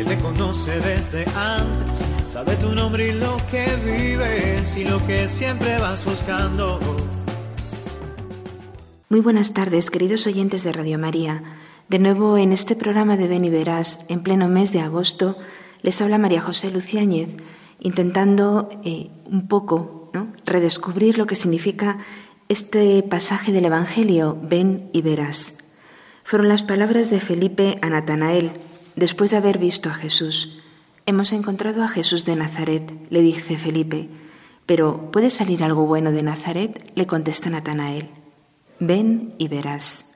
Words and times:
Él 0.00 0.06
te 0.06 0.16
conoce 0.16 0.80
desde 0.80 1.26
antes, 1.36 2.08
sabe 2.24 2.56
tu 2.56 2.74
nombre 2.74 3.10
y 3.10 3.12
lo 3.12 3.36
que 3.50 3.66
vives 3.84 4.74
y 4.78 4.84
lo 4.84 5.06
que 5.06 5.28
siempre 5.28 5.78
vas 5.78 6.06
buscando. 6.06 6.80
Muy 9.10 9.20
buenas 9.20 9.52
tardes, 9.52 9.90
queridos 9.90 10.26
oyentes 10.26 10.64
de 10.64 10.72
Radio 10.72 10.98
María. 10.98 11.42
De 11.90 11.98
nuevo 11.98 12.38
en 12.38 12.52
este 12.52 12.76
programa 12.76 13.18
de 13.18 13.28
Ven 13.28 13.44
y 13.44 13.50
Verás, 13.50 14.06
en 14.08 14.22
pleno 14.22 14.48
mes 14.48 14.72
de 14.72 14.80
agosto, 14.80 15.36
les 15.82 16.00
habla 16.00 16.16
María 16.16 16.40
José 16.40 16.70
Luciáñez, 16.70 17.36
intentando 17.78 18.70
eh, 18.82 19.10
un 19.26 19.48
poco 19.48 20.10
redescubrir 20.46 21.18
lo 21.18 21.26
que 21.26 21.36
significa 21.36 21.98
este 22.48 23.02
pasaje 23.02 23.52
del 23.52 23.66
Evangelio, 23.66 24.38
Ven 24.40 24.88
y 24.94 25.02
Verás. 25.02 25.58
Fueron 26.24 26.48
las 26.48 26.62
palabras 26.62 27.10
de 27.10 27.20
Felipe 27.20 27.76
a 27.82 27.90
Natanael, 27.90 28.52
después 28.96 29.30
de 29.30 29.36
haber 29.36 29.58
visto 29.58 29.88
a 29.88 29.94
Jesús. 29.94 30.60
Hemos 31.06 31.32
encontrado 31.32 31.82
a 31.82 31.88
Jesús 31.88 32.24
de 32.24 32.36
Nazaret, 32.36 32.92
le 33.10 33.20
dice 33.22 33.56
Felipe. 33.56 34.08
Pero 34.66 35.10
¿puede 35.10 35.30
salir 35.30 35.64
algo 35.64 35.86
bueno 35.86 36.12
de 36.12 36.22
Nazaret? 36.22 36.92
le 36.94 37.06
contesta 37.06 37.50
Natanael. 37.50 38.10
Ven 38.78 39.34
y 39.38 39.48
verás 39.48 40.10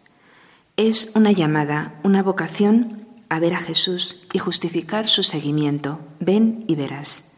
es 0.77 1.13
una 1.15 1.31
llamada, 1.31 2.01
una 2.03 2.23
vocación 2.23 3.07
a 3.29 3.39
ver 3.39 3.55
a 3.55 3.61
Jesús 3.61 4.21
y 4.33 4.39
justificar 4.39 5.07
su 5.07 5.23
seguimiento. 5.23 6.01
Ven 6.19 6.65
y 6.67 6.75
verás. 6.75 7.37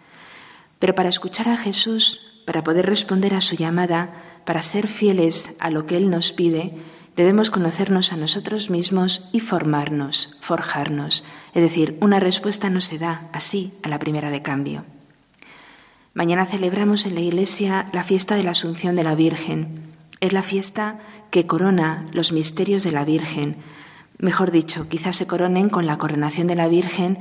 Pero 0.79 0.95
para 0.95 1.11
escuchar 1.11 1.49
a 1.49 1.59
Jesús, 1.59 2.43
para 2.47 2.65
poder 2.65 2.87
responder 2.87 3.35
a 3.35 3.43
su 3.43 3.55
llamada, 3.57 4.41
para 4.47 4.63
ser 4.63 4.89
fieles 4.89 5.55
a 5.59 5.71
lo 5.71 5.85
que 5.85 5.99
Él 5.99 6.09
nos 6.09 6.33
pide, 6.33 6.79
debemos 7.17 7.51
conocernos 7.51 8.13
a 8.13 8.17
nosotros 8.17 8.71
mismos 8.71 9.29
y 9.33 9.41
formarnos, 9.41 10.37
forjarnos. 10.41 11.25
Es 11.55 11.63
decir, 11.63 11.97
una 12.01 12.21
respuesta 12.21 12.69
no 12.69 12.83
se 12.83 12.99
da 12.99 13.29
así 13.33 13.73
a 13.83 13.89
la 13.89 13.99
primera 13.99 14.31
de 14.31 14.43
cambio. 14.43 14.85
Mañana 16.13 16.47
celebramos 16.47 17.07
en 17.07 17.15
la 17.15 17.23
iglesia 17.23 17.89
la 17.93 18.05
fiesta 18.05 18.37
de 18.37 18.43
la 18.43 18.53
Asunción 18.53 18.95
de 18.95 19.05
la 19.05 19.15
Virgen. 19.15 19.95
Es 20.21 20.33
la 20.33 20.43
fiesta 20.43 20.99
que 21.31 21.47
corona 21.47 22.07
los 22.13 22.33
misterios 22.33 22.85
de 22.85 22.93
la 22.93 23.05
Virgen. 23.05 23.57
Mejor 24.19 24.51
dicho, 24.51 24.89
quizás 24.89 25.17
se 25.17 25.27
coronen 25.27 25.69
con 25.69 25.87
la 25.87 25.99
coronación 25.99 26.47
de 26.47 26.55
la 26.55 26.69
Virgen 26.69 27.19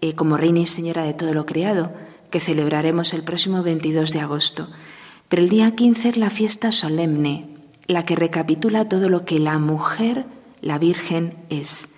eh, 0.00 0.14
como 0.14 0.36
Reina 0.36 0.60
y 0.60 0.66
Señora 0.66 1.02
de 1.02 1.14
todo 1.14 1.34
lo 1.34 1.44
creado, 1.44 1.92
que 2.30 2.40
celebraremos 2.40 3.14
el 3.14 3.22
próximo 3.22 3.62
22 3.62 4.12
de 4.12 4.20
agosto. 4.20 4.68
Pero 5.28 5.42
el 5.42 5.48
día 5.48 5.70
15 5.72 6.10
es 6.10 6.16
la 6.16 6.30
fiesta 6.30 6.72
solemne, 6.72 7.57
la 7.88 8.04
que 8.04 8.14
recapitula 8.14 8.88
todo 8.88 9.08
lo 9.08 9.24
que 9.24 9.38
la 9.38 9.58
mujer, 9.58 10.26
la 10.60 10.78
Virgen, 10.78 11.34
es. 11.48 11.88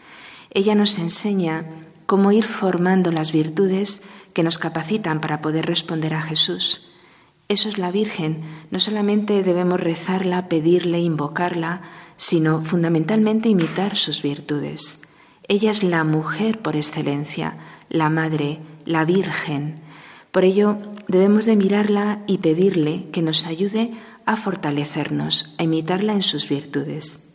Ella 0.52 0.74
nos 0.74 0.98
enseña 0.98 1.66
cómo 2.06 2.32
ir 2.32 2.44
formando 2.44 3.12
las 3.12 3.32
virtudes 3.32 4.02
que 4.32 4.42
nos 4.42 4.58
capacitan 4.58 5.20
para 5.20 5.42
poder 5.42 5.66
responder 5.66 6.14
a 6.14 6.22
Jesús. 6.22 6.86
Eso 7.48 7.68
es 7.68 7.78
la 7.78 7.90
Virgen. 7.90 8.42
No 8.70 8.78
solamente 8.78 9.42
debemos 9.42 9.80
rezarla, 9.80 10.48
pedirle, 10.48 11.00
invocarla, 11.00 11.82
sino 12.16 12.62
fundamentalmente 12.62 13.48
imitar 13.48 13.96
sus 13.96 14.22
virtudes. 14.22 15.02
Ella 15.48 15.72
es 15.72 15.82
la 15.82 16.04
mujer 16.04 16.60
por 16.60 16.76
excelencia, 16.76 17.56
la 17.88 18.08
madre, 18.08 18.60
la 18.84 19.04
Virgen. 19.04 19.80
Por 20.30 20.44
ello 20.44 20.78
debemos 21.08 21.44
de 21.46 21.56
mirarla 21.56 22.20
y 22.28 22.38
pedirle 22.38 23.06
que 23.10 23.22
nos 23.22 23.46
ayude 23.46 23.92
a 24.26 24.36
fortalecernos, 24.36 25.54
a 25.58 25.64
imitarla 25.64 26.12
en 26.12 26.22
sus 26.22 26.48
virtudes. 26.48 27.26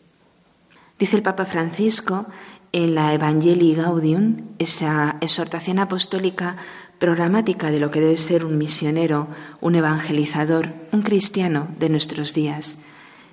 Dice 0.98 1.16
el 1.16 1.22
Papa 1.22 1.44
Francisco 1.44 2.26
en 2.72 2.94
la 2.94 3.12
Evangelii 3.14 3.74
Gaudium, 3.74 4.54
esa 4.58 5.16
exhortación 5.20 5.78
apostólica 5.78 6.56
programática 6.98 7.70
de 7.70 7.80
lo 7.80 7.90
que 7.90 8.00
debe 8.00 8.16
ser 8.16 8.44
un 8.44 8.58
misionero, 8.58 9.28
un 9.60 9.74
evangelizador, 9.74 10.70
un 10.92 11.02
cristiano 11.02 11.68
de 11.78 11.88
nuestros 11.88 12.34
días. 12.34 12.84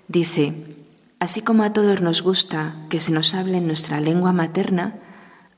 Dice, 0.08 0.54
así 1.20 1.42
como 1.42 1.64
a 1.64 1.74
todos 1.74 2.02
nos 2.02 2.22
gusta 2.22 2.76
que 2.90 3.00
se 3.00 3.12
nos 3.12 3.34
hable 3.34 3.58
en 3.58 3.68
nuestra 3.68 4.02
lengua 4.02 4.34
materna, 4.34 4.96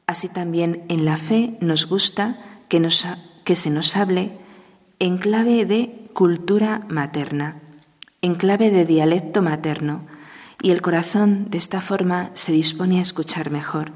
así 0.07 0.29
también 0.29 0.83
en 0.88 1.06
la 1.06 1.17
fe 1.17 1.57
nos 1.62 1.88
gusta 1.88 2.38
que, 2.69 2.79
nos, 2.79 3.07
que 3.44 3.56
se 3.56 3.69
nos 3.69 3.95
hable 3.95 4.31
en 5.00 5.17
clave 5.17 5.66
de 5.66 6.09
cultura 6.13 6.85
materna, 6.89 7.62
en 8.25 8.34
clave 8.34 8.72
de 8.72 8.86
dialecto 8.86 9.44
materno, 9.44 10.02
y 10.59 10.72
el 10.72 10.81
corazón 10.81 11.46
de 11.52 11.59
esta 11.59 11.80
forma 11.80 12.31
se 12.34 12.52
dispone 12.52 12.97
a 12.97 13.03
escuchar 13.03 13.52
mejor. 13.52 13.91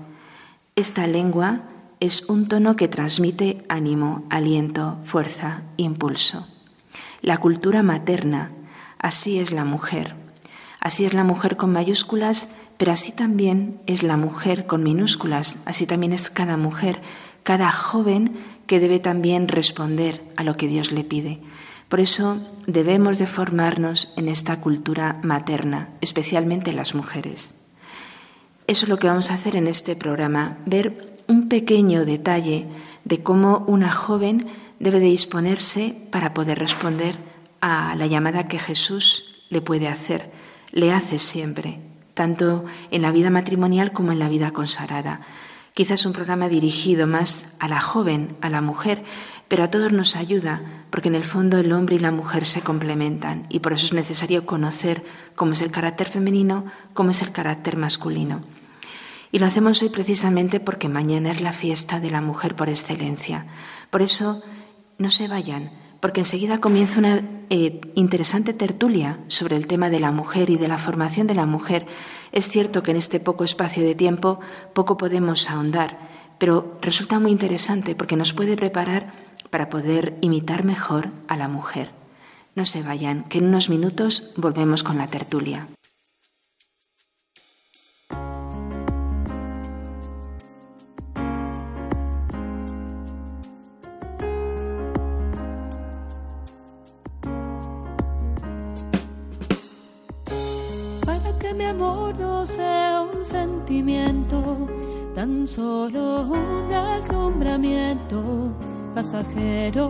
Esta 0.75 1.07
lengua 1.07 1.61
es 1.99 2.29
un 2.29 2.47
tono 2.47 2.75
que 2.75 2.87
transmite 2.87 3.65
ánimo, 3.69 4.27
aliento, 4.29 4.99
fuerza, 5.03 5.63
impulso. 5.77 6.47
La 7.23 7.39
cultura 7.39 7.81
materna, 7.81 8.51
así 8.99 9.39
es 9.39 9.51
la 9.51 9.65
mujer. 9.65 10.13
Así 10.79 11.05
es 11.05 11.15
la 11.15 11.23
mujer 11.23 11.57
con 11.57 11.73
mayúsculas, 11.73 12.51
pero 12.77 12.91
así 12.91 13.11
también 13.11 13.81
es 13.87 14.03
la 14.03 14.15
mujer 14.15 14.67
con 14.67 14.83
minúsculas, 14.83 15.57
así 15.65 15.87
también 15.87 16.13
es 16.13 16.29
cada 16.29 16.55
mujer, 16.55 17.01
cada 17.41 17.71
joven 17.71 18.37
que 18.67 18.79
debe 18.79 18.99
también 18.99 19.47
responder 19.47 20.21
a 20.35 20.43
lo 20.43 20.55
que 20.55 20.67
Dios 20.67 20.91
le 20.91 21.03
pide. 21.03 21.39
Por 21.89 21.99
eso 21.99 22.37
debemos 22.67 23.17
de 23.17 23.25
formarnos 23.25 24.13
en 24.15 24.29
esta 24.29 24.61
cultura 24.61 25.19
materna, 25.23 25.89
especialmente 26.01 26.71
las 26.71 26.93
mujeres. 26.93 27.55
Eso 28.67 28.85
es 28.85 28.89
lo 28.89 28.99
que 28.99 29.07
vamos 29.07 29.31
a 29.31 29.33
hacer 29.33 29.55
en 29.55 29.65
este 29.65 29.95
programa, 29.95 30.59
ver 30.67 31.17
un 31.27 31.49
pequeño 31.49 32.05
detalle 32.05 32.67
de 33.05 33.23
cómo 33.23 33.65
una 33.67 33.91
joven 33.91 34.47
debe 34.79 34.99
de 34.99 35.07
disponerse 35.07 35.95
para 36.11 36.35
poder 36.35 36.59
responder 36.59 37.17
a 37.59 37.95
la 37.95 38.05
llamada 38.05 38.47
que 38.47 38.59
Jesús 38.59 39.43
le 39.49 39.61
puede 39.61 39.87
hacer, 39.87 40.31
le 40.71 40.93
hace 40.93 41.17
siempre, 41.17 41.79
tanto 42.13 42.65
en 42.91 43.01
la 43.01 43.11
vida 43.11 43.31
matrimonial 43.31 43.91
como 43.91 44.11
en 44.11 44.19
la 44.19 44.29
vida 44.29 44.51
consagrada. 44.51 45.21
Quizás 45.73 46.05
un 46.05 46.13
programa 46.13 46.49
dirigido 46.49 47.07
más 47.07 47.55
a 47.59 47.67
la 47.67 47.81
joven, 47.81 48.37
a 48.41 48.49
la 48.51 48.61
mujer, 48.61 49.03
pero 49.47 49.63
a 49.63 49.71
todos 49.71 49.91
nos 49.91 50.15
ayuda, 50.15 50.61
porque 50.89 51.09
en 51.09 51.15
el 51.15 51.23
fondo 51.23 51.57
el 51.57 51.71
hombre 51.71 51.95
y 51.95 51.99
la 51.99 52.11
mujer 52.11 52.45
se 52.45 52.61
complementan 52.61 53.45
y 53.49 53.59
por 53.59 53.73
eso 53.73 53.85
es 53.85 53.93
necesario 53.93 54.45
conocer 54.45 55.03
cómo 55.35 55.53
es 55.53 55.61
el 55.61 55.71
carácter 55.71 56.07
femenino, 56.07 56.65
cómo 56.93 57.11
es 57.11 57.21
el 57.21 57.31
carácter 57.31 57.77
masculino. 57.77 58.41
Y 59.31 59.39
lo 59.39 59.45
hacemos 59.45 59.81
hoy 59.83 59.89
precisamente 59.89 60.59
porque 60.59 60.89
mañana 60.89 61.31
es 61.31 61.41
la 61.41 61.53
fiesta 61.53 61.99
de 61.99 62.09
la 62.09 62.21
mujer 62.21 62.55
por 62.55 62.69
excelencia. 62.69 63.45
Por 63.91 64.01
eso, 64.01 64.41
no 64.97 65.11
se 65.11 65.27
vayan, 65.27 65.71
porque 65.99 66.21
enseguida 66.21 66.59
comienza 66.59 66.99
una 66.99 67.21
eh, 67.49 67.79
interesante 67.95 68.53
tertulia 68.53 69.19
sobre 69.27 69.55
el 69.55 69.67
tema 69.67 69.89
de 69.89 69.99
la 69.99 70.11
mujer 70.11 70.49
y 70.49 70.57
de 70.57 70.67
la 70.67 70.77
formación 70.77 71.27
de 71.27 71.35
la 71.35 71.45
mujer. 71.45 71.85
Es 72.31 72.49
cierto 72.49 72.83
que 72.83 72.91
en 72.91 72.97
este 72.97 73.19
poco 73.19 73.43
espacio 73.43 73.83
de 73.83 73.95
tiempo 73.95 74.39
poco 74.73 74.97
podemos 74.97 75.49
ahondar, 75.49 75.97
pero 76.37 76.77
resulta 76.81 77.19
muy 77.19 77.31
interesante 77.31 77.95
porque 77.95 78.15
nos 78.15 78.33
puede 78.33 78.55
preparar 78.55 79.13
para 79.49 79.69
poder 79.69 80.17
imitar 80.21 80.63
mejor 80.63 81.09
a 81.27 81.37
la 81.37 81.47
mujer. 81.47 81.91
No 82.55 82.65
se 82.65 82.83
vayan, 82.83 83.23
que 83.23 83.39
en 83.39 83.47
unos 83.47 83.69
minutos 83.69 84.33
volvemos 84.35 84.83
con 84.83 84.97
la 84.97 85.07
tertulia. 85.07 85.67
tan 105.19 105.45
solo 105.45 106.21
un 106.21 106.69
deslumbramiento 106.69 108.53
pasajero. 108.93 109.87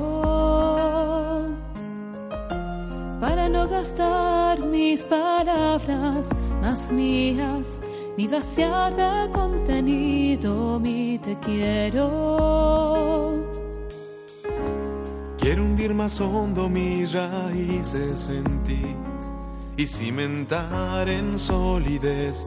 Para 3.19 3.49
no 3.49 3.67
gastar 3.67 4.59
mis 4.59 5.03
palabras 5.03 6.29
más 6.61 6.91
mías, 6.91 7.79
ni 8.17 8.27
vaciar 8.27 8.95
de 8.95 9.31
contenido 9.31 10.79
mi 10.79 11.19
te 11.19 11.37
quiero 11.39 12.59
Quiero 15.39 15.63
hundir 15.63 15.93
más 15.93 16.19
hondo 16.19 16.67
mis 16.67 17.13
raíces 17.13 18.29
en 18.29 18.63
ti 18.63 18.95
y 19.77 19.87
cimentar 19.87 21.07
en 21.07 21.39
solidez 21.39 22.45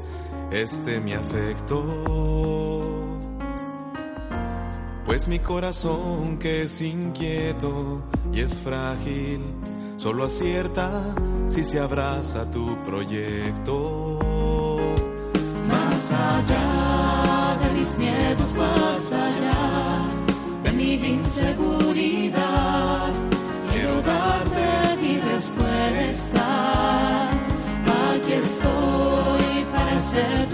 este 0.51 1.01
mi 1.01 1.15
afecto. 1.15 2.72
Pues 5.13 5.29
mi 5.29 5.41
corazón 5.41 6.39
que 6.39 6.63
es 6.63 6.81
inquieto 6.81 8.03
y 8.33 8.41
es 8.41 8.59
frágil, 8.59 9.43
solo 9.99 10.25
acierta 10.25 11.03
si 11.49 11.67
se 11.67 11.81
abraza 11.81 12.51
tu 12.51 12.67
proyecto. 12.87 14.19
Más 15.69 16.13
allá 16.13 17.59
de 17.63 17.73
mis 17.79 17.99
miedos, 17.99 18.55
más 18.55 19.13
allá 19.13 20.01
de 20.65 20.73
mi 20.73 20.95
inseguridad, 20.95 23.13
quiero 23.71 24.01
darte 24.01 24.97
mi 24.97 25.21
respuesta. 25.21 27.29
Aquí 28.15 28.33
estoy 28.33 29.67
para 29.75 30.01
para 30.01 30.52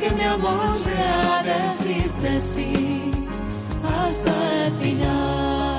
que 0.00 0.10
mi 0.12 0.22
amor 0.22 0.74
sea 0.76 1.42
decirte 1.42 2.40
sí 2.40 3.12
hasta 3.84 4.66
el 4.66 4.72
final. 4.72 5.76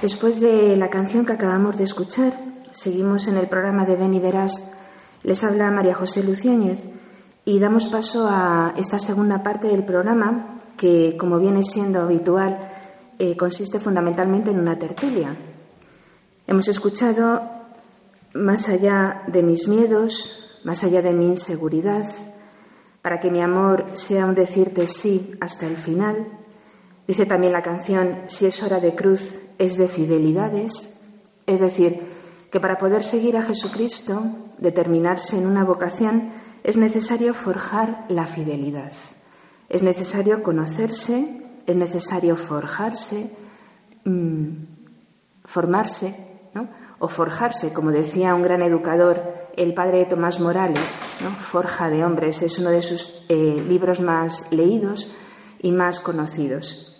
Después 0.00 0.40
de 0.40 0.76
la 0.76 0.88
canción 0.88 1.26
que 1.26 1.34
acabamos 1.34 1.76
de 1.76 1.84
escuchar, 1.84 2.32
seguimos 2.72 3.28
en 3.28 3.36
el 3.36 3.48
programa 3.48 3.84
de 3.84 3.96
Ven 3.96 4.14
y 4.14 4.20
Verás. 4.20 4.72
Les 5.22 5.44
habla 5.44 5.70
María 5.70 5.94
José 5.94 6.22
Luciáñez 6.22 6.86
y 7.44 7.58
damos 7.58 7.88
paso 7.88 8.28
a 8.30 8.72
esta 8.76 8.98
segunda 8.98 9.42
parte 9.42 9.68
del 9.68 9.84
programa 9.84 10.56
que, 10.78 11.16
como 11.18 11.38
viene 11.38 11.62
siendo 11.62 12.00
habitual, 12.00 12.56
eh, 13.18 13.36
consiste 13.36 13.78
fundamentalmente 13.78 14.50
en 14.50 14.60
una 14.60 14.78
tertulia. 14.78 15.36
Hemos 16.46 16.68
escuchado 16.68 17.55
más 18.36 18.68
allá 18.68 19.22
de 19.26 19.42
mis 19.42 19.68
miedos, 19.68 20.60
más 20.64 20.84
allá 20.84 21.02
de 21.02 21.12
mi 21.12 21.26
inseguridad, 21.26 22.06
para 23.02 23.20
que 23.20 23.30
mi 23.30 23.40
amor 23.40 23.86
sea 23.92 24.26
un 24.26 24.34
decirte 24.34 24.86
sí 24.86 25.32
hasta 25.40 25.66
el 25.66 25.76
final. 25.76 26.26
Dice 27.06 27.26
también 27.26 27.52
la 27.52 27.62
canción, 27.62 28.18
si 28.26 28.46
es 28.46 28.62
hora 28.62 28.80
de 28.80 28.94
cruz, 28.94 29.38
es 29.58 29.76
de 29.76 29.88
fidelidades, 29.88 31.02
es 31.46 31.60
decir, 31.60 32.00
que 32.50 32.60
para 32.60 32.78
poder 32.78 33.02
seguir 33.02 33.36
a 33.36 33.42
Jesucristo, 33.42 34.22
determinarse 34.58 35.38
en 35.38 35.46
una 35.46 35.64
vocación, 35.64 36.30
es 36.64 36.76
necesario 36.76 37.32
forjar 37.32 38.04
la 38.08 38.26
fidelidad. 38.26 38.92
Es 39.68 39.82
necesario 39.82 40.42
conocerse, 40.42 41.42
es 41.66 41.76
necesario 41.76 42.36
forjarse, 42.36 43.30
mmm, 44.04 44.48
formarse, 45.44 46.16
¿no? 46.54 46.68
O 46.98 47.08
forjarse, 47.08 47.72
como 47.72 47.90
decía 47.90 48.34
un 48.34 48.42
gran 48.42 48.62
educador, 48.62 49.22
el 49.56 49.74
padre 49.74 50.04
Tomás 50.04 50.40
Morales. 50.40 51.02
Forja 51.40 51.90
de 51.90 52.04
Hombres, 52.04 52.42
es 52.42 52.58
uno 52.58 52.70
de 52.70 52.82
sus 52.82 53.24
eh, 53.28 53.62
libros 53.68 54.00
más 54.00 54.52
leídos 54.52 55.12
y 55.60 55.72
más 55.72 56.00
conocidos. 56.00 56.94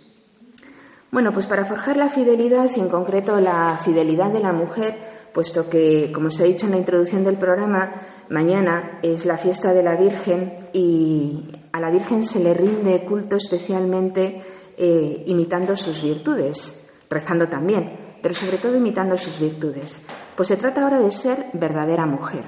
Bueno, 1.11 1.33
pues 1.33 1.47
para 1.47 1.65
forjar 1.65 1.97
la 1.97 2.09
fidelidad 2.09 2.71
y 2.75 2.81
en 2.81 2.89
concreto 2.89 3.41
la 3.41 3.79
fidelidad 3.83 4.31
de 4.31 4.41
la 4.41 4.53
mujer, 4.53 4.99
puesto 5.33 5.71
que, 5.71 6.11
como 6.13 6.31
se 6.31 6.43
ha 6.43 6.47
dicho 6.47 6.67
en 6.67 6.73
la 6.73 6.79
introducción 6.79 7.25
del 7.25 7.39
programa, 7.39 7.93
mañana 8.29 8.99
es 9.03 9.25
la 9.25 9.39
fiesta 9.39 9.73
de 9.73 9.83
la 9.83 9.97
Virgen 9.97 10.53
y 10.73 11.45
a 11.73 11.81
la 11.81 11.91
Virgen 11.91 12.25
se 12.25 12.41
le 12.41 12.55
rinde 12.55 13.05
culto 13.05 13.37
especialmente 13.37 14.43
eh, 14.77 15.25
imitando 15.27 15.77
sus 15.77 16.03
virtudes, 16.03 16.91
rezando 17.09 17.49
también, 17.49 18.06
pero 18.23 18.35
sobre 18.35 18.59
todo 18.59 18.77
imitando 18.77 19.17
sus 19.17 19.41
virtudes. 19.41 20.03
Pues 20.35 20.49
se 20.49 20.57
trata 20.57 20.83
ahora 20.83 21.01
de 21.01 21.11
ser 21.11 21.47
verdadera 21.53 22.07
mujer. 22.07 22.45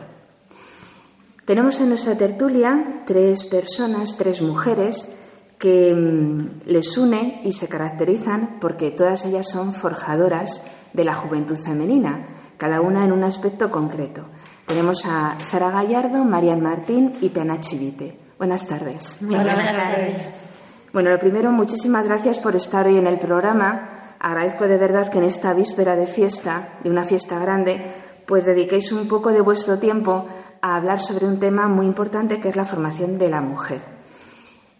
Tenemos 1.45 1.81
en 1.81 1.89
nuestra 1.89 2.17
tertulia 2.17 3.03
tres 3.07 3.47
personas, 3.47 4.17
tres 4.19 4.43
mujeres, 4.43 5.17
que 5.59 5.95
mm, 5.95 6.69
les 6.69 6.97
une 6.99 7.41
y 7.45 7.53
se 7.53 7.69
caracterizan 7.69 8.59
porque 8.61 8.91
todas 8.91 9.25
ellas 9.25 9.49
son 9.49 9.75
forjadoras 9.75 10.71
de 10.93 11.05
la 11.05 11.15
juventud 11.15 11.57
femenina, 11.57 12.27
cada 12.57 12.81
una 12.81 13.05
en 13.05 13.13
un 13.13 13.25
aspecto 13.25 13.71
concreto. 13.71 14.25
Tenemos 14.67 15.07
a 15.07 15.37
Sara 15.41 15.71
Gallardo, 15.71 16.25
Marian 16.25 16.61
Martín 16.61 17.15
y 17.21 17.31
Pena 17.31 17.61
Chivite. 17.61 18.19
Buenas 18.37 18.67
tardes. 18.67 19.23
Muy 19.23 19.35
buenas, 19.35 19.55
buenas 19.55 19.77
tardes. 19.77 20.45
Bueno, 20.93 21.11
lo 21.11 21.19
primero, 21.19 21.51
muchísimas 21.51 22.07
gracias 22.07 22.39
por 22.39 22.55
estar 22.57 22.87
hoy 22.87 22.99
en 22.99 23.07
el 23.07 23.19
programa. 23.19 23.98
Agradezco 24.21 24.67
de 24.67 24.79
verdad 24.79 25.11
que 25.11 25.19
en 25.19 25.25
esta 25.25 25.53
víspera 25.53 25.95
de 25.97 26.07
fiesta, 26.07 26.71
de 26.83 26.91
una 26.91 27.05
fiesta 27.05 27.39
grande, 27.39 27.81
pues 28.27 28.45
dediquéis 28.45 28.93
un 28.93 29.09
poco 29.09 29.33
de 29.33 29.41
vuestro 29.41 29.79
tiempo 29.79 30.27
a 30.61 30.77
hablar 30.77 31.01
sobre 31.01 31.27
un 31.27 31.39
tema 31.39 31.69
muy 31.69 31.87
importante 31.87 32.41
que 32.41 32.49
es 32.49 32.57
la 32.57 32.65
formación 32.65 33.17
de 33.17 33.31
la 33.31 33.41
mujer. 33.41 33.81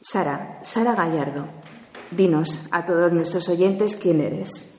Sara, 0.01 0.59
Sara 0.63 0.95
Gallardo, 0.95 1.47
dinos 2.11 2.69
a 2.73 2.85
todos 2.85 3.13
nuestros 3.13 3.49
oyentes 3.49 3.97
quién 3.97 4.21
eres. 4.21 4.79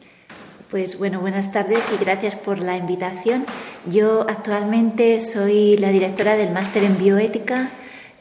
Pues 0.70 1.00
bueno, 1.00 1.20
buenas 1.20 1.52
tardes 1.52 1.84
y 1.94 2.04
gracias 2.04 2.36
por 2.36 2.60
la 2.60 2.78
invitación. 2.78 3.46
Yo 3.90 4.22
actualmente 4.30 5.20
soy 5.20 5.78
la 5.78 5.90
directora 5.90 6.36
del 6.36 6.52
máster 6.52 6.84
en 6.84 6.98
bioética 6.98 7.72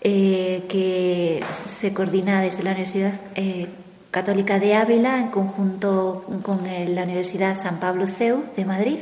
eh, 0.01 0.65
que 0.69 1.45
se 1.67 1.93
coordina 1.93 2.41
desde 2.41 2.63
la 2.63 2.71
Universidad 2.71 3.13
eh, 3.35 3.67
Católica 4.11 4.59
de 4.59 4.75
Ávila 4.75 5.19
en 5.19 5.29
conjunto 5.29 6.25
con 6.43 6.61
la 6.65 7.03
Universidad 7.03 7.59
San 7.59 7.79
Pablo 7.79 8.07
CEU 8.07 8.43
de 8.57 8.65
Madrid 8.65 8.99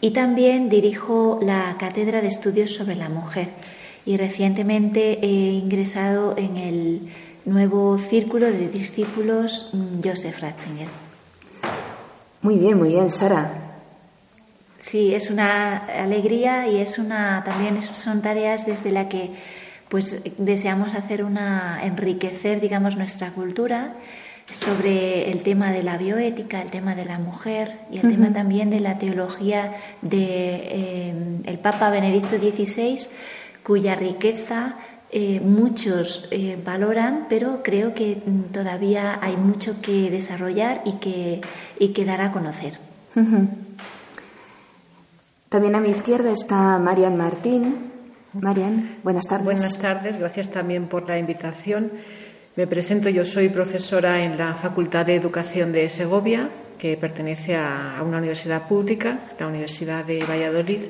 y 0.00 0.12
también 0.12 0.68
dirijo 0.68 1.38
la 1.42 1.76
Cátedra 1.78 2.22
de 2.22 2.28
Estudios 2.28 2.72
sobre 2.74 2.94
la 2.94 3.08
Mujer 3.08 3.48
y 4.06 4.16
recientemente 4.16 5.18
he 5.22 5.52
ingresado 5.52 6.34
en 6.38 6.56
el 6.56 7.08
nuevo 7.44 7.98
círculo 7.98 8.46
de 8.46 8.68
discípulos 8.68 9.68
mm, 9.72 10.00
Joseph 10.02 10.40
Ratzinger. 10.40 10.88
Muy 12.40 12.56
bien, 12.56 12.78
muy 12.78 12.90
bien, 12.90 13.10
Sara. 13.10 13.52
Sí, 14.78 15.14
es 15.14 15.30
una 15.30 15.76
alegría 15.76 16.68
y 16.68 16.78
es 16.78 16.98
una 16.98 17.42
también 17.44 17.82
son 17.82 18.22
tareas 18.22 18.64
desde 18.64 18.92
la 18.92 19.08
que 19.08 19.32
pues 19.88 20.22
deseamos 20.38 20.94
hacer 20.94 21.24
una 21.24 21.80
enriquecer, 21.82 22.60
digamos, 22.60 22.96
nuestra 22.96 23.30
cultura 23.30 23.94
sobre 24.50 25.30
el 25.30 25.42
tema 25.42 25.72
de 25.72 25.82
la 25.82 25.98
bioética, 25.98 26.62
el 26.62 26.70
tema 26.70 26.94
de 26.94 27.04
la 27.04 27.18
mujer 27.18 27.72
y 27.90 27.98
el 27.98 28.10
tema 28.10 28.32
también 28.32 28.70
de 28.70 28.80
la 28.80 28.98
teología 28.98 29.74
de 30.02 30.18
eh, 30.20 31.14
el 31.44 31.58
Papa 31.58 31.90
Benedicto 31.90 32.38
XVI, 32.38 33.08
cuya 33.62 33.94
riqueza 33.94 34.76
eh, 35.10 35.40
muchos 35.40 36.28
eh, 36.30 36.58
valoran, 36.64 37.26
pero 37.28 37.62
creo 37.62 37.94
que 37.94 38.22
mm, 38.24 38.52
todavía 38.52 39.18
hay 39.22 39.36
mucho 39.36 39.80
que 39.80 40.10
desarrollar 40.10 40.82
y 40.84 40.92
que, 40.92 41.40
y 41.78 41.88
que 41.88 42.04
dar 42.04 42.20
a 42.20 42.32
conocer. 42.32 42.78
También 45.48 45.74
a 45.74 45.80
mi 45.80 45.90
izquierda 45.90 46.30
está 46.30 46.78
Marian 46.78 47.16
Martín. 47.16 47.76
Marian, 48.34 48.96
buenas 49.02 49.26
tardes. 49.26 49.44
Buenas 49.44 49.78
tardes, 49.78 50.18
gracias 50.18 50.50
también 50.50 50.88
por 50.88 51.08
la 51.08 51.18
invitación. 51.18 51.90
Me 52.58 52.66
presento, 52.66 53.08
yo 53.08 53.24
soy 53.24 53.50
profesora 53.50 54.24
en 54.24 54.36
la 54.36 54.52
Facultad 54.52 55.06
de 55.06 55.14
Educación 55.14 55.70
de 55.70 55.88
Segovia, 55.88 56.48
que 56.76 56.96
pertenece 56.96 57.54
a 57.54 58.02
una 58.04 58.18
universidad 58.18 58.66
pública, 58.66 59.30
la 59.38 59.46
Universidad 59.46 60.04
de 60.04 60.24
Valladolid 60.24 60.80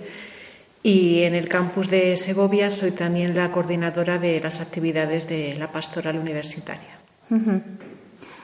y 0.83 1.25
en 1.25 1.35
el 1.35 1.47
campus 1.47 1.91
de 1.91 2.17
Segovia 2.17 2.71
soy 2.71 2.93
también 2.93 3.37
la 3.37 3.53
coordinadora 3.53 4.17
de 4.17 4.41
las 4.41 4.63
actividades 4.63 5.29
de 5.29 5.57
la 5.59 5.71
pastoral 5.71 6.17
universitaria. 6.17 6.97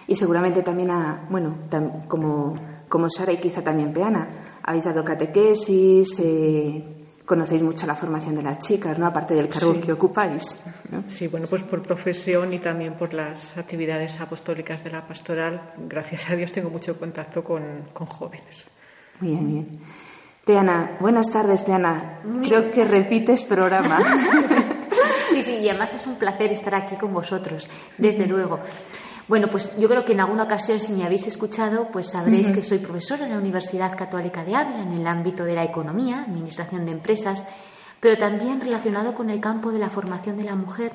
Y 0.06 0.16
seguramente 0.16 0.60
también, 0.60 0.90
a, 0.90 1.24
bueno, 1.30 1.60
como, 2.06 2.56
como 2.90 3.08
Sara 3.08 3.32
y 3.32 3.38
quizá 3.38 3.64
también 3.64 3.94
Peana, 3.94 4.28
habéis 4.62 4.84
dado 4.84 5.02
catequesis, 5.02 6.20
eh, 6.20 7.03
conocéis 7.24 7.62
mucho 7.62 7.86
la 7.86 7.94
formación 7.94 8.36
de 8.36 8.42
las 8.42 8.58
chicas, 8.58 8.98
¿no? 8.98 9.06
Aparte 9.06 9.34
del 9.34 9.48
cargo 9.48 9.80
que 9.80 9.92
ocupáis. 9.92 10.62
Sí, 11.08 11.28
bueno, 11.28 11.46
pues 11.48 11.62
por 11.62 11.82
profesión 11.82 12.52
y 12.52 12.58
también 12.58 12.94
por 12.94 13.14
las 13.14 13.56
actividades 13.56 14.20
apostólicas 14.20 14.84
de 14.84 14.90
la 14.90 15.06
pastoral, 15.06 15.60
gracias 15.88 16.30
a 16.30 16.36
Dios 16.36 16.52
tengo 16.52 16.70
mucho 16.70 16.98
contacto 16.98 17.42
con, 17.42 17.62
con 17.92 18.06
jóvenes. 18.06 18.68
Muy 19.20 19.30
bien, 19.30 19.46
bien. 19.46 19.68
Peana, 20.44 20.98
buenas 21.00 21.30
tardes, 21.30 21.62
Peana. 21.62 22.20
Creo 22.42 22.70
que 22.70 22.84
repites 22.84 23.46
programa. 23.46 23.98
sí, 25.30 25.42
sí, 25.42 25.54
y 25.62 25.68
además 25.70 25.94
es 25.94 26.06
un 26.06 26.16
placer 26.16 26.52
estar 26.52 26.74
aquí 26.74 26.96
con 26.96 27.14
vosotros, 27.14 27.70
desde 27.96 28.26
luego. 28.26 28.60
Bueno, 29.26 29.48
pues 29.48 29.76
yo 29.78 29.88
creo 29.88 30.04
que 30.04 30.12
en 30.12 30.20
alguna 30.20 30.42
ocasión, 30.42 30.80
si 30.80 30.92
me 30.92 31.04
habéis 31.04 31.26
escuchado, 31.26 31.88
pues 31.90 32.10
sabréis 32.10 32.52
que 32.52 32.62
soy 32.62 32.78
profesora 32.78 33.24
en 33.24 33.32
la 33.32 33.38
Universidad 33.38 33.96
Católica 33.96 34.44
de 34.44 34.54
Ávila 34.54 34.82
en 34.82 34.92
el 34.92 35.06
ámbito 35.06 35.44
de 35.44 35.54
la 35.54 35.64
economía, 35.64 36.22
administración 36.22 36.84
de 36.84 36.92
empresas, 36.92 37.46
pero 38.00 38.18
también 38.18 38.60
relacionado 38.60 39.14
con 39.14 39.30
el 39.30 39.40
campo 39.40 39.72
de 39.72 39.78
la 39.78 39.88
formación 39.88 40.36
de 40.36 40.44
la 40.44 40.56
mujer. 40.56 40.92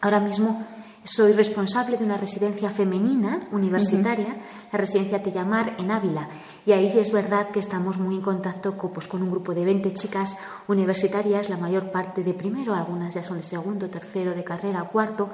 Ahora 0.00 0.20
mismo 0.20 0.64
Soy 1.02 1.32
responsable 1.32 1.96
de 1.96 2.04
una 2.04 2.18
residencia 2.18 2.68
femenina 2.68 3.48
universitaria, 3.52 4.36
la 4.70 4.78
residencia 4.78 5.22
Tellamar 5.22 5.74
en 5.78 5.90
Ávila. 5.90 6.28
Y 6.66 6.72
ahí 6.72 6.86
es 6.86 7.10
verdad 7.10 7.48
que 7.48 7.58
estamos 7.58 7.96
muy 7.96 8.16
en 8.16 8.20
contacto 8.20 8.76
con, 8.76 8.92
pues, 8.92 9.08
con 9.08 9.22
un 9.22 9.30
grupo 9.30 9.54
de 9.54 9.64
20 9.64 9.94
chicas 9.94 10.36
universitarias, 10.68 11.48
la 11.48 11.56
mayor 11.56 11.90
parte 11.90 12.22
de 12.22 12.34
primero, 12.34 12.74
algunas 12.74 13.14
ya 13.14 13.24
son 13.24 13.38
de 13.38 13.42
segundo, 13.42 13.88
tercero, 13.88 14.34
de 14.34 14.44
carrera, 14.44 14.82
cuarto, 14.84 15.30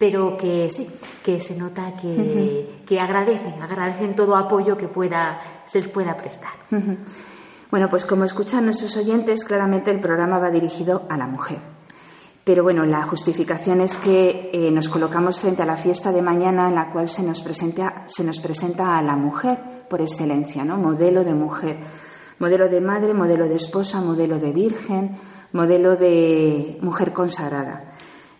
pero 0.00 0.34
que 0.38 0.70
sí, 0.70 0.88
que 1.22 1.42
se 1.42 1.58
nota 1.58 1.92
que, 2.00 2.80
que 2.86 2.98
agradecen, 2.98 3.60
agradecen 3.60 4.14
todo 4.14 4.34
apoyo 4.34 4.74
que 4.78 4.88
pueda, 4.88 5.38
se 5.66 5.76
les 5.76 5.88
pueda 5.88 6.16
prestar. 6.16 6.52
Bueno, 7.70 7.90
pues 7.90 8.06
como 8.06 8.24
escuchan 8.24 8.64
nuestros 8.64 8.96
oyentes, 8.96 9.44
claramente 9.44 9.90
el 9.90 10.00
programa 10.00 10.38
va 10.38 10.50
dirigido 10.50 11.02
a 11.10 11.18
la 11.18 11.26
mujer. 11.26 11.58
Pero 12.44 12.62
bueno, 12.62 12.86
la 12.86 13.02
justificación 13.02 13.82
es 13.82 13.98
que 13.98 14.48
eh, 14.54 14.70
nos 14.70 14.88
colocamos 14.88 15.38
frente 15.38 15.64
a 15.64 15.66
la 15.66 15.76
fiesta 15.76 16.12
de 16.12 16.22
mañana 16.22 16.70
en 16.70 16.76
la 16.76 16.88
cual 16.88 17.06
se 17.06 17.22
nos, 17.22 17.42
presenta, 17.42 18.04
se 18.06 18.24
nos 18.24 18.40
presenta 18.40 18.96
a 18.96 19.02
la 19.02 19.16
mujer 19.16 19.58
por 19.90 20.00
excelencia, 20.00 20.64
¿no? 20.64 20.78
Modelo 20.78 21.24
de 21.24 21.34
mujer, 21.34 21.76
modelo 22.38 22.70
de 22.70 22.80
madre, 22.80 23.12
modelo 23.12 23.46
de 23.46 23.56
esposa, 23.56 24.00
modelo 24.00 24.38
de 24.40 24.50
virgen, 24.50 25.14
modelo 25.52 25.94
de 25.94 26.78
mujer 26.80 27.12
consagrada. 27.12 27.84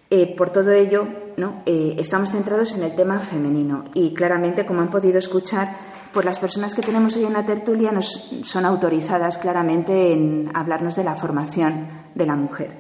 Eh, 0.09 0.35
por 0.35 0.50
todo 0.50 0.73
ello, 0.73 1.07
¿no? 1.37 1.63
Eh, 1.67 1.97
estamos 1.99 2.31
centrados 2.31 2.77
en 2.77 2.85
el 2.85 2.95
tema 2.95 3.21
femenino 3.21 3.85
y 3.95 4.15
claramente, 4.15 4.67
como 4.67 4.81
han 4.81 4.91
podido 4.91 5.19
escuchar, 5.19 5.77
pues 6.13 6.27
las 6.27 6.41
personas 6.41 6.75
que 6.75 6.83
tenemos 6.83 7.17
hoy 7.17 7.25
en 7.25 7.35
la 7.35 7.45
tertulia 7.45 7.93
nos, 7.93 8.31
son 8.43 8.65
autorizadas 8.65 9.39
claramente 9.39 10.13
en 10.13 10.51
hablarnos 10.55 10.97
de 10.97 11.05
la 11.05 11.15
formación 11.15 11.89
de 12.15 12.27
la 12.27 12.37
mujer. 12.37 12.71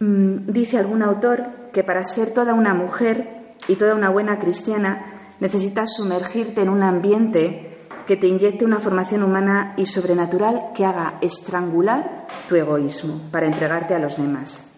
Mm, 0.00 0.50
dice 0.50 0.78
algún 0.78 1.02
autor 1.02 1.46
que 1.72 1.84
para 1.84 2.04
ser 2.04 2.32
toda 2.32 2.54
una 2.54 2.74
mujer 2.74 3.54
y 3.68 3.76
toda 3.76 3.94
una 3.94 4.10
buena 4.10 4.38
cristiana 4.38 5.04
necesitas 5.40 5.94
sumergirte 5.94 6.62
en 6.62 6.68
un 6.68 6.82
ambiente 6.82 7.72
que 8.06 8.16
te 8.16 8.26
inyecte 8.26 8.64
una 8.64 8.80
formación 8.80 9.22
humana 9.22 9.74
y 9.76 9.86
sobrenatural 9.86 10.72
que 10.74 10.84
haga 10.84 11.18
estrangular 11.20 12.26
tu 12.48 12.56
egoísmo 12.56 13.20
para 13.30 13.46
entregarte 13.46 13.94
a 13.94 13.98
los 13.98 14.16
demás. 14.16 14.72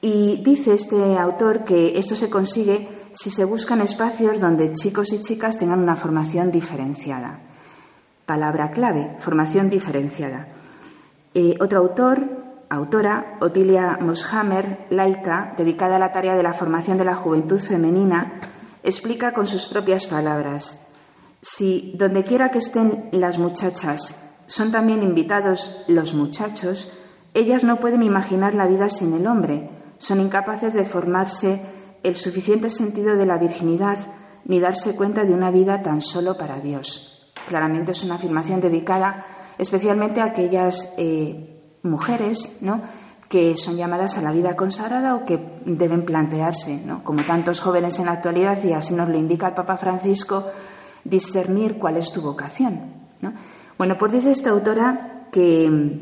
Y 0.00 0.42
dice 0.44 0.74
este 0.74 1.18
autor 1.18 1.64
que 1.64 1.98
esto 1.98 2.14
se 2.14 2.30
consigue 2.30 2.88
si 3.12 3.30
se 3.30 3.44
buscan 3.44 3.80
espacios 3.80 4.40
donde 4.40 4.72
chicos 4.72 5.12
y 5.12 5.20
chicas 5.20 5.58
tengan 5.58 5.80
una 5.80 5.96
formación 5.96 6.50
diferenciada. 6.50 7.40
Palabra 8.26 8.70
clave, 8.70 9.16
formación 9.18 9.70
diferenciada. 9.70 10.48
Eh, 11.34 11.54
otro 11.60 11.80
autor 11.80 12.48
autora, 12.70 13.38
Otilia 13.40 13.98
Moshammer, 14.00 14.86
laica, 14.90 15.54
dedicada 15.56 15.96
a 15.96 15.98
la 15.98 16.12
tarea 16.12 16.36
de 16.36 16.42
la 16.42 16.52
formación 16.52 16.98
de 16.98 17.04
la 17.04 17.14
juventud 17.14 17.58
femenina, 17.58 18.32
explica 18.82 19.32
con 19.32 19.46
sus 19.46 19.66
propias 19.66 20.06
palabras, 20.06 20.88
si 21.40 21.94
donde 21.96 22.24
quiera 22.24 22.50
que 22.50 22.58
estén 22.58 23.08
las 23.12 23.38
muchachas 23.38 24.24
son 24.46 24.72
también 24.72 25.02
invitados 25.02 25.84
los 25.88 26.14
muchachos, 26.14 26.92
ellas 27.34 27.64
no 27.64 27.80
pueden 27.80 28.02
imaginar 28.02 28.54
la 28.54 28.66
vida 28.66 28.88
sin 28.88 29.12
el 29.12 29.26
hombre, 29.26 29.70
son 29.98 30.20
incapaces 30.20 30.72
de 30.72 30.84
formarse 30.84 31.60
el 32.02 32.16
suficiente 32.16 32.70
sentido 32.70 33.16
de 33.16 33.26
la 33.26 33.38
virginidad 33.38 33.98
ni 34.44 34.60
darse 34.60 34.96
cuenta 34.96 35.24
de 35.24 35.34
una 35.34 35.50
vida 35.50 35.82
tan 35.82 36.00
solo 36.00 36.36
para 36.36 36.60
Dios. 36.60 37.32
Claramente 37.48 37.92
es 37.92 38.04
una 38.04 38.14
afirmación 38.16 38.60
dedicada 38.60 39.24
especialmente 39.58 40.20
a 40.20 40.26
aquellas 40.26 40.94
eh, 40.96 41.78
mujeres 41.82 42.58
¿no? 42.62 42.80
que 43.28 43.56
son 43.56 43.76
llamadas 43.76 44.16
a 44.16 44.22
la 44.22 44.32
vida 44.32 44.56
consagrada 44.56 45.14
o 45.14 45.24
que 45.24 45.38
deben 45.66 46.04
plantearse, 46.04 46.80
¿no? 46.86 47.04
como 47.04 47.22
tantos 47.22 47.60
jóvenes 47.60 47.98
en 47.98 48.06
la 48.06 48.12
actualidad, 48.12 48.62
y 48.64 48.72
así 48.72 48.94
nos 48.94 49.08
lo 49.08 49.18
indica 49.18 49.48
el 49.48 49.54
Papa 49.54 49.76
Francisco, 49.76 50.46
discernir 51.04 51.78
cuál 51.78 51.96
es 51.98 52.10
tu 52.12 52.22
vocación. 52.22 52.80
¿no? 53.20 53.32
Bueno, 53.76 53.98
pues 53.98 54.12
dice 54.12 54.30
esta 54.30 54.50
autora 54.50 55.26
que, 55.30 56.00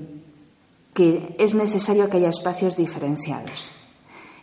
que 0.94 1.34
es 1.38 1.54
necesario 1.54 2.08
que 2.08 2.18
haya 2.18 2.28
espacios 2.28 2.76
diferenciados. 2.76 3.72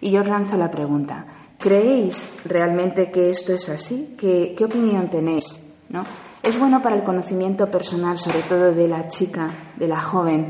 Y 0.03 0.11
yo 0.11 0.23
lanzo 0.23 0.57
la 0.57 0.69
pregunta, 0.69 1.25
¿creéis 1.57 2.33
realmente 2.45 3.09
que 3.09 3.29
esto 3.29 3.53
es 3.53 3.69
así? 3.69 4.15
¿Qué, 4.19 4.53
qué 4.57 4.65
opinión 4.65 5.09
tenéis? 5.09 5.73
¿no? 5.89 6.03
¿Es 6.41 6.59
bueno 6.59 6.81
para 6.81 6.95
el 6.95 7.03
conocimiento 7.03 7.71
personal, 7.71 8.17
sobre 8.17 8.41
todo 8.41 8.73
de 8.73 8.87
la 8.87 9.07
chica, 9.07 9.49
de 9.77 9.87
la 9.87 10.01
joven, 10.01 10.47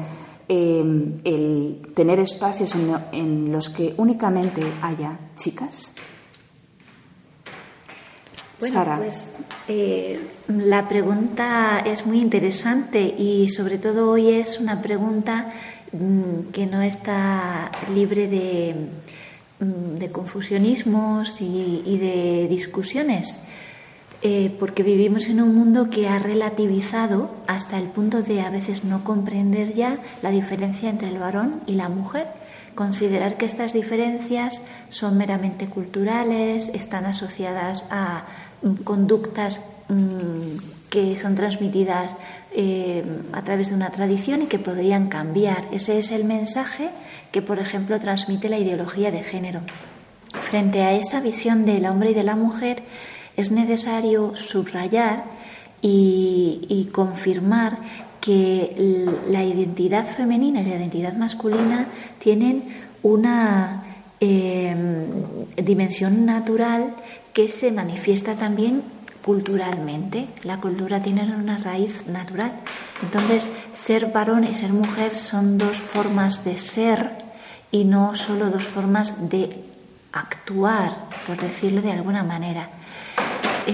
Em, 0.49 1.15
el 1.23 1.81
tener 1.95 2.19
espacios 2.19 2.75
en, 2.75 3.51
los 3.51 3.69
que 3.69 3.93
únicamente 3.95 4.61
haya 4.81 5.17
chicas? 5.35 5.95
Bueno, 8.59 8.73
Sara. 8.73 8.97
pues 8.97 9.29
eh, 9.69 10.19
la 10.49 10.87
pregunta 10.89 11.81
es 11.85 12.05
muy 12.05 12.19
interesante 12.19 13.01
y 13.01 13.49
sobre 13.49 13.77
todo 13.77 14.11
hoy 14.11 14.31
es 14.31 14.59
una 14.59 14.81
pregunta 14.81 15.53
mm, 15.93 16.51
que 16.51 16.65
no 16.65 16.81
está 16.81 17.71
libre 17.93 18.27
de, 18.27 18.75
mm, 19.63 20.11
confusionismos 20.11 21.41
y 21.41 21.97
de 21.97 22.47
discusiones. 22.49 23.37
Eh, 24.25 24.55
porque 24.57 24.83
vivimos 24.83 25.27
en 25.27 25.41
un 25.41 25.53
mundo 25.53 25.89
que 25.89 26.07
ha 26.07 26.17
relativizado 26.17 27.29
hasta 27.45 27.77
el 27.77 27.87
punto 27.87 28.21
de 28.21 28.39
a 28.39 28.49
veces 28.49 28.85
no 28.85 29.03
comprender 29.03 29.73
ya 29.73 29.97
la 30.21 30.31
diferencia 30.31 30.89
entre 30.89 31.09
el 31.09 31.17
varón 31.17 31.59
y 31.67 31.73
la 31.73 31.89
mujer, 31.89 32.27
considerar 32.73 33.35
que 33.35 33.45
estas 33.45 33.73
diferencias 33.73 34.61
son 34.87 35.17
meramente 35.17 35.65
culturales, 35.65 36.69
están 36.69 37.05
asociadas 37.05 37.83
a 37.89 38.23
mm, 38.61 38.75
conductas 38.85 39.59
mm, 39.89 40.89
que 40.89 41.17
son 41.17 41.35
transmitidas 41.35 42.09
eh, 42.55 43.03
a 43.31 43.41
través 43.41 43.69
de 43.69 43.75
una 43.75 43.89
tradición 43.89 44.43
y 44.43 44.45
que 44.45 44.59
podrían 44.59 45.07
cambiar. 45.07 45.65
Ese 45.71 45.97
es 45.97 46.11
el 46.11 46.23
mensaje 46.23 46.89
que, 47.31 47.41
por 47.41 47.57
ejemplo, 47.57 47.99
transmite 47.99 48.47
la 48.47 48.59
ideología 48.59 49.09
de 49.09 49.23
género. 49.23 49.61
Frente 50.51 50.83
a 50.83 50.93
esa 50.93 51.19
visión 51.19 51.65
del 51.65 51.87
hombre 51.87 52.11
y 52.11 52.13
de 52.13 52.23
la 52.23 52.35
mujer, 52.35 52.83
es 53.35 53.51
necesario 53.51 54.35
subrayar 54.35 55.23
y, 55.81 56.89
confirmar 56.91 57.79
que 58.21 59.07
la 59.29 59.43
identidad 59.43 60.05
femenina 60.05 60.61
y 60.61 60.65
la 60.65 60.75
identidad 60.75 61.15
masculina 61.17 61.87
tienen 62.19 62.63
una 63.01 63.83
em, 64.19 65.07
dimensión 65.55 66.25
natural 66.25 66.93
que 67.33 67.49
se 67.49 67.71
manifiesta 67.71 68.35
también 68.35 68.83
culturalmente. 69.23 70.27
La 70.43 70.57
cultura 70.57 71.01
tiene 71.01 71.23
una 71.23 71.57
raíz 71.57 72.07
natural. 72.07 72.51
Entonces, 73.01 73.49
ser 73.73 74.11
varón 74.11 74.43
y 74.43 74.53
ser 74.53 74.73
mujer 74.73 75.17
son 75.17 75.57
dos 75.57 75.77
formas 75.77 76.43
de 76.43 76.57
ser 76.57 77.11
y 77.71 77.85
no 77.85 78.15
solo 78.15 78.49
dos 78.49 78.63
formas 78.63 79.29
de 79.29 79.63
actuar, 80.11 80.95
por 81.25 81.37
decirlo 81.37 81.81
de 81.81 81.91
alguna 81.91 82.23
manera. 82.23 82.69
Eh, 83.65 83.73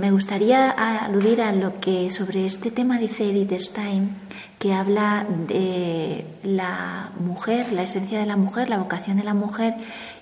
me 0.00 0.10
gustaría 0.10 0.70
aludir 0.70 1.40
a 1.42 1.52
lo 1.52 1.78
que 1.78 2.10
sobre 2.10 2.44
este 2.44 2.72
tema 2.72 2.98
dice 2.98 3.30
Edith 3.30 3.52
Stein, 3.60 4.10
que 4.58 4.74
habla 4.74 5.24
de 5.46 6.26
la 6.42 7.12
mujer, 7.20 7.72
la 7.72 7.84
esencia 7.84 8.18
de 8.18 8.26
la 8.26 8.36
mujer, 8.36 8.68
la 8.68 8.78
vocación 8.78 9.16
de 9.16 9.22
la 9.22 9.34
mujer, 9.34 9.74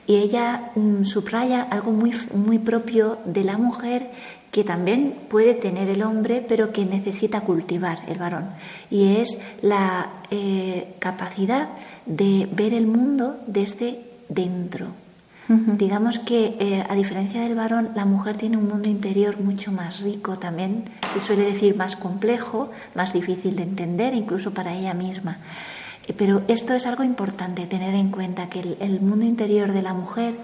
y 0.07 0.17
ella 0.17 0.71
mm, 0.75 1.05
subraya 1.05 1.63
algo 1.63 1.93
muy, 1.93 2.13
muy 2.35 2.59
propio 2.59 3.19
de 3.25 3.45
la 3.45 3.57
mujer 3.57 4.11
que 4.51 4.65
también 4.65 5.15
puede 5.29 5.55
tener 5.55 5.89
el 5.89 6.03
hombre, 6.03 6.45
pero 6.47 6.73
que 6.73 6.85
necesita 6.85 7.43
cultivar 7.43 8.01
el 8.09 8.19
varón, 8.19 8.51
y 8.91 9.17
es 9.17 9.39
la 9.63 10.09
eh, 10.31 10.95
capacidad 10.99 11.69
de 12.07 12.49
ver 12.53 12.73
el 12.75 12.87
mundo 12.87 13.37
desde 13.47 14.01
dentro, 14.29 14.89
Digamos 15.49 16.19
que, 16.19 16.57
eh, 16.59 16.85
a 16.89 16.95
diferencia 16.97 17.41
del 17.43 17.55
varón, 17.55 17.91
la 17.95 18.05
mujer 18.05 18.37
tiene 18.37 18.57
un 18.57 18.69
mundo 18.69 18.89
interior 18.89 19.39
mucho 19.39 19.71
más 19.71 20.01
rico 20.01 20.39
también, 20.39 20.91
se 21.15 21.21
suele 21.21 21.45
decir 21.45 21.77
más 21.77 21.95
complejo, 21.95 22.73
más 22.97 23.13
difícil 23.13 23.55
de 23.55 23.63
entender, 23.63 24.13
incluso 24.15 24.53
para 24.53 24.75
ella 24.75 24.93
misma. 24.93 25.39
Eh, 26.09 26.15
pero 26.19 26.43
esto 26.49 26.75
es 26.75 26.85
algo 26.87 27.05
importante, 27.05 27.67
tener 27.67 27.95
en 27.95 28.11
cuenta 28.11 28.49
que 28.49 28.77
el, 28.81 29.01
mundo 29.01 29.25
interior 29.25 29.73
de 29.73 29.83
la 29.83 29.95
mujer 29.95 30.35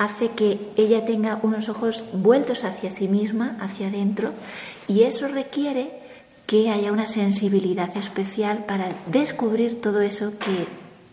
hace 0.00 0.30
que 0.30 0.58
ella 0.76 1.04
tenga 1.04 1.38
unos 1.42 1.68
ojos 1.68 2.06
vueltos 2.14 2.64
hacia 2.64 2.90
sí 2.90 3.06
misma, 3.06 3.58
hacia 3.60 3.88
adentro, 3.88 4.32
y 4.88 5.02
eso 5.02 5.28
requiere 5.28 5.90
que 6.46 6.70
haya 6.70 6.90
una 6.90 7.06
sensibilidad 7.06 7.94
especial 7.98 8.64
para 8.64 8.88
descubrir 9.08 9.82
todo 9.82 10.00
eso 10.00 10.32
que 10.38 10.66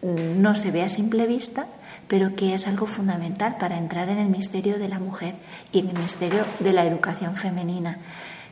mm, 0.08 0.42
no 0.42 0.56
se 0.56 0.72
ve 0.72 0.84
a 0.84 0.90
simple 0.90 1.28
vista, 1.28 1.68
pero 2.08 2.34
que 2.34 2.56
es 2.56 2.66
algo 2.66 2.88
fundamental 2.88 3.58
para 3.60 3.78
entrar 3.78 4.08
en 4.08 4.20
el 4.20 4.30
misterio 4.30 4.80
de 4.80 4.88
la 4.88 5.00
mujer 5.00 5.36
y 5.74 5.80
en 5.80 5.90
el 5.90 6.00
misterio 6.00 6.46
de 6.62 6.72
la 6.72 6.86
educación 6.86 7.36
femenina. 7.36 7.98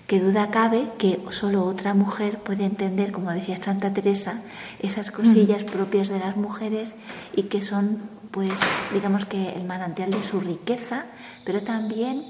Que 0.05 0.19
duda 0.19 0.51
cabe 0.51 0.89
que 0.97 1.17
solo 1.29 1.63
otra 1.63 1.93
mujer 1.93 2.39
puede 2.39 2.65
entender, 2.65 3.13
como 3.13 3.31
decía 3.31 3.63
Santa 3.63 3.93
Teresa, 3.93 4.41
esas 4.79 5.11
cosillas 5.11 5.63
propias 5.63 6.09
de 6.09 6.19
las 6.19 6.35
mujeres 6.35 6.93
y 7.35 7.43
que 7.43 7.61
son 7.61 8.01
pues 8.31 8.51
digamos 8.93 9.25
que 9.25 9.49
el 9.49 9.63
manantial 9.63 10.11
de 10.11 10.23
su 10.23 10.39
riqueza, 10.39 11.05
pero 11.45 11.61
también 11.61 12.25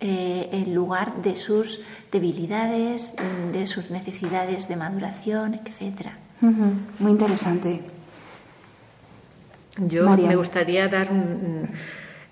eh, 0.00 0.48
el 0.52 0.74
lugar 0.74 1.22
de 1.22 1.36
sus 1.36 1.80
debilidades, 2.10 3.14
de 3.52 3.66
sus 3.66 3.90
necesidades 3.90 4.68
de 4.68 4.76
maduración, 4.76 5.60
etcétera. 5.64 6.18
Muy 6.40 7.12
interesante. 7.12 7.80
Yo 9.78 10.10
me 10.10 10.36
gustaría 10.36 10.88
dar 10.88 11.08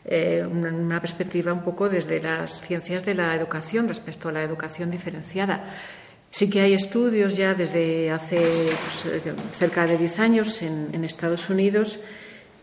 eh, 0.04 0.46
una 0.50 1.00
perspectiva 1.00 1.52
un 1.52 1.62
poco 1.62 1.88
desde 1.88 2.20
las 2.20 2.60
ciencias 2.60 3.04
de 3.04 3.14
la 3.14 3.34
educación 3.34 3.88
respecto 3.88 4.28
a 4.28 4.32
la 4.32 4.42
educación 4.42 4.90
diferenciada. 4.90 5.62
Sí 6.30 6.50
que 6.50 6.60
hay 6.60 6.74
estudios 6.74 7.36
ya 7.36 7.54
desde 7.54 8.10
hace 8.10 8.36
pues, 8.36 9.06
eh, 9.06 9.32
cerca 9.52 9.86
de 9.86 9.96
10 9.96 10.18
años 10.20 10.62
en, 10.62 11.04
Estados 11.04 11.48
Unidos 11.50 11.98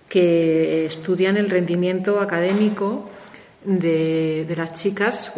que 0.10 0.86
estudian 0.86 1.38
el 1.38 1.50
rendimiento 1.50 2.20
académico 2.20 3.10
de, 3.64 4.54
las 4.56 4.74
chicas 4.80 5.32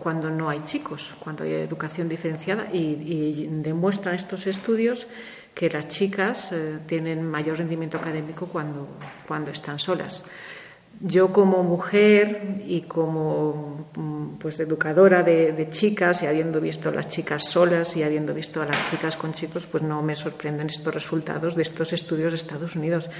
cuando 0.00 0.30
no 0.30 0.48
hay 0.48 0.62
chicos, 0.64 1.14
cuando 1.20 1.44
hay 1.44 1.54
educación 1.54 2.08
diferenciada 2.08 2.66
y, 2.72 3.46
demuestran 3.62 4.14
estos 4.14 4.46
estudios 4.46 5.06
que 5.54 5.70
las 5.70 5.88
chicas 5.88 6.52
eh, 6.52 6.78
tienen 6.86 7.26
mayor 7.26 7.56
rendimiento 7.56 7.96
académico 7.96 8.46
cuando, 8.46 8.88
cuando 9.26 9.50
están 9.50 9.78
solas. 9.78 10.22
Yo 11.00 11.30
como 11.32 11.62
mujer 11.62 12.62
y 12.66 12.82
como 12.82 13.86
mm, 13.94 14.36
pues 14.38 14.58
educadora 14.60 15.22
de, 15.22 15.68
chicas 15.70 16.22
y 16.22 16.26
habiendo 16.26 16.60
visto 16.60 16.88
a 16.88 16.92
las 16.92 17.08
chicas 17.08 17.44
solas 17.44 17.96
y 17.96 18.02
habiendo 18.02 18.32
visto 18.32 18.62
a 18.62 18.66
las 18.66 18.90
chicas 18.90 19.16
con 19.16 19.34
chicos, 19.34 19.66
pues 19.70 19.82
no 19.82 20.02
me 20.02 20.16
sorprenden 20.16 20.68
estos 20.68 20.94
resultados 20.94 21.54
de 21.54 21.62
estos 21.62 21.92
estudios 21.92 22.32
de 22.32 22.36
Estados 22.36 22.76
Unidos. 22.76 23.10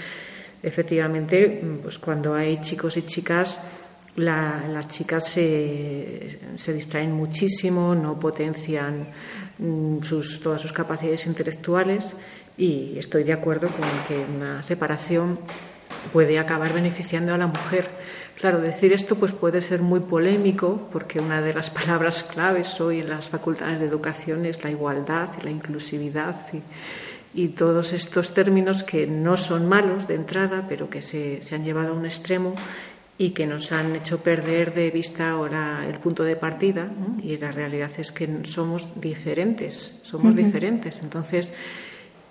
Efectivamente, 0.62 1.60
mm, 1.62 1.78
pues 1.82 1.98
cuando 1.98 2.34
hay 2.34 2.60
chicos 2.60 2.96
y 2.96 3.02
chicas, 3.02 3.58
las 4.16 4.88
chicas 4.88 5.28
se, 5.28 6.38
se, 6.56 6.72
distraen 6.72 7.12
muchísimo, 7.12 7.94
no 7.94 8.18
potencian 8.18 9.06
mm, 9.58 10.02
sus, 10.02 10.40
todas 10.40 10.60
sus 10.60 10.72
capacidades 10.72 11.26
intelectuales 11.26 12.12
y 12.56 12.98
estoy 12.98 13.24
de 13.24 13.34
acuerdo 13.34 13.68
con 13.68 13.86
que 14.08 14.24
una 14.36 14.62
separación 14.62 15.38
puede 16.12 16.38
acabar 16.38 16.72
beneficiando 16.72 17.34
a 17.34 17.38
la 17.38 17.46
mujer. 17.46 17.88
Claro, 18.38 18.60
decir 18.60 18.92
esto 18.92 19.16
pues 19.16 19.32
puede 19.32 19.62
ser 19.62 19.80
muy 19.80 20.00
polémico 20.00 20.88
porque 20.92 21.20
una 21.20 21.40
de 21.42 21.54
las 21.54 21.70
palabras 21.78 22.22
claves 22.22 22.80
hoy 22.80 23.00
en 23.00 23.10
las 23.10 23.28
facultades 23.28 23.80
de 23.80 23.86
educación 23.86 24.46
es 24.46 24.62
la 24.64 24.70
igualdad 24.70 25.28
y 25.40 25.44
la 25.44 25.50
inclusividad 25.50 26.36
y 27.36 27.48
todos 27.48 27.92
estos 27.92 28.34
términos 28.34 28.82
que 28.82 29.06
no 29.06 29.36
son 29.36 29.68
malos 29.68 30.08
de 30.08 30.16
entrada, 30.16 30.64
pero 30.68 30.90
que 30.90 31.02
se, 31.02 31.42
se, 31.44 31.54
han 31.54 31.62
llevado 31.62 31.92
a 31.92 31.96
un 31.96 32.06
extremo 32.06 32.54
y 33.18 33.30
que 33.30 33.46
nos 33.46 33.70
han 33.70 33.94
hecho 33.94 34.18
perder 34.18 34.74
de 34.74 34.90
vista 34.90 35.30
ahora 35.30 35.86
el 35.86 35.98
punto 36.00 36.24
de 36.24 36.34
partida 36.34 36.88
y 37.22 37.36
la 37.36 37.52
realidad 37.52 37.90
es 37.98 38.10
que 38.10 38.28
somos 38.46 38.86
diferentes, 39.00 40.00
somos 40.02 40.34
diferentes. 40.34 40.96
Entonces, 41.00 41.52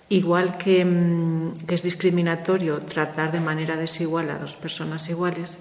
Igual 0.10 0.50
mm, 0.50 1.66
que, 1.66 1.74
es 1.76 1.82
discriminatorio 1.82 2.82
tratar 2.82 3.32
de 3.32 3.42
manera 3.42 3.76
desigual 3.76 4.30
a 4.30 4.38
dos 4.38 4.56
personas 4.56 5.10
iguales, 5.10 5.58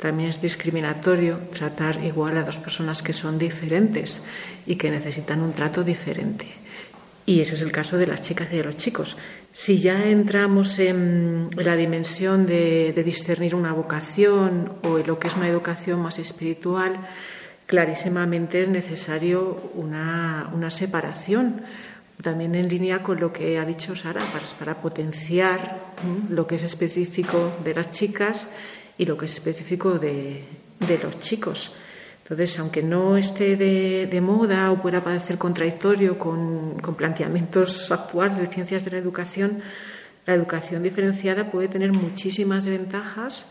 también 0.00 0.30
es 0.30 0.42
discriminatorio 0.42 1.38
tratar 1.54 2.02
igual 2.04 2.36
a 2.36 2.42
dos 2.42 2.56
personas 2.56 3.02
que 3.02 3.12
son 3.12 3.38
diferentes 3.38 4.20
y 4.66 4.74
que 4.74 4.90
necesitan 4.90 5.40
un 5.40 5.52
trato 5.52 5.84
diferente. 5.84 6.46
Y 7.26 7.40
ese 7.40 7.54
es 7.54 7.62
el 7.62 7.72
caso 7.72 7.96
de 7.96 8.06
las 8.06 8.22
chicas 8.22 8.48
y 8.52 8.56
de 8.56 8.64
los 8.64 8.76
chicos. 8.76 9.16
Si 9.52 9.80
ya 9.80 10.08
entramos 10.08 10.78
en 10.78 11.48
la 11.56 11.76
dimensión 11.76 12.46
de, 12.46 12.92
discernir 13.04 13.54
una 13.54 13.72
vocación 13.72 14.72
o 14.82 14.98
en 14.98 15.06
lo 15.06 15.18
que 15.18 15.28
es 15.28 15.36
una 15.36 15.48
educación 15.48 16.00
más 16.00 16.18
espiritual, 16.18 16.98
clarísimamente 17.66 18.62
es 18.62 18.68
necesario 18.68 19.70
una, 19.74 20.50
una 20.52 20.70
separación 20.70 21.62
también 22.22 22.54
en 22.54 22.68
línea 22.68 23.02
con 23.02 23.20
lo 23.20 23.32
que 23.32 23.58
ha 23.58 23.64
dicho 23.64 23.94
Sara, 23.96 24.20
para, 24.58 24.80
potenciar 24.80 25.80
lo 26.30 26.46
que 26.46 26.56
es 26.56 26.62
específico 26.62 27.52
de 27.62 27.74
las 27.74 27.92
chicas 27.92 28.48
y 28.96 29.04
lo 29.04 29.16
que 29.16 29.26
es 29.26 29.34
específico 29.34 29.98
de, 29.98 30.44
los 31.02 31.20
chicos. 31.20 31.74
Entonces, 32.24 32.58
aunque 32.58 32.82
no 32.82 33.18
esté 33.18 33.54
de, 33.54 34.20
moda 34.22 34.72
o 34.72 34.80
pueda 34.80 35.04
parecer 35.04 35.36
contradictorio 35.36 36.18
con, 36.18 36.80
planteamientos 36.96 37.92
actuales 37.92 38.38
de 38.38 38.46
ciencias 38.46 38.82
de 38.82 38.92
la 38.92 38.96
educación, 38.96 39.60
la 40.24 40.32
educación 40.32 40.82
diferenciada 40.82 41.50
puede 41.50 41.68
tener 41.68 41.92
muchísimas 41.92 42.64
ventajas 42.64 43.44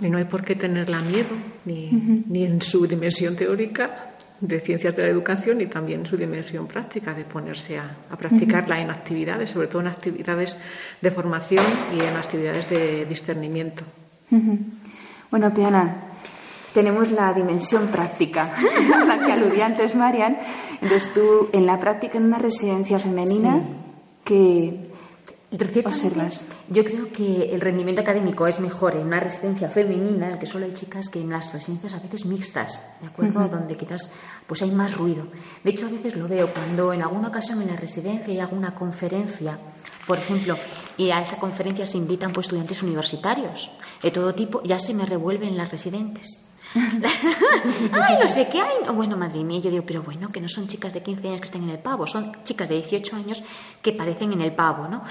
y 0.00 0.10
no 0.10 0.18
hay 0.18 0.24
por 0.24 0.42
qué 0.42 0.56
tenerla 0.56 0.98
miedo, 0.98 1.30
ni, 1.64 2.24
ni 2.28 2.44
en 2.44 2.60
su 2.60 2.88
dimensión 2.88 3.36
teórica, 3.36 4.12
de 4.40 4.58
ciencias 4.58 4.96
de 4.96 5.02
la 5.02 5.08
educación 5.08 5.60
y 5.60 5.66
también 5.66 6.04
su 6.04 6.16
dimensión 6.16 6.66
práctica, 6.66 7.14
de 7.14 7.22
ponerse 7.22 7.78
a, 7.78 7.94
practicarla 8.18 8.80
en 8.80 8.90
actividades, 8.90 9.50
sobre 9.50 9.68
todo 9.68 9.82
en 9.82 9.86
actividades 9.86 10.58
de 11.00 11.10
formación 11.12 11.64
y 11.96 12.00
en 12.00 12.16
actividades 12.16 12.68
de 12.68 13.06
discernimiento. 13.06 13.84
Bueno, 15.30 15.54
Piana, 15.54 16.11
tenemos 16.72 17.12
la 17.12 17.32
dimensión 17.32 17.88
práctica, 17.88 18.52
a 18.94 19.04
la 19.04 19.24
que 19.24 19.32
aludía 19.32 19.66
antes 19.66 19.94
Marian. 19.94 20.38
Entonces 20.80 21.12
tú, 21.12 21.48
en 21.52 21.66
la 21.66 21.78
práctica 21.78 22.18
en 22.18 22.24
una 22.24 22.38
residencia 22.38 22.98
femenina, 22.98 23.60
que 24.24 24.92
observas? 25.84 26.46
Yo 26.68 26.84
creo 26.84 27.12
que 27.12 27.54
el 27.54 27.60
rendimiento 27.60 28.00
académico 28.00 28.46
es 28.46 28.58
mejor 28.60 28.96
en 28.96 29.06
una 29.06 29.20
residencia 29.20 29.68
femenina, 29.68 30.26
en 30.26 30.32
la 30.32 30.38
que 30.38 30.46
solo 30.46 30.64
hay 30.64 30.72
chicas, 30.72 31.08
que 31.08 31.20
en 31.20 31.30
las 31.30 31.52
residencias 31.52 31.94
a 31.94 31.98
veces 31.98 32.24
mixtas, 32.24 32.82
¿de 33.00 33.08
acuerdo? 33.08 33.46
Donde 33.48 33.76
quizás 33.76 34.10
pues 34.46 34.62
hay 34.62 34.70
más 34.70 34.96
ruido. 34.96 35.26
De 35.62 35.70
hecho, 35.70 35.86
a 35.86 35.90
veces 35.90 36.16
lo 36.16 36.26
veo 36.26 36.52
cuando 36.52 36.92
en 36.92 37.02
alguna 37.02 37.28
ocasión 37.28 37.60
en 37.60 37.68
la 37.68 37.76
residencia 37.76 38.32
hay 38.32 38.40
alguna 38.40 38.74
conferencia, 38.74 39.58
por 40.06 40.18
ejemplo, 40.18 40.56
y 40.96 41.10
a 41.10 41.20
esa 41.20 41.36
conferencia 41.36 41.86
se 41.86 41.98
invitan 41.98 42.32
pues 42.32 42.46
estudiantes 42.46 42.82
universitarios 42.82 43.70
de 44.02 44.10
todo 44.10 44.34
tipo, 44.34 44.62
ya 44.62 44.78
se 44.78 44.94
me 44.94 45.04
revuelven 45.04 45.56
las 45.56 45.70
residentes. 45.70 46.42
Ay, 47.92 48.16
no 48.20 48.28
sé 48.28 48.48
qué 48.50 48.60
hay. 48.60 48.94
Bueno, 48.94 49.16
madre 49.16 49.44
mía, 49.44 49.60
yo 49.60 49.70
digo, 49.70 49.84
pero 49.86 50.02
bueno, 50.02 50.30
que 50.30 50.40
no 50.40 50.48
son 50.48 50.68
chicas 50.68 50.92
de 50.92 51.02
15 51.02 51.28
años 51.28 51.40
que 51.40 51.46
estén 51.46 51.64
en 51.64 51.70
el 51.70 51.78
pavo, 51.78 52.06
son 52.06 52.32
chicas 52.44 52.68
de 52.68 52.76
18 52.76 53.16
años 53.16 53.42
que 53.82 53.92
parecen 53.92 54.32
en 54.32 54.40
el 54.40 54.52
pavo, 54.52 54.88
¿no? 54.88 55.02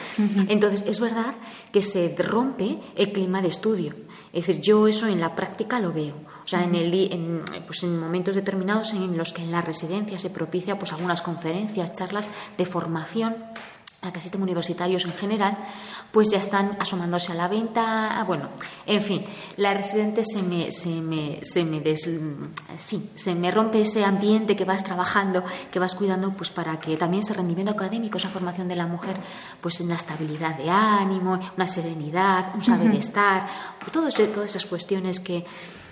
Entonces, 0.47 0.84
es 0.88 1.00
verdad 1.00 1.36
que 1.71 1.82
se 1.82 2.15
rompe 2.17 2.80
el 2.95 3.12
clima 3.12 3.41
de 3.41 3.50
estudio. 3.50 3.93
Es 4.34 4.47
decir, 4.47 4.62
yo 4.62 4.88
eso 4.88 5.08
en 5.08 5.19
la 5.19 5.36
práctica 5.36 5.80
lo 5.80 5.91
veo. 5.91 6.15
O 6.43 6.47
sea, 6.47 6.63
en, 6.63 6.76
el, 6.76 6.93
en, 7.12 7.43
pues 7.65 7.84
en 7.84 8.00
momentos 8.00 8.36
determinados 8.36 8.91
en 8.91 9.17
los 9.17 9.34
que 9.34 9.43
en 9.43 9.52
la 9.52 9.62
residencia 9.62 10.17
se 10.17 10.30
propicia 10.30 10.80
pues 10.80 10.93
algunas 10.93 11.21
conferencias, 11.21 11.93
charlas 11.93 12.30
de 12.58 12.65
formación 12.65 13.36
a 14.02 14.12
que 14.12 14.19
asisten 14.19 14.41
universitarios 14.41 15.06
en 15.06 15.13
general, 15.13 15.58
pues 16.12 16.30
ya 16.30 16.39
están 16.39 16.76
asomándose 16.80 17.32
a 17.32 17.36
la 17.36 17.47
venta. 17.47 18.19
Ah, 18.19 18.24
bueno, 18.24 18.50
en 18.86 19.02
fin, 19.02 19.26
la 19.58 19.74
residente 19.74 20.24
se 20.26 20.41
me, 20.41 20.71
se 20.71 20.89
me, 20.89 21.39
se 21.43 21.63
me, 21.63 21.78
en 21.78 22.80
fin, 22.86 23.10
se 23.15 23.34
me 23.34 23.50
rompe 23.50 23.82
ese 23.82 24.04
ambiente 24.04 24.56
que 24.56 24.65
vas 24.65 24.84
trabajando, 24.84 25.43
que 25.71 25.80
vas 25.80 25.95
cuidando, 25.95 26.32
pues 26.32 26.50
para 26.50 26.80
que 26.80 26.97
también 26.97 27.24
ese 27.24 27.34
rendimiento 27.34 27.71
académico, 27.71 28.17
esa 28.17 28.30
formación 28.30 28.67
de 28.67 28.76
la 28.76 28.88
mujer, 28.88 29.15
pues 29.62 29.80
en 29.80 29.89
la 29.89 29.95
estabilidad 29.95 30.56
de 30.56 30.69
ánimo, 30.69 31.39
una 31.56 31.67
serenidad, 31.67 32.54
un 32.56 32.63
saber 32.63 32.93
estar, 32.95 33.47
todas 33.91 34.19
esas 34.19 34.65
cuestiones 34.65 35.19
que, 35.19 35.45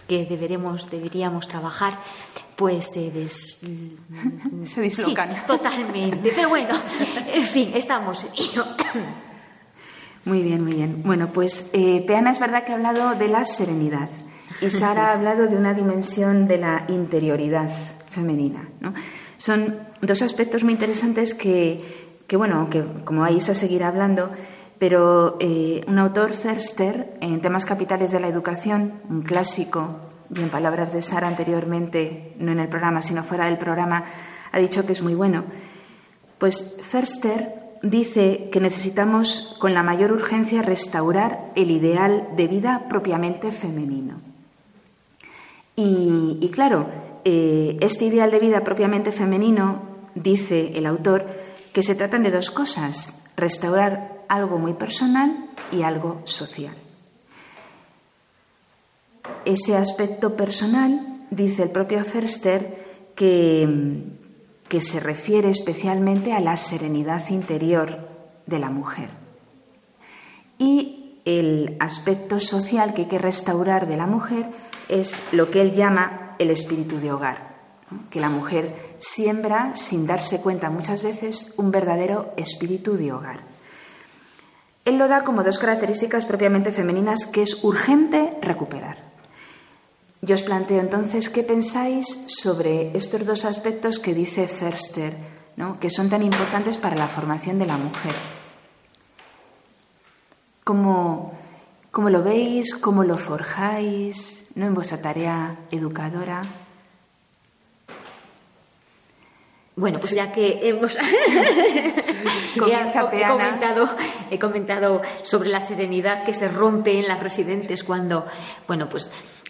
que 0.08 0.26
deberemos, 0.26 0.90
deberíamos 0.90 1.48
trabajar, 1.48 1.98
pues 2.56 2.92
se, 2.92 3.10
des... 3.12 3.62
se 4.66 4.82
dislocan. 4.82 5.30
Sí, 5.32 5.36
totalmente. 5.48 6.34
Pero 6.36 6.50
bueno, 6.50 6.78
en 7.28 7.46
fin, 7.46 7.72
estamos. 7.74 8.26
Muy 10.26 10.42
bien, 10.42 10.64
muy 10.64 10.74
bien. 10.74 11.02
Bueno, 11.04 11.30
pues 11.34 11.70
eh, 11.74 12.04
Peana 12.06 12.32
es 12.32 12.40
verdad 12.40 12.66
que 12.66 12.72
ha 12.72 12.76
hablado 12.76 13.16
de 13.16 13.28
la 13.28 13.46
serenidad 13.46 14.10
y 14.62 14.70
Sara 14.70 15.10
ha 15.10 15.14
hablado 15.14 15.48
de 15.48 15.56
una 15.56 15.74
dimensión 15.74 16.48
de 16.48 16.58
la 16.58 16.86
interioridad 16.88 17.70
femenina. 18.10 18.70
¿no? 18.80 18.94
Son 19.38 19.80
dos 20.02 20.22
aspectos 20.22 20.64
muy 20.64 20.74
interesantes 20.74 21.34
que, 21.34 22.18
que 22.28 22.38
bueno, 22.38 22.70
que 22.70 22.84
como 23.06 23.22
vais 23.22 23.48
a 23.50 23.56
seguir 23.56 23.84
hablando, 23.84 24.32
pero 24.78 25.38
eh, 25.40 25.84
un 25.88 26.00
autor, 26.00 26.32
Ferster, 26.32 27.18
en 27.22 27.42
temas 27.42 27.66
capitales 27.66 28.12
de 28.12 28.20
la 28.20 28.28
educación, 28.28 29.02
un 29.10 29.22
clásico, 29.22 30.10
y 30.34 30.42
en 30.42 30.50
palabras 30.50 30.94
de 30.94 31.02
Sara 31.02 31.28
anteriormente, 31.28 32.36
no 32.38 32.52
en 32.52 32.60
el 32.60 32.68
programa, 32.68 33.02
sino 33.02 33.24
fuera 33.24 33.46
del 33.46 33.58
programa, 33.58 34.06
ha 34.52 34.60
dicho 34.60 34.86
que 34.86 34.94
es 34.94 35.02
muy 35.02 35.16
bueno. 35.16 35.44
Pues 36.38 36.80
Ferster 36.82 37.59
dice 37.82 38.50
que 38.52 38.60
necesitamos 38.60 39.56
con 39.60 39.74
la 39.74 39.84
mayor 39.84 40.12
urgencia 40.12 40.62
restaurar 40.62 41.52
el 41.56 41.72
ideal 41.72 42.30
de 42.36 42.48
vida 42.48 42.86
propiamente 42.90 43.52
femenino. 43.52 44.16
Y, 45.76 46.50
claro, 46.54 46.90
eh, 47.24 47.78
este 47.80 48.06
ideal 48.06 48.32
de 48.32 48.40
vida 48.40 48.66
propiamente 48.66 49.14
femenino, 49.14 49.82
dice 50.14 50.72
el 50.76 50.86
autor, 50.86 51.26
que 51.72 51.84
se 51.84 51.96
tratan 51.96 52.24
de 52.24 52.32
dos 52.32 52.52
cosas, 52.52 53.26
restaurar 53.38 54.24
algo 54.28 54.58
muy 54.58 54.74
personal 54.74 55.48
y 55.72 55.84
algo 55.84 56.22
social. 56.26 56.76
ese 59.46 59.76
aspecto 59.76 60.36
personal, 60.36 61.26
dice 61.32 61.64
el 61.64 61.70
propio 61.70 62.04
Ferster 62.04 62.86
que, 63.16 64.04
que 64.70 64.82
se 64.82 65.00
refiere 65.00 65.50
especialmente 65.50 66.32
a 66.32 66.40
la 66.40 66.56
serenidad 66.56 67.28
interior 67.30 68.08
de 68.46 68.60
la 68.60 68.70
mujer. 68.70 69.10
Y 70.58 71.22
el 71.26 71.76
aspecto 71.80 72.40
social 72.40 72.94
que 72.94 73.02
hay 73.04 73.08
que 73.08 73.18
restaurar 73.18 73.88
de 73.88 73.98
la 73.98 74.08
mujer 74.08 74.46
es 74.88 75.22
lo 75.34 75.52
que 75.52 75.62
él 75.62 75.74
llama 75.74 76.36
el 76.40 76.52
espíritu 76.52 77.00
de 77.00 77.12
hogar, 77.12 77.56
que 78.10 78.20
la 78.20 78.30
mujer 78.30 78.96
siembra, 79.00 79.76
sin 79.76 80.08
darse 80.08 80.42
cuenta 80.42 80.70
muchas 80.70 81.04
veces, 81.04 81.54
un 81.58 81.72
verdadero 81.72 82.34
espíritu 82.38 82.96
de 82.96 83.12
hogar. 83.12 83.42
Él 84.86 84.98
lo 84.98 85.08
da 85.08 85.24
como 85.24 85.44
dos 85.44 85.60
características 85.60 86.26
propiamente 86.26 86.72
femeninas 86.72 87.26
que 87.26 87.44
es 87.44 87.64
urgente 87.64 88.30
recuperar. 88.42 89.09
Yo 90.22 90.36
os 90.36 90.44
planteo 90.44 90.82
entonces 90.82 91.30
qué 91.30 91.44
pensáis 91.44 92.06
sobre 92.28 92.92
estos 92.96 93.26
dos 93.26 93.46
aspectos 93.46 94.00
que 94.00 94.14
dice 94.14 94.48
Ferster, 94.48 95.16
que 95.80 95.90
son 95.90 96.10
tan 96.10 96.24
importantes 96.24 96.78
para 96.78 96.96
la 96.96 97.08
formación 97.08 97.58
de 97.58 97.66
la 97.66 97.78
mujer. 97.78 98.14
¿Cómo, 100.64 101.38
cómo 101.92 102.10
lo 102.10 102.22
veis? 102.22 102.76
¿Cómo 102.76 103.04
lo 103.04 103.18
forjáis 103.18 104.52
¿no? 104.56 104.68
en 104.68 104.74
vuestra 104.74 105.02
tarea 105.02 105.56
educadora? 105.72 106.44
Bueno, 109.76 110.00
pues 110.00 110.12
ya 110.12 110.34
que 110.34 110.60
hemos 110.68 110.98
comentado, 112.60 113.90
he 114.30 114.38
comentado 114.38 115.02
sobre 115.24 115.48
la 115.48 115.62
serenidad 115.62 116.26
que 116.26 116.34
se 116.34 116.50
rompe 116.50 117.00
en 117.00 117.08
las 117.08 117.22
residentes 117.22 117.86
cuando, 117.86 118.26
bueno, 118.68 118.90
pues 118.90 119.10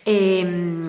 em, 0.09 0.81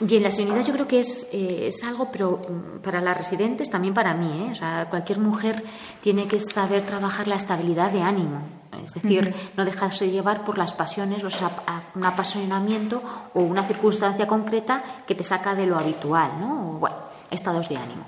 bien, 0.00 0.22
la 0.22 0.30
serenidad 0.30 0.64
yo 0.64 0.72
creo 0.72 0.88
que 0.88 1.00
es, 1.00 1.28
eh, 1.32 1.68
es 1.68 1.84
algo, 1.84 2.10
pero 2.10 2.40
mm, 2.40 2.80
para 2.80 3.00
las 3.00 3.16
residentes, 3.16 3.70
también 3.70 3.94
para 3.94 4.14
mí, 4.14 4.46
¿eh? 4.46 4.52
o 4.52 4.54
sea, 4.54 4.86
cualquier 4.90 5.18
mujer 5.18 5.62
tiene 6.02 6.26
que 6.26 6.40
saber 6.40 6.82
trabajar 6.82 7.28
la 7.28 7.36
estabilidad 7.36 7.90
de 7.90 8.02
ánimo. 8.02 8.42
Es 8.84 8.94
decir, 8.94 9.34
no 9.56 9.64
dejarse 9.64 10.10
llevar 10.10 10.44
por 10.44 10.56
las 10.56 10.72
pasiones, 10.72 11.22
o 11.22 11.28
sea, 11.28 11.50
un 11.94 12.04
apasionamiento 12.04 13.02
o 13.34 13.40
una 13.40 13.62
circunstancia 13.64 14.26
concreta 14.26 14.82
que 15.06 15.14
te 15.14 15.22
saca 15.24 15.54
de 15.54 15.66
lo 15.66 15.78
habitual, 15.78 16.32
¿no? 16.40 16.78
bueno, 16.78 16.96
estados 17.30 17.68
de 17.68 17.76
ánimo. 17.76 18.04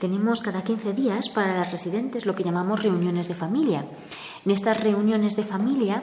Tenemos 0.00 0.42
cada 0.42 0.62
15 0.62 0.92
días 0.92 1.28
para 1.28 1.58
las 1.58 1.70
residentes 1.70 2.26
lo 2.26 2.34
que 2.34 2.44
llamamos 2.44 2.82
reuniones 2.82 3.28
de 3.28 3.34
familia. 3.34 3.86
En 4.44 4.50
estas 4.50 4.80
reuniones 4.80 5.36
de 5.36 5.44
familia 5.44 6.02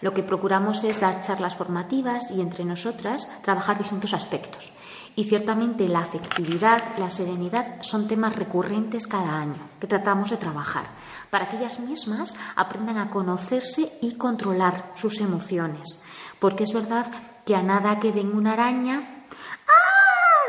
lo 0.00 0.12
que 0.12 0.22
procuramos 0.22 0.84
es 0.84 1.00
dar 1.00 1.20
charlas 1.22 1.56
formativas 1.56 2.30
y 2.30 2.40
entre 2.40 2.64
nosotras 2.64 3.28
trabajar 3.42 3.78
distintos 3.78 4.14
aspectos. 4.14 4.72
Y 5.16 5.24
ciertamente 5.24 5.86
la 5.86 6.00
afectividad, 6.00 6.82
la 6.98 7.08
serenidad 7.08 7.80
son 7.82 8.08
temas 8.08 8.34
recurrentes 8.34 9.06
cada 9.06 9.40
año 9.40 9.56
que 9.80 9.86
tratamos 9.86 10.30
de 10.30 10.38
trabajar 10.38 10.86
para 11.30 11.48
que 11.48 11.56
ellas 11.56 11.78
mismas 11.78 12.34
aprendan 12.56 12.98
a 12.98 13.10
conocerse 13.10 13.92
y 14.02 14.14
controlar 14.14 14.92
sus 14.94 15.20
emociones. 15.20 16.00
Porque 16.40 16.64
es 16.64 16.72
verdad 16.72 17.06
que 17.46 17.54
a 17.54 17.62
nada 17.62 18.00
que 18.00 18.10
venga 18.10 18.36
una 18.36 18.52
araña, 18.54 19.24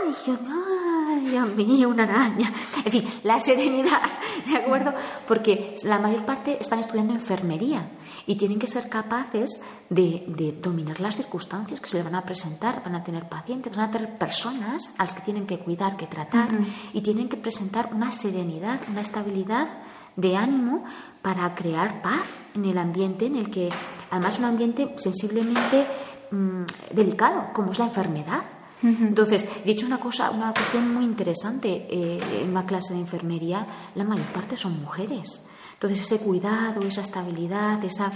¡ay! 0.04 0.14
Yo 0.26 0.34
no, 0.34 1.30
Dios 1.30 1.56
mío, 1.56 1.90
una 1.90 2.04
araña. 2.04 2.52
En 2.84 2.92
fin, 2.92 3.08
la 3.24 3.40
serenidad, 3.40 4.02
¿de 4.48 4.58
acuerdo? 4.58 4.94
Porque 5.28 5.76
la 5.84 6.00
mayor 6.00 6.26
parte 6.26 6.58
están 6.60 6.80
estudiando 6.80 7.14
enfermería 7.14 7.88
y 8.28 8.36
tienen 8.36 8.60
que 8.60 8.68
ser 8.68 8.90
capaces 8.90 9.64
de, 9.90 10.58
dominar 10.62 11.00
las 11.00 11.16
circunstancias 11.16 11.80
que 11.80 11.88
se 11.88 11.98
les 11.98 12.06
van 12.06 12.16
a 12.16 12.26
presentar. 12.26 12.84
Van 12.84 12.96
a 12.96 13.04
tener 13.04 13.28
pacientes, 13.30 13.76
van 13.76 13.90
a 13.90 13.92
tener 13.92 14.18
personas 14.18 14.94
a 14.98 15.04
las 15.04 15.14
que 15.14 15.22
tienen 15.22 15.46
que 15.46 15.60
cuidar, 15.60 15.98
que 15.98 16.08
tratar 16.08 16.50
y 16.94 17.02
tienen 17.02 17.30
que 17.30 17.38
presentar 17.38 17.90
una 17.94 18.12
serenidad, 18.12 18.80
una 18.90 19.02
estabilidad 19.02 19.68
de 20.16 20.38
ánimo 20.38 20.84
para 21.22 21.54
crear 21.56 22.02
paz 22.02 22.44
en 22.54 22.66
el 22.66 22.78
ambiente 22.78 23.26
en 23.26 23.36
el 23.36 23.50
que, 23.50 23.70
además, 24.12 24.40
un 24.40 24.46
ambiente 24.46 24.94
sensiblemente 24.98 25.88
mm, 26.32 26.64
delicado, 26.92 27.50
como 27.54 27.72
es 27.72 27.80
la 27.80 27.86
enfermedad. 27.86 28.44
Entonces, 28.84 29.50
de 29.64 29.72
hecho, 29.72 29.88
una 29.88 30.00
cosa, 30.00 30.30
una 30.30 30.54
cuestión 30.54 30.94
muy 30.94 31.06
interesante 31.06 31.88
eh, 31.90 32.20
en 32.42 32.52
una 32.52 32.68
clase 32.68 32.94
de 32.94 33.00
enfermería, 33.00 33.66
la 33.96 34.04
mayor 34.04 34.28
parte 34.28 34.58
son 34.58 34.80
mujeres. 34.80 35.45
Entonces, 35.76 36.02
ese 36.02 36.20
cuidado, 36.20 36.82
esa 36.82 37.02
estabilidad, 37.02 37.84
esa 37.84 38.12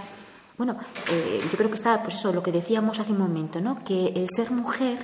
bueno, 0.60 0.76
eh, 1.10 1.40
yo 1.42 1.58
creo 1.58 1.70
que 1.70 1.76
está, 1.76 2.04
pues 2.04 2.16
eso, 2.16 2.34
lo 2.34 2.44
que 2.44 2.52
decíamos 2.52 3.00
hace 3.00 3.14
un 3.14 3.20
momento, 3.20 3.62
¿no? 3.62 3.82
Que 3.82 4.08
el 4.08 4.28
ser 4.28 4.52
mujer, 4.52 5.00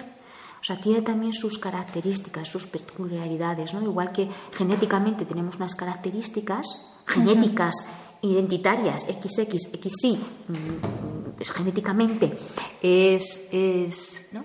o 0.60 0.64
sea, 0.66 0.82
tiene 0.82 1.02
también 1.02 1.32
sus 1.32 1.58
características, 1.60 2.50
sus 2.50 2.68
peculiaridades, 2.68 3.74
¿no? 3.74 3.82
Igual 3.82 4.12
que 4.12 4.28
genéticamente 4.52 5.24
tenemos 5.24 5.56
unas 5.56 5.74
características 5.76 6.68
genéticas 7.08 7.74
identitarias, 8.22 9.04
XX, 9.04 9.70
XY, 9.82 10.16
mm, 10.50 11.38
pues 11.38 11.52
genéticamente 11.52 12.38
es, 12.82 13.48
es 13.54 14.30
¿no? 14.34 14.44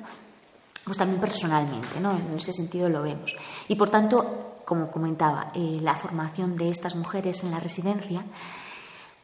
pues 0.84 0.96
también 0.96 1.20
personalmente, 1.20 2.00
¿no? 2.00 2.12
En 2.12 2.36
ese 2.36 2.52
sentido 2.52 2.88
lo 2.88 3.02
vemos. 3.02 3.34
Y 3.66 3.74
por 3.74 3.90
tanto, 3.90 4.49
como 4.70 4.88
comentaba, 4.88 5.50
eh, 5.56 5.80
la 5.82 5.96
formación 5.96 6.56
de 6.56 6.68
estas 6.68 6.94
mujeres 6.94 7.42
en 7.42 7.50
la 7.50 7.58
residencia, 7.58 8.22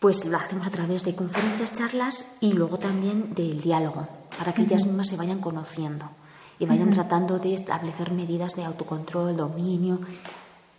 pues 0.01 0.25
lo 0.25 0.37
hacemos 0.37 0.67
a 0.67 0.71
través 0.71 1.05
de 1.05 1.15
conferencias, 1.15 1.73
charlas 1.73 2.37
y 2.41 2.53
luego 2.53 2.81
también 2.81 3.33
del 3.33 3.61
diálogo, 3.63 4.09
para 4.37 4.53
que 4.53 4.63
ellas 4.63 4.85
mismas 4.87 5.07
se 5.07 5.17
vayan 5.17 5.39
conociendo 5.39 6.11
y 6.59 6.67
vayan 6.67 6.91
tratando 6.91 7.39
de 7.39 7.55
establecer 7.55 8.11
medidas 8.11 8.57
de 8.57 8.65
autocontrol, 8.65 9.37
dominio, 9.37 10.01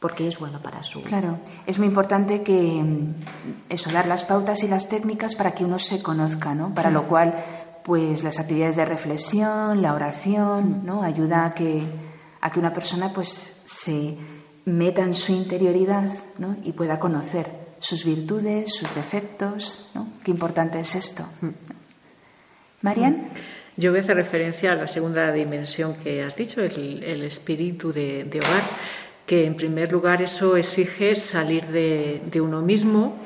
porque 0.02 0.28
es 0.28 0.38
bueno 0.38 0.60
para 0.60 0.84
su. 0.84 1.02
Claro, 1.02 1.40
es 1.66 1.80
muy 1.80 1.88
importante 1.88 2.44
que 2.44 2.84
mm, 2.84 3.16
eso, 3.70 3.90
dar 3.90 4.06
las 4.06 4.26
pautas 4.26 4.64
y 4.64 4.68
las 4.68 4.90
técnicas 4.90 5.36
para 5.36 5.54
que 5.54 5.64
uno 5.64 5.80
se 5.80 6.04
conozca, 6.04 6.54
¿no? 6.56 6.74
Para 6.74 6.92
lo 6.92 7.08
cual 7.08 7.42
pues 7.84 8.22
las 8.22 8.38
actividades 8.38 8.76
de 8.76 8.84
reflexión, 8.84 9.82
la 9.82 9.94
oración, 9.94 10.82
¿no? 10.84 11.04
ayuda 11.04 11.46
a 11.46 11.54
que, 11.54 11.84
a 12.42 12.50
que 12.52 12.60
una 12.60 12.74
persona 12.74 13.14
pues 13.14 13.62
se 13.66 14.18
meta 14.68 15.02
en 15.02 15.14
su 15.14 15.32
interioridad 15.32 16.12
¿no? 16.38 16.58
y 16.64 16.74
pueda 16.74 17.00
conocer 17.00 17.48
sus 17.80 18.04
virtudes, 18.04 18.74
sus 18.76 18.94
defectos. 18.94 19.90
¿no? 19.96 20.10
Qué 20.24 20.32
importante 20.32 20.78
es 20.80 20.94
esto. 20.94 21.26
Marian. 22.82 23.30
Yo 23.78 23.92
voy 23.92 24.00
a 24.00 24.04
hacer 24.04 24.18
referencia 24.18 24.72
a 24.72 24.76
la 24.76 24.88
segunda 24.88 25.32
dimensión 25.32 25.96
que 25.96 26.24
has 26.24 26.36
dicho, 26.36 26.62
el, 26.62 27.24
espíritu 27.24 27.94
de, 27.94 28.28
hogar, 28.44 28.64
que 29.26 29.46
en 29.46 29.56
primer 29.56 29.92
lugar 29.92 30.22
eso 30.22 30.58
exige 30.58 31.16
salir 31.16 31.66
de, 31.68 32.22
de 32.30 32.42
uno 32.42 32.62
mismo 32.62 33.20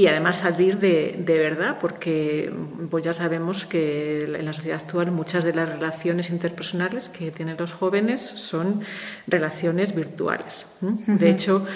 y 0.00 0.06
además 0.06 0.36
salir 0.36 0.78
de, 0.78 1.14
de, 1.18 1.38
verdad, 1.38 1.76
porque 1.78 2.50
pues 2.88 3.04
ya 3.04 3.12
sabemos 3.12 3.66
que 3.66 4.24
en 4.24 4.46
la 4.46 4.54
sociedad 4.54 4.80
actual 4.80 5.12
muchas 5.12 5.44
de 5.44 5.52
las 5.52 5.68
relaciones 5.68 6.30
interpersonales 6.30 7.10
que 7.10 7.30
tienen 7.30 7.58
los 7.58 7.74
jóvenes 7.74 8.22
son 8.22 8.80
relaciones 9.26 9.94
virtuales. 9.94 10.64
De 10.80 11.28
hecho, 11.28 11.66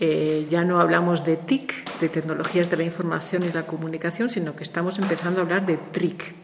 eh, 0.00 0.46
ya 0.48 0.64
no 0.64 0.80
hablamos 0.80 1.26
de 1.26 1.36
TIC, 1.36 2.00
de 2.00 2.08
tecnologías 2.08 2.70
de 2.70 2.78
la 2.78 2.84
información 2.84 3.42
y 3.42 3.52
la 3.52 3.66
comunicación, 3.66 4.30
sino 4.30 4.56
que 4.56 4.62
estamos 4.62 4.98
empezando 4.98 5.40
a 5.40 5.42
hablar 5.42 5.66
de 5.66 5.76
TRIC, 5.76 6.34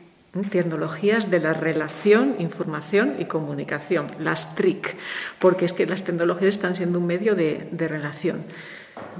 tecnologías 0.50 1.30
de 1.30 1.40
la 1.40 1.54
relación, 1.54 2.36
información 2.38 3.14
y 3.18 3.24
comunicación, 3.24 4.08
las 4.18 4.54
TRIC, 4.56 4.94
porque 5.38 5.64
es 5.64 5.72
que 5.72 5.86
las 5.86 6.04
tecnologías 6.04 6.54
están 6.54 6.76
siendo 6.76 6.98
un 6.98 7.06
medio 7.06 7.34
de, 7.34 7.66
de 7.72 7.88
relación. 7.88 8.44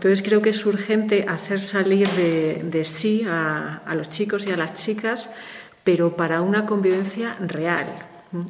Entonces 0.01 0.23
creo 0.23 0.41
que 0.41 0.51
es 0.51 0.65
urgente 0.65 1.27
hacer 1.29 1.61
salir 1.61 2.09
de, 2.09 2.85
sí 2.85 3.27
a, 3.29 3.83
los 3.95 4.09
chicos 4.09 4.47
y 4.47 4.51
a 4.51 4.57
las 4.57 4.73
chicas, 4.73 5.29
pero 5.85 6.17
para 6.17 6.41
una 6.41 6.65
convivencia 6.65 7.37
real, 7.39 7.87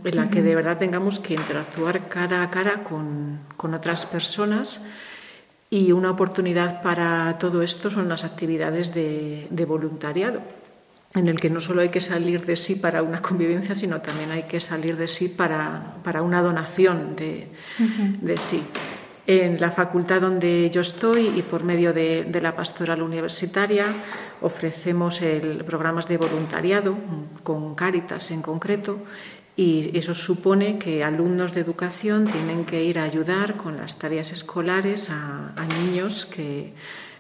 en 0.05 0.17
la 0.17 0.31
que 0.31 0.43
de 0.43 0.55
verdad 0.55 0.79
tengamos 0.79 1.19
que 1.19 1.35
interactuar 1.35 2.09
cara 2.09 2.43
a 2.45 2.51
cara 2.51 2.85
con, 2.85 3.41
otras 3.59 4.07
personas. 4.07 4.81
Y 5.71 5.93
una 5.93 6.13
oportunidad 6.13 6.83
para 6.83 7.37
todo 7.39 7.63
esto 7.63 7.91
son 7.91 8.09
las 8.09 8.23
actividades 8.23 8.95
de, 8.95 9.65
voluntariado, 9.67 10.43
en 11.15 11.27
el 11.27 11.41
que 11.41 11.51
no 11.51 11.61
solo 11.61 11.83
hay 11.83 11.89
que 11.89 12.01
salir 12.01 12.45
de 12.45 12.55
sí 12.55 12.77
para 12.77 13.03
una 13.03 13.21
convivencia, 13.21 13.75
sino 13.75 14.01
también 14.01 14.31
hay 14.31 14.45
que 14.45 14.61
salir 14.61 14.97
de 14.97 15.09
sí 15.09 15.29
para, 15.29 15.95
una 16.23 16.43
donación 16.43 17.17
de, 17.17 17.49
de 18.21 18.37
sí 18.37 18.63
en 19.31 19.61
la 19.61 19.71
facultad 19.71 20.21
donde 20.21 20.69
yo 20.71 20.81
estoy 20.81 21.29
y 21.37 21.43
por 21.43 21.63
medio 21.63 21.93
de, 21.93 22.41
la 22.43 22.57
pastoral 22.57 23.01
universitaria 23.01 23.87
ofrecemos 24.41 25.23
el, 25.23 25.65
programas 25.65 26.09
de 26.09 26.17
voluntariado 26.17 26.99
con 27.45 27.77
Cáritas 27.77 28.33
en 28.33 28.43
concreto 28.43 28.99
y 29.55 29.97
eso 29.97 30.15
supone 30.15 30.81
que 30.81 31.05
alumnos 31.05 31.55
de 31.55 31.61
educación 31.61 32.25
tienen 32.25 32.65
que 32.65 32.83
ir 32.83 32.99
a 32.99 33.05
ayudar 33.05 33.57
con 33.57 33.77
las 33.77 34.01
tareas 34.01 34.33
escolares 34.33 35.11
a, 35.11 35.53
niños 35.79 36.27
que, 36.27 36.73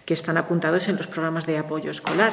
que 0.04 0.14
están 0.14 0.36
apuntados 0.36 0.88
en 0.88 0.96
los 0.96 1.06
programas 1.06 1.46
de 1.46 1.58
apoyo 1.58 1.92
escolar. 1.92 2.32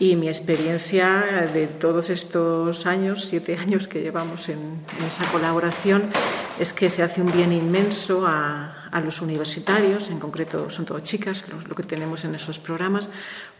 Y 0.00 0.16
mi 0.16 0.26
experiencia 0.26 1.48
de 1.54 1.68
todos 1.68 2.10
estos 2.10 2.86
años, 2.86 3.26
siete 3.26 3.56
años 3.60 3.86
que 3.86 4.00
llevamos 4.00 4.48
en, 4.48 4.80
esa 5.06 5.24
colaboración, 5.30 6.10
es 6.58 6.72
que 6.72 6.90
se 6.90 7.04
hace 7.04 7.20
un 7.22 7.30
bien 7.30 7.52
inmenso 7.52 8.26
a, 8.26 8.81
los 9.00 9.22
universitarios, 9.22 10.10
en 10.10 10.18
concreto 10.18 10.68
son 10.70 10.84
todas 10.84 11.02
chicas 11.02 11.44
lo 11.68 11.74
que 11.74 11.82
tenemos 11.82 12.24
en 12.24 12.34
esos 12.34 12.58
programas, 12.58 13.08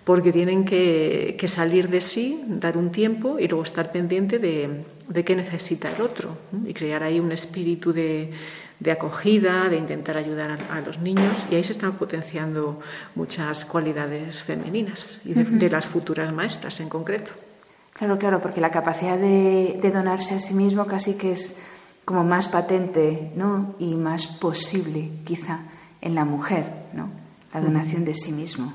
porque 0.04 0.32
tienen 0.32 0.64
que, 0.64 1.36
salir 1.46 1.88
de 1.88 2.00
sí, 2.00 2.44
dar 2.46 2.76
un 2.76 2.90
tiempo 2.90 3.38
y 3.38 3.48
luego 3.48 3.62
estar 3.62 3.92
pendiente 3.92 4.38
de, 4.38 4.84
de 5.08 5.24
qué 5.24 5.36
necesita 5.36 5.90
el 5.90 6.02
otro 6.02 6.36
y 6.66 6.74
crear 6.74 7.02
ahí 7.02 7.20
un 7.20 7.32
espíritu 7.32 7.92
de, 7.92 8.32
de 8.82 8.90
acogida, 8.90 9.68
de 9.68 9.76
intentar 9.76 10.16
ayudar 10.16 10.58
a, 10.70 10.80
los 10.80 10.98
niños 10.98 11.46
y 11.50 11.54
ahí 11.54 11.62
se 11.62 11.72
están 11.72 11.92
potenciando 11.92 12.80
muchas 13.14 13.64
cualidades 13.64 14.42
femeninas 14.42 15.20
y 15.24 15.34
de, 15.34 15.70
las 15.70 15.86
futuras 15.86 16.32
maestras 16.32 16.80
en 16.80 16.88
concreto. 16.88 17.30
Claro, 17.92 18.18
claro, 18.18 18.40
porque 18.40 18.60
la 18.60 18.72
capacidad 18.72 19.16
de, 19.16 19.78
donarse 19.92 20.34
a 20.34 20.40
sí 20.40 20.54
mismo 20.54 20.86
casi 20.86 21.14
que 21.14 21.30
es 21.30 21.58
como 22.04 22.24
más 22.24 22.48
patente 22.48 23.32
¿no? 23.36 23.74
y 23.78 23.94
más 23.94 24.26
posible 24.26 25.10
quizá 25.24 25.60
en 26.00 26.14
la 26.14 26.24
mujer, 26.24 26.64
¿no? 26.92 27.08
la 27.54 27.60
donación 27.60 28.04
de 28.04 28.14
sí 28.14 28.32
mismo. 28.32 28.72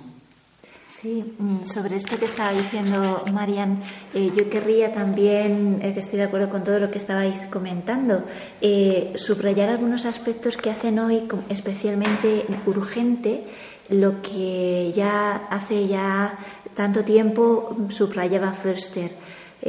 Sí, 0.88 1.36
mm, 1.38 1.64
sobre 1.64 1.98
esto 1.98 2.18
que 2.18 2.26
estaba 2.26 2.54
diciendo 2.54 3.26
Marian, 3.34 3.82
eh, 4.14 4.32
yo 4.34 4.50
querría 4.50 4.94
también, 4.94 5.80
eh, 5.82 5.94
que 5.94 6.00
estoy 6.00 6.20
de 6.20 6.26
acuerdo 6.26 6.50
con 6.50 6.64
todo 6.64 6.80
lo 6.80 6.90
que 6.90 6.98
estabais 6.98 7.46
comentando, 7.48 8.24
eh, 8.62 9.14
subrayar 9.18 9.68
algunos 9.68 10.06
aspectos 10.06 10.56
que 10.56 10.70
hacen 10.70 10.98
hoy 11.00 11.28
especialmente 11.50 12.46
urgente 12.66 13.44
lo 13.90 14.22
que 14.22 14.94
ya 14.96 15.48
hace 15.50 15.88
ya 15.88 16.38
tanto 16.76 17.04
tiempo 17.04 17.76
subrayaba 17.90 18.54
Förster. 18.54 19.12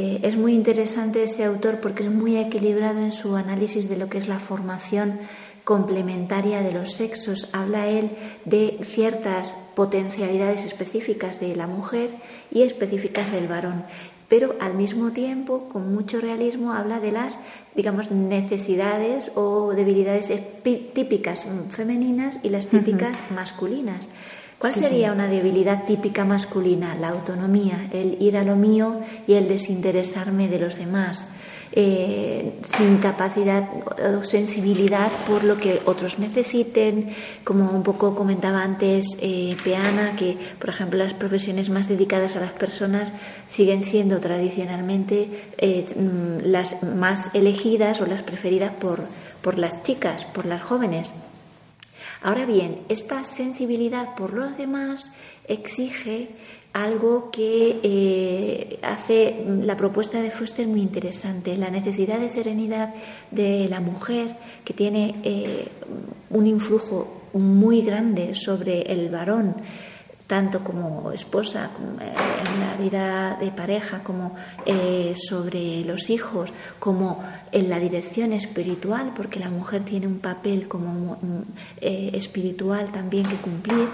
Es 0.00 0.36
muy 0.36 0.54
interesante 0.54 1.24
este 1.24 1.42
autor 1.44 1.80
porque 1.80 2.04
es 2.04 2.10
muy 2.10 2.36
equilibrado 2.36 3.00
en 3.00 3.12
su 3.12 3.34
análisis 3.34 3.88
de 3.88 3.96
lo 3.96 4.08
que 4.08 4.18
es 4.18 4.28
la 4.28 4.38
formación 4.38 5.18
complementaria 5.64 6.62
de 6.62 6.72
los 6.72 6.92
sexos. 6.92 7.48
Habla 7.52 7.88
él 7.88 8.10
de 8.44 8.78
ciertas 8.84 9.58
potencialidades 9.74 10.64
específicas 10.64 11.40
de 11.40 11.56
la 11.56 11.66
mujer 11.66 12.10
y 12.52 12.62
específicas 12.62 13.32
del 13.32 13.48
varón, 13.48 13.84
pero 14.28 14.54
al 14.60 14.74
mismo 14.74 15.10
tiempo, 15.10 15.68
con 15.68 15.92
mucho 15.92 16.20
realismo, 16.20 16.74
habla 16.74 17.00
de 17.00 17.10
las, 17.10 17.34
digamos, 17.74 18.12
necesidades 18.12 19.32
o 19.34 19.72
debilidades 19.74 20.32
típicas 20.62 21.44
femeninas 21.70 22.38
y 22.44 22.50
las 22.50 22.68
típicas 22.68 23.18
masculinas. 23.34 24.06
¿Cuál 24.58 24.74
sería 24.74 25.12
una 25.12 25.28
debilidad 25.28 25.84
típica 25.84 26.24
masculina? 26.24 26.96
La 26.96 27.10
autonomía, 27.10 27.88
el 27.92 28.20
ir 28.20 28.36
a 28.36 28.42
lo 28.42 28.56
mío 28.56 29.00
y 29.26 29.34
el 29.34 29.46
desinteresarme 29.46 30.48
de 30.48 30.58
los 30.58 30.76
demás. 30.76 31.28
Eh, 31.70 32.54
sin 32.76 32.96
capacidad 32.96 33.68
o 34.18 34.24
sensibilidad 34.24 35.12
por 35.28 35.44
lo 35.44 35.58
que 35.58 35.82
otros 35.84 36.18
necesiten, 36.18 37.10
como 37.44 37.70
un 37.70 37.82
poco 37.82 38.16
comentaba 38.16 38.62
antes 38.62 39.06
eh, 39.20 39.54
Peana, 39.62 40.16
que 40.16 40.36
por 40.58 40.70
ejemplo 40.70 40.98
las 40.98 41.12
profesiones 41.12 41.68
más 41.68 41.86
dedicadas 41.86 42.36
a 42.36 42.40
las 42.40 42.52
personas 42.52 43.12
siguen 43.48 43.82
siendo 43.82 44.18
tradicionalmente 44.18 45.28
eh, 45.58 45.86
mm, 45.94 46.48
las 46.50 46.82
más 46.82 47.34
elegidas 47.34 48.00
o 48.00 48.06
las 48.06 48.22
preferidas 48.22 48.72
por, 48.72 49.00
por 49.42 49.58
las 49.58 49.82
chicas, 49.82 50.24
por 50.24 50.46
las 50.46 50.62
jóvenes. 50.62 51.12
Ahora 52.22 52.46
bien, 52.46 52.80
esta 52.88 53.24
sensibilidad 53.24 54.14
por 54.16 54.32
los 54.32 54.56
demás 54.58 55.12
exige 55.46 56.28
algo 56.72 57.30
que 57.30 57.80
eh, 57.82 58.78
hace 58.82 59.44
la 59.62 59.76
propuesta 59.76 60.20
de 60.20 60.30
Foster 60.30 60.66
muy 60.66 60.80
interesante, 60.80 61.56
la 61.56 61.70
necesidad 61.70 62.18
de 62.18 62.30
serenidad 62.30 62.94
de 63.30 63.68
la 63.68 63.80
mujer 63.80 64.36
que 64.64 64.74
tiene 64.74 65.14
eh, 65.22 65.66
un 66.30 66.46
influjo 66.46 67.22
muy 67.32 67.82
grande 67.82 68.34
sobre 68.34 68.82
el 68.82 69.10
varón, 69.10 69.54
tanto 70.28 70.62
como 70.62 71.10
esposa 71.10 71.70
eh, 72.00 72.12
en 72.14 72.60
la 72.60 72.76
vida 72.76 73.36
de 73.40 73.50
pareja, 73.50 74.04
como 74.04 74.36
sobre 75.16 75.84
los 75.84 76.10
hijos, 76.10 76.50
como 76.78 77.24
en 77.50 77.68
la 77.68 77.80
dirección 77.80 78.32
espiritual, 78.32 79.12
porque 79.16 79.40
la 79.40 79.50
mujer 79.50 79.82
tiene 79.82 80.06
un 80.06 80.20
papel 80.20 80.68
como 80.68 81.18
espiritual 81.80 82.92
también 82.92 83.26
que 83.26 83.36
cumplir. 83.36 83.88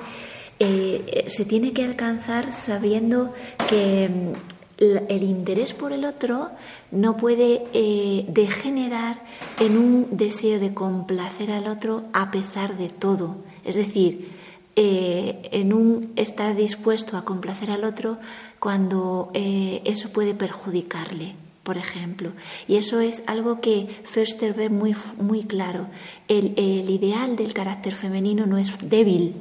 Eh, 0.59 1.25
se 1.29 1.45
tiene 1.45 1.73
que 1.73 1.85
alcanzar 1.85 2.53
sabiendo 2.53 3.35
que 3.69 4.09
mm, 4.09 4.83
el 5.09 5.23
interés 5.23 5.73
por 5.73 5.93
el 5.93 6.05
otro 6.05 6.51
no 6.93 7.17
puede 7.17 7.65
eh, 7.73 8.25
degenerar 8.29 9.21
en 9.59 9.77
un 9.77 10.09
deseo 10.17 10.61
de 10.61 10.73
complacer 10.73 11.51
al 11.51 11.67
otro 11.67 12.05
a 12.13 12.31
pesar 12.31 12.77
de 12.77 12.89
todo. 12.89 13.37
Es 13.65 13.75
decir, 13.75 14.31
eh, 14.77 15.49
en 15.53 15.73
un 15.73 16.13
está 16.17 16.55
dispuesto 16.55 17.17
a 17.17 17.25
complacer 17.25 17.71
al 17.71 17.85
otro 17.85 18.19
cuando 18.59 19.31
eso 19.35 20.09
puede 20.09 20.35
perjudicarle, 20.35 21.35
por 21.63 21.77
ejemplo. 21.77 22.33
Y 22.67 22.77
eso 22.77 23.01
es 23.01 23.23
algo 23.27 23.61
que 23.61 24.03
Förster 24.05 24.55
ve 24.55 24.71
muy, 24.71 24.97
muy 25.19 25.43
claro. 25.43 25.87
el 26.29 26.89
ideal 26.89 27.37
del 27.37 27.53
carácter 27.53 27.95
femenino 27.95 28.47
no 28.47 28.57
es 28.57 28.73
débil, 28.89 29.35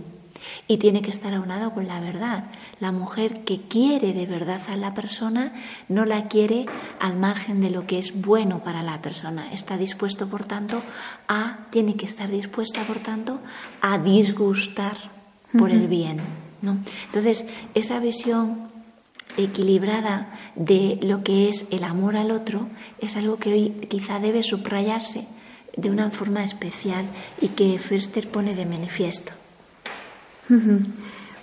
y 0.68 0.78
tiene 0.78 1.02
que 1.02 1.10
estar 1.10 1.34
aunado 1.34 1.74
con 1.74 1.88
la 1.88 2.00
verdad. 2.00 2.46
La 2.80 2.92
mujer 2.92 3.44
que 3.44 3.62
quiere 3.62 4.14
de 4.14 4.26
verdad 4.26 4.62
a 4.70 4.76
la 4.76 4.94
persona 4.94 5.54
no 5.90 6.06
la 6.06 6.28
quiere 6.28 6.66
al 7.00 7.18
margen 7.18 7.62
de 7.62 7.70
lo 7.70 7.86
que 7.86 8.00
es 8.00 8.22
bueno 8.22 8.60
para 8.60 8.84
la 8.84 9.02
persona. 9.02 9.52
Está 9.54 9.78
dispuesto, 9.78 10.28
por 10.28 10.44
tanto, 10.44 10.82
a, 11.28 11.60
tiene 11.70 11.96
que 11.96 12.06
estar 12.06 12.30
dispuesta, 12.30 12.84
por 12.84 13.00
tanto, 13.00 13.40
a 13.82 13.98
disgustar 13.98 14.98
por 15.58 15.72
el 15.72 15.88
bien. 15.88 16.20
¿no? 16.62 16.78
Entonces, 17.06 17.46
esa 17.74 18.00
visión 18.00 18.70
equilibrada 19.38 20.34
de 20.56 21.00
lo 21.02 21.24
que 21.24 21.50
es 21.50 21.66
el 21.72 21.84
amor 21.84 22.16
al 22.16 22.32
otro 22.32 22.68
es 23.00 23.18
algo 23.18 23.38
que 23.38 23.54
hoy 23.54 23.70
quizá 23.90 24.20
debe 24.20 24.44
subrayarse 24.44 25.28
de 25.76 25.90
una 25.90 26.12
forma 26.12 26.44
especial 26.44 27.06
y 27.42 27.50
que 27.50 27.80
Förster 27.80 28.28
pone 28.28 28.56
de 28.56 28.66
manifiesto. 28.66 29.32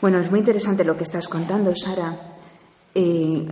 Bueno, 0.01 0.19
es 0.19 0.31
muy 0.31 0.39
interesante 0.41 0.85
lo 0.85 0.97
que 0.97 1.05
estás 1.05 1.27
contando, 1.27 1.75
Sara. 1.75 2.17
Eh, 2.95 3.47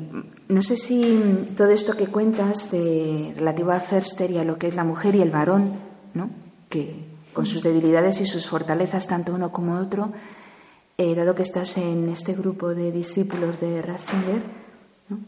no 0.49 0.63
sé 0.63 0.77
si 0.77 1.21
todo 1.57 1.71
esto 1.71 1.97
que 1.97 2.07
cuentas 2.07 2.71
de 2.71 3.35
relativo 3.37 3.73
a 3.73 3.81
Förster 3.81 4.31
y 4.31 4.39
a 4.39 4.45
lo 4.45 4.59
que 4.59 4.69
es 4.69 4.75
la 4.75 4.85
mujer 4.85 5.15
y 5.15 5.23
el 5.23 5.31
varón, 5.31 5.75
¿no? 6.15 6.31
que 6.69 7.07
con 7.33 7.47
sus 7.47 7.63
debilidades 7.63 8.21
y 8.21 8.27
sus 8.27 8.49
fortalezas, 8.49 9.07
tanto 9.07 9.35
uno 9.35 9.53
como 9.53 9.79
otro, 9.79 10.13
eh, 11.01 11.15
dado 11.15 11.37
que 11.37 11.43
estás 11.43 11.79
en 11.79 12.09
este 12.09 12.35
grupo 12.35 12.75
de 12.75 12.91
discípulos 12.91 13.61
de 13.61 13.81
Ratzinger, 13.83 14.43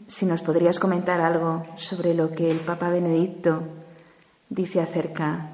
si 0.05 0.25
nos 0.25 0.41
podrías 0.41 0.79
comentar 0.79 1.21
algo 1.21 1.65
sobre 1.77 2.13
lo 2.13 2.31
que 2.31 2.51
el 2.51 2.57
Papa 2.57 2.89
Benedicto 2.89 3.63
dice 4.49 4.81
acerca 4.81 5.49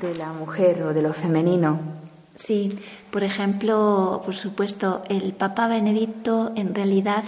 de 0.00 0.14
la 0.16 0.32
mujer 0.32 0.82
o 0.82 0.94
de 0.94 1.02
lo 1.02 1.12
femenino. 1.12 1.78
Sí, 2.36 2.78
por 3.10 3.22
ejemplo, 3.22 4.22
por 4.24 4.34
supuesto, 4.34 5.02
el 5.10 5.34
Papa 5.34 5.68
Benedicto 5.68 6.52
en 6.56 6.74
realidad, 6.74 7.24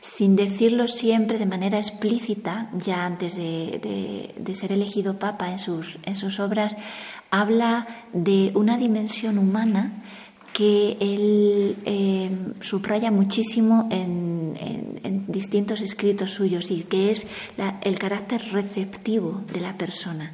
sin 0.00 0.34
decirlo 0.34 0.88
siempre 0.88 1.38
de 1.38 1.46
manera 1.46 1.78
explícita, 1.78 2.68
ya 2.84 3.06
antes 3.06 3.36
de, 3.36 4.54
ser 4.56 4.72
elegido 4.72 5.20
Papa 5.20 5.52
en 5.52 5.60
sus, 5.60 5.98
en 6.02 6.16
sus 6.16 6.40
obras, 6.40 6.74
habla 7.30 7.86
de 8.12 8.50
una 8.54 8.76
dimensión 8.76 9.38
humana 9.38 10.02
que 10.54 10.96
él 11.00 11.76
eh, 11.84 12.30
subraya 12.60 13.10
muchísimo 13.10 13.88
en, 13.90 14.24
distintos 15.26 15.80
escritos 15.80 16.30
suyos 16.30 16.70
y 16.70 16.84
que 16.84 17.10
es 17.10 17.26
el 17.80 17.98
carácter 17.98 18.52
receptivo 18.52 19.42
de 19.52 19.60
la 19.60 19.76
persona. 19.76 20.30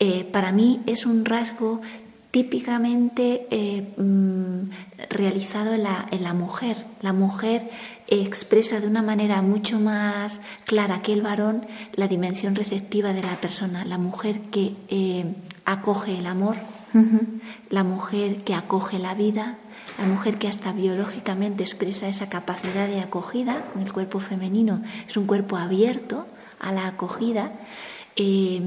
Eh, 0.00 0.24
para 0.24 0.52
mí 0.52 0.80
es 0.86 1.04
un 1.04 1.24
rasgo 1.24 1.82
típicamente 2.36 3.46
eh, 3.50 3.94
mm, 3.96 4.68
realizado 5.08 5.72
en 5.72 5.82
la, 5.82 6.34
mujer. 6.34 6.76
La 7.00 7.14
mujer 7.14 7.70
expresa 8.08 8.78
de 8.78 8.86
una 8.86 9.00
manera 9.00 9.40
mucho 9.40 9.80
más 9.80 10.40
clara 10.66 11.00
que 11.00 11.14
el 11.14 11.22
varón 11.22 11.62
la 11.94 12.08
dimensión 12.08 12.54
receptiva 12.54 13.14
de 13.14 13.22
la 13.22 13.36
persona. 13.36 13.86
La 13.86 13.96
mujer 13.96 14.40
que 14.50 14.72
eh, 14.88 15.24
acoge 15.64 16.18
el 16.18 16.26
amor, 16.26 16.56
la 17.70 17.84
mujer 17.84 18.42
que 18.44 18.54
acoge 18.54 18.98
la 18.98 19.14
vida, 19.14 19.56
la 19.98 20.06
mujer 20.06 20.36
que 20.36 20.48
hasta 20.48 20.72
biológicamente 20.72 21.62
expresa 21.62 22.08
esa 22.08 22.28
capacidad 22.28 22.86
de 22.88 23.00
acogida 23.00 23.64
el 23.82 23.92
cuerpo 23.92 24.20
femenino. 24.20 24.82
Es 25.08 25.16
un 25.16 25.26
cuerpo 25.26 25.56
abierto 25.56 26.26
a 26.58 26.72
la 26.72 26.86
acogida. 26.86 27.52
Eh, 28.16 28.60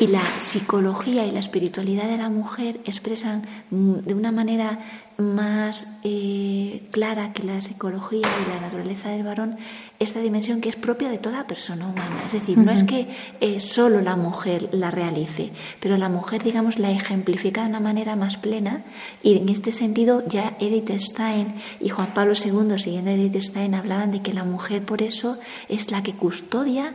y 0.00 0.06
la 0.06 0.22
psicología 0.40 1.26
y 1.26 1.30
la 1.30 1.40
espiritualidad 1.40 2.08
de 2.08 2.16
la 2.16 2.30
mujer 2.30 2.80
expresan 2.86 3.42
mm, 3.70 3.96
de 3.96 4.14
una 4.14 4.32
manera 4.32 4.78
más 5.18 5.86
eh, 6.02 6.80
clara 6.90 7.34
que 7.34 7.42
la 7.42 7.60
psicología 7.60 8.26
y 8.26 8.50
la 8.50 8.60
naturaleza 8.62 9.10
del 9.10 9.24
varón 9.24 9.58
esta 9.98 10.20
dimensión 10.20 10.62
que 10.62 10.70
es 10.70 10.76
propia 10.76 11.10
de 11.10 11.18
toda 11.18 11.46
persona 11.46 11.86
humana. 11.86 12.22
Es 12.24 12.32
decir, 12.32 12.56
no 12.56 12.72
es 12.72 12.84
que 12.84 13.08
eh, 13.42 13.60
solo 13.60 14.00
la 14.00 14.16
mujer 14.16 14.70
la 14.72 14.90
realice, 14.90 15.50
pero 15.78 15.98
la 15.98 16.08
mujer, 16.08 16.42
digamos, 16.42 16.78
la 16.78 16.90
ejemplifica 16.90 17.62
de 17.62 17.68
una 17.68 17.80
manera 17.80 18.16
más 18.16 18.38
plena 18.38 18.80
y 19.22 19.36
en 19.36 19.50
este 19.50 19.72
sentido 19.72 20.26
ya 20.26 20.56
Edith 20.58 20.90
Stein 20.98 21.52
y 21.78 21.90
Juan 21.90 22.14
Pablo 22.14 22.32
II, 22.32 22.78
siguiendo 22.78 23.10
a 23.10 23.14
Edith 23.14 23.42
Stein, 23.42 23.74
hablaban 23.74 24.12
de 24.12 24.22
que 24.22 24.32
la 24.32 24.44
mujer 24.44 24.82
por 24.82 25.02
eso 25.02 25.38
es 25.68 25.90
la 25.90 26.02
que 26.02 26.14
custodia 26.14 26.94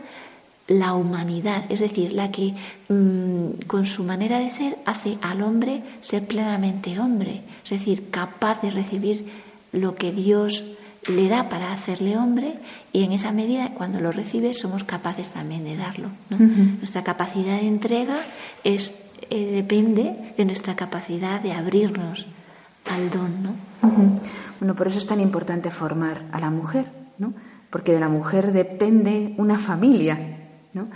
la 0.68 0.94
humanidad, 0.94 1.64
es 1.68 1.80
decir, 1.80 2.12
la 2.12 2.30
que 2.30 2.54
mm, 2.88 3.66
con 3.66 3.86
su 3.86 4.02
manera 4.04 4.38
de 4.38 4.50
ser 4.50 4.76
hace 4.84 5.16
al 5.22 5.42
hombre 5.42 5.82
ser 6.00 6.26
plenamente 6.26 6.98
hombre, 6.98 7.42
es 7.64 7.70
decir, 7.70 8.10
capaz 8.10 8.62
de 8.62 8.70
recibir 8.70 9.26
lo 9.72 9.94
que 9.94 10.12
Dios 10.12 10.64
le 11.08 11.28
da 11.28 11.48
para 11.48 11.72
hacerle 11.72 12.16
hombre 12.16 12.54
y 12.92 13.04
en 13.04 13.12
esa 13.12 13.30
medida 13.30 13.70
cuando 13.74 14.00
lo 14.00 14.10
recibe 14.10 14.54
somos 14.54 14.82
capaces 14.82 15.30
también 15.30 15.64
de 15.64 15.76
darlo. 15.76 16.08
Nuestra 16.30 17.04
capacidad 17.04 17.60
de 17.60 17.68
entrega 17.68 18.16
es, 18.64 18.92
eh, 19.30 19.52
depende 19.52 20.32
de 20.36 20.44
nuestra 20.44 20.74
capacidad 20.74 21.40
de 21.40 21.52
abrirnos 21.52 22.26
al 22.92 23.10
don. 23.10 23.42
¿no? 23.42 23.50
Bueno, 24.58 24.74
por 24.74 24.88
eso 24.88 24.98
es 24.98 25.06
tan 25.06 25.20
importante 25.20 25.70
formar 25.70 26.22
a 26.32 26.40
la 26.40 26.50
mujer, 26.50 26.86
¿no? 27.18 27.34
porque 27.70 27.92
de 27.92 28.00
la 28.00 28.08
mujer 28.08 28.52
depende 28.52 29.34
una 29.36 29.58
familia. 29.58 30.35
¿No? 30.76 30.88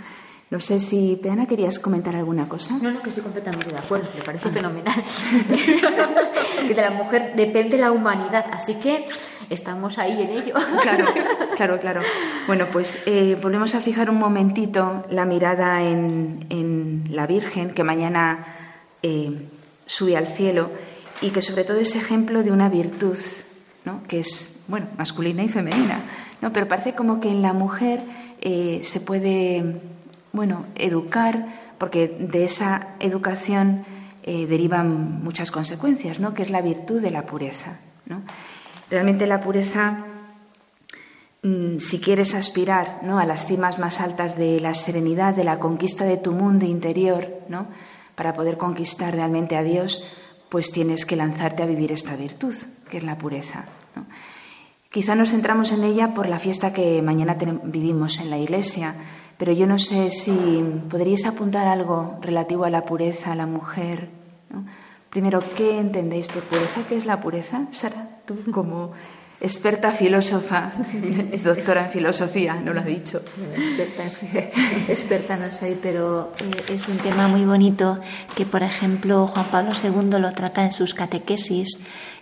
No 0.51 0.59
sé 0.59 0.81
si, 0.81 1.17
Peana, 1.21 1.45
querías 1.45 1.79
comentar 1.79 2.13
alguna 2.13 2.49
cosa. 2.49 2.77
No, 2.81 2.91
no, 2.91 3.01
que 3.01 3.07
estoy 3.07 3.23
completamente 3.23 3.71
de 3.71 3.77
acuerdo, 3.77 4.09
me 4.17 4.21
parece 4.21 4.49
ah. 4.49 4.51
fenomenal. 4.51 4.93
que 6.67 6.73
de 6.73 6.81
la 6.81 6.91
mujer 6.91 7.33
depende 7.37 7.77
la 7.77 7.91
humanidad, 7.91 8.45
así 8.51 8.75
que 8.75 9.05
estamos 9.49 9.97
ahí 9.97 10.21
en 10.21 10.29
ello. 10.29 10.55
claro, 10.81 11.05
claro, 11.55 11.79
claro. 11.79 12.01
Bueno, 12.47 12.67
pues 12.71 13.01
eh, 13.05 13.37
volvemos 13.41 13.75
a 13.75 13.79
fijar 13.79 14.09
un 14.09 14.17
momentito 14.17 15.05
la 15.09 15.23
mirada 15.23 15.83
en, 15.83 17.07
la 17.09 17.27
Virgen, 17.27 17.73
que 17.73 17.85
mañana 17.85 18.45
eh, 19.03 19.47
sube 19.85 20.17
al 20.17 20.27
cielo, 20.27 20.69
y 21.21 21.29
que 21.29 21.41
sobre 21.41 21.63
todo 21.63 21.77
es 21.77 21.95
ejemplo 21.95 22.43
de 22.43 22.51
una 22.51 22.67
virtud, 22.67 23.17
¿no? 23.85 24.03
que 24.07 24.19
es, 24.19 24.65
bueno, 24.67 24.87
masculina 24.97 25.43
y 25.43 25.47
femenina, 25.47 25.99
¿no? 26.41 26.51
pero 26.51 26.67
parece 26.67 26.93
como 26.93 27.21
que 27.21 27.29
en 27.29 27.41
la 27.41 27.53
mujer 27.53 28.01
eh, 28.41 28.81
se 28.83 28.99
puede, 28.99 29.79
bueno, 30.33 30.65
educar, 30.75 31.45
porque 31.77 32.07
de 32.07 32.43
esa 32.43 32.95
educación 32.99 33.85
eh, 34.23 34.45
derivan 34.47 35.23
muchas 35.23 35.51
consecuencias, 35.51 36.19
¿no? 36.19 36.33
Que 36.33 36.43
es 36.43 36.49
la 36.49 36.61
virtud 36.61 37.01
de 37.01 37.11
la 37.11 37.25
pureza, 37.25 37.77
¿no? 38.05 38.21
Realmente 38.91 39.25
la 39.25 39.39
pureza, 39.39 40.05
mm, 41.43 41.77
si 41.77 42.01
quieres 42.01 42.35
aspirar 42.35 42.99
¿no? 43.03 43.19
a 43.19 43.25
las 43.25 43.47
cimas 43.47 43.79
más 43.79 44.01
altas 44.01 44.37
de 44.37 44.59
la 44.59 44.73
serenidad, 44.73 45.33
de 45.33 45.45
la 45.45 45.59
conquista 45.59 46.03
de 46.03 46.17
tu 46.17 46.33
mundo 46.33 46.65
interior, 46.65 47.29
¿no? 47.47 47.67
para 48.15 48.33
poder 48.33 48.57
conquistar 48.57 49.15
realmente 49.15 49.55
a 49.55 49.63
Dios, 49.63 50.05
pues 50.49 50.71
tienes 50.71 51.05
que 51.05 51.15
lanzarte 51.15 51.63
a 51.63 51.65
vivir 51.65 51.93
esta 51.93 52.17
virtud, 52.17 52.53
que 52.89 52.97
es 52.97 53.03
la 53.03 53.17
pureza. 53.17 53.63
Quizá 54.91 55.15
nos 55.15 55.31
centramos 55.31 55.71
en 55.71 55.85
ella 55.85 56.13
por 56.13 56.27
la 56.27 56.37
fiesta 56.37 56.73
que 56.73 57.01
mañana 57.01 57.37
vivimos 57.63 58.19
en 58.19 58.29
la 58.29 58.37
iglesia, 58.37 58.93
pero 59.37 59.53
yo 59.53 59.65
no 59.65 59.79
sé 59.79 60.11
si 60.11 60.31
podríais 60.89 61.25
apuntar 61.25 61.65
algo 61.69 62.19
relativo 62.21 62.65
a 62.65 62.69
la 62.69 62.83
pureza, 62.83 63.31
a 63.31 63.35
la 63.35 63.45
mujer. 63.45 64.09
Primero, 65.09 65.39
¿qué 65.55 65.79
entendéis 65.79 66.27
por 66.27 66.43
pureza? 66.43 66.81
¿Qué 66.89 66.97
es 66.97 67.05
la 67.05 67.21
pureza? 67.21 67.67
Sara, 67.71 68.19
tú 68.25 68.35
como 68.51 68.91
experta 69.39 69.91
filósofa, 69.91 70.73
es 71.31 71.43
doctora 71.45 71.85
en 71.85 71.91
filosofía, 71.91 72.55
no 72.55 72.73
lo 72.73 72.81
ha 72.81 72.83
dicho. 72.83 73.21
experta, 74.89 75.37
no 75.37 75.51
soy, 75.51 75.77
pero 75.81 76.33
eh, 76.37 76.73
es 76.73 76.89
un 76.89 76.97
tema 76.97 77.29
muy 77.29 77.45
bonito 77.45 77.99
que, 78.35 78.45
por 78.45 78.61
ejemplo, 78.61 79.27
Juan 79.27 79.45
Pablo 79.45 79.71
II 79.81 80.19
lo 80.19 80.33
trata 80.33 80.65
en 80.65 80.73
sus 80.73 80.93
catequesis 80.93 81.79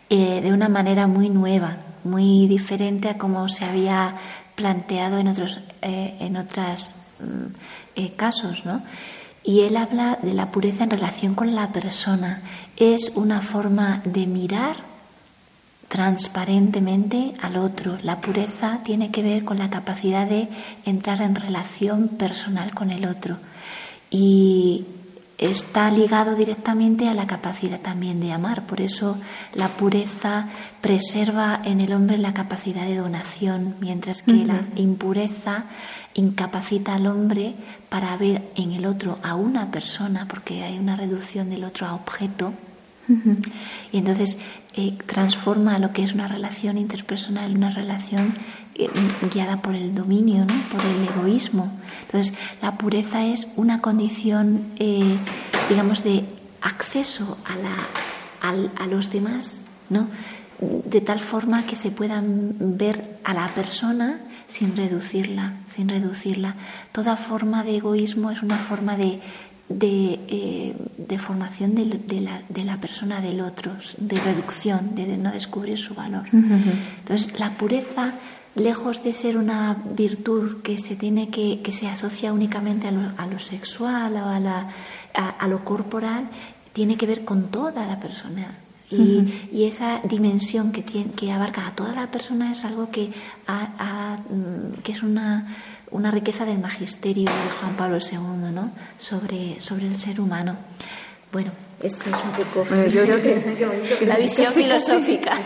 eh, 0.10 0.41
de 0.41 0.54
una 0.54 0.69
manera 0.69 1.08
muy 1.08 1.30
nueva 1.30 1.78
muy 2.04 2.48
diferente 2.48 3.10
a 3.10 3.17
como 3.17 3.50
se 3.50 3.65
había 3.65 4.15
planteado 4.56 5.19
en 5.19 5.28
otros 5.28 5.60
eh, 5.82 6.15
en 6.19 6.38
otros 6.38 6.93
mm, 7.19 7.54
eh, 7.95 8.13
casos, 8.15 8.65
¿no? 8.65 8.82
Y 9.43 9.62
él 9.62 9.78
habla 9.78 10.19
de 10.22 10.34
la 10.34 10.52
pureza 10.52 10.84
en 10.84 10.89
relación 10.89 11.34
con 11.34 11.56
la 11.56 11.69
persona. 11.69 12.41
Es 12.76 13.13
una 13.15 13.41
forma 13.41 14.02
de 14.04 14.28
mirar 14.28 14.76
transparentemente 15.88 17.34
al 17.41 17.56
otro. 17.56 17.98
La 18.04 18.19
pureza 18.19 18.82
tiene 18.84 19.12
que 19.12 19.24
ver 19.24 19.45
con 19.45 19.58
la 19.58 19.69
capacidad 19.69 20.28
de 20.28 20.50
entrar 20.86 21.22
en 21.22 21.36
relación 21.36 22.10
personal 22.10 22.74
con 22.74 22.91
el 22.91 23.06
otro. 23.06 23.38
Y 24.12 24.86
está 25.39 25.89
ligado 25.89 26.36
directamente 26.36 27.08
a 27.08 27.13
la 27.13 27.25
capacidad 27.25 27.80
también 27.80 28.19
de 28.19 28.34
amar. 28.34 28.65
Por 28.67 28.82
eso 28.82 29.17
la 29.56 29.69
pureza 29.69 30.49
preserva 30.82 31.62
en 31.63 31.80
el 31.80 31.93
hombre 31.93 32.17
la 32.17 32.34
capacidad 32.34 32.86
de 32.86 32.97
donación, 32.97 33.75
mientras 33.80 34.21
que 34.21 34.34
la 34.34 34.62
impureza 34.75 35.63
incapacita 36.13 36.95
al 36.95 37.08
hombre 37.08 37.54
para 37.88 38.15
ver 38.17 38.43
en 38.56 38.73
el 38.73 38.86
otro 38.86 39.17
a 39.23 39.36
una 39.36 39.71
persona, 39.71 40.28
porque 40.28 40.63
hay 40.63 40.78
una 40.78 40.97
reducción 40.97 41.49
del 41.49 41.63
otro 41.63 41.88
a 41.88 41.95
objeto. 41.95 42.54
Y 43.91 43.97
entonces 43.97 44.38
eh, 44.75 44.95
transforma 45.08 45.80
lo 45.80 45.93
que 45.93 46.04
es 46.04 46.13
una 46.13 46.28
relación 46.28 46.78
interpersonal 46.78 47.49
en 47.49 47.58
una 47.58 47.71
relación 47.71 48.36
eh, 48.75 48.88
guiada 49.34 49.62
por 49.62 49.73
el 49.73 49.95
dominio, 49.95 50.45
¿no? 50.45 50.54
por 50.71 50.82
el 50.86 51.08
egoísmo. 51.08 51.71
Entonces, 52.12 52.34
la 52.62 52.76
pureza 52.76 53.26
es 53.26 53.50
una 53.56 53.82
condición, 53.82 54.65
eh, 54.80 55.15
digamos, 55.69 56.04
de 56.04 56.26
acceso 56.60 57.38
a, 57.45 57.56
la, 57.56 58.65
a, 58.82 58.88
los 58.88 59.12
demás, 59.12 59.62
¿no? 59.89 60.08
de 60.60 61.02
tal 61.02 61.19
forma 61.19 61.63
que 61.67 61.76
se 61.76 61.91
puedan 61.91 62.56
ver 62.60 63.19
a 63.24 63.34
la 63.36 63.48
persona 63.50 64.19
sin 64.48 64.76
reducirla, 64.76 65.54
sin 65.67 65.88
reducirla. 65.88 66.56
Toda 66.91 67.15
forma 67.15 67.63
de 67.63 67.78
egoísmo 67.78 68.32
es 68.32 68.41
una 68.41 68.58
forma 68.58 68.98
de, 68.98 69.19
de, 69.69 70.19
eh, 70.28 71.19
formación 71.19 71.76
de, 71.76 71.86
la, 72.22 72.41
de, 72.50 72.63
la, 72.63 72.78
persona 72.78 73.22
del 73.22 73.39
otro, 73.41 73.72
de 74.00 74.19
reducción, 74.19 74.95
de, 74.95 75.15
no 75.15 75.32
descubrir 75.32 75.78
su 75.78 75.93
valor. 75.93 76.24
Entonces, 76.34 77.39
la 77.39 77.52
pureza 77.52 78.13
lejos 78.55 79.03
de 79.03 79.13
ser 79.13 79.38
una 79.38 79.77
virtud 79.95 80.62
que 80.62 80.77
se 80.77 80.95
tiene 80.95 81.29
que, 81.29 81.62
que 81.62 81.71
se 81.71 81.88
asocia 81.88 82.33
únicamente 82.33 82.88
a 82.88 83.25
lo, 83.27 83.39
sexual 83.39 84.15
o 84.15 84.25
a, 84.25 84.39
la, 84.39 84.69
a, 85.13 85.47
lo 85.47 85.63
corporal, 85.63 86.29
tiene 86.73 86.97
que 86.97 87.05
ver 87.05 87.25
con 87.25 87.49
toda 87.49 87.85
la 87.85 87.99
persona. 87.99 88.57
Y, 88.91 89.65
esa 89.65 90.01
dimensión 90.03 90.71
que, 90.71 90.81
tiene, 90.81 91.12
que 91.12 91.31
abarca 91.31 91.67
a 91.67 91.71
toda 91.71 91.93
la 91.93 92.07
persona 92.07 92.51
es 92.51 92.65
algo 92.65 92.89
que, 92.89 93.07
mm, 93.07 94.81
que 94.83 94.91
es 94.93 95.03
una, 95.03 95.55
una 95.91 96.09
riqueza 96.09 96.43
del 96.43 96.57
magisterio 96.57 97.25
de 97.25 97.59
Juan 97.59 97.75
Pablo 97.75 97.97
II 97.99 98.51
¿no? 98.51 98.71
sobre, 98.97 99.62
sobre 99.62 99.85
el 99.85 99.99
ser 99.99 100.19
humano. 100.19 100.55
Bueno, 101.31 101.51
esto 101.81 102.09
es 102.09 102.23
un 102.23 102.31
poco. 102.31 102.65
yo 102.87 103.03
creo 103.05 103.21
que 103.21 104.05
la 104.05 104.17
visión 104.17 104.51
filosófica. 104.51 105.37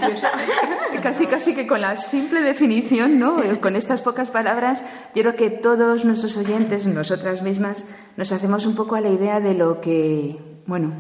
Casi, 1.02 1.28
casi, 1.28 1.54
que 1.54 1.68
con 1.68 1.82
la 1.82 1.96
simple 1.96 2.42
definición, 2.42 3.20
¿no? 3.20 3.38
Con 3.62 3.76
estas 3.76 4.02
pocas 4.02 4.32
palabras, 4.32 4.86
yo 5.14 5.22
creo 5.22 5.36
que 5.36 5.50
todos 5.50 6.06
nuestros 6.06 6.38
oyentes, 6.38 6.88
nosotras 6.88 7.42
mismas, 7.42 7.86
nos 8.18 8.32
hacemos 8.32 8.66
un 8.66 8.76
poco 8.76 8.96
a 8.96 9.02
la 9.02 9.10
idea 9.10 9.40
de 9.40 9.54
lo 9.54 9.82
que, 9.82 10.38
bueno, 10.66 10.94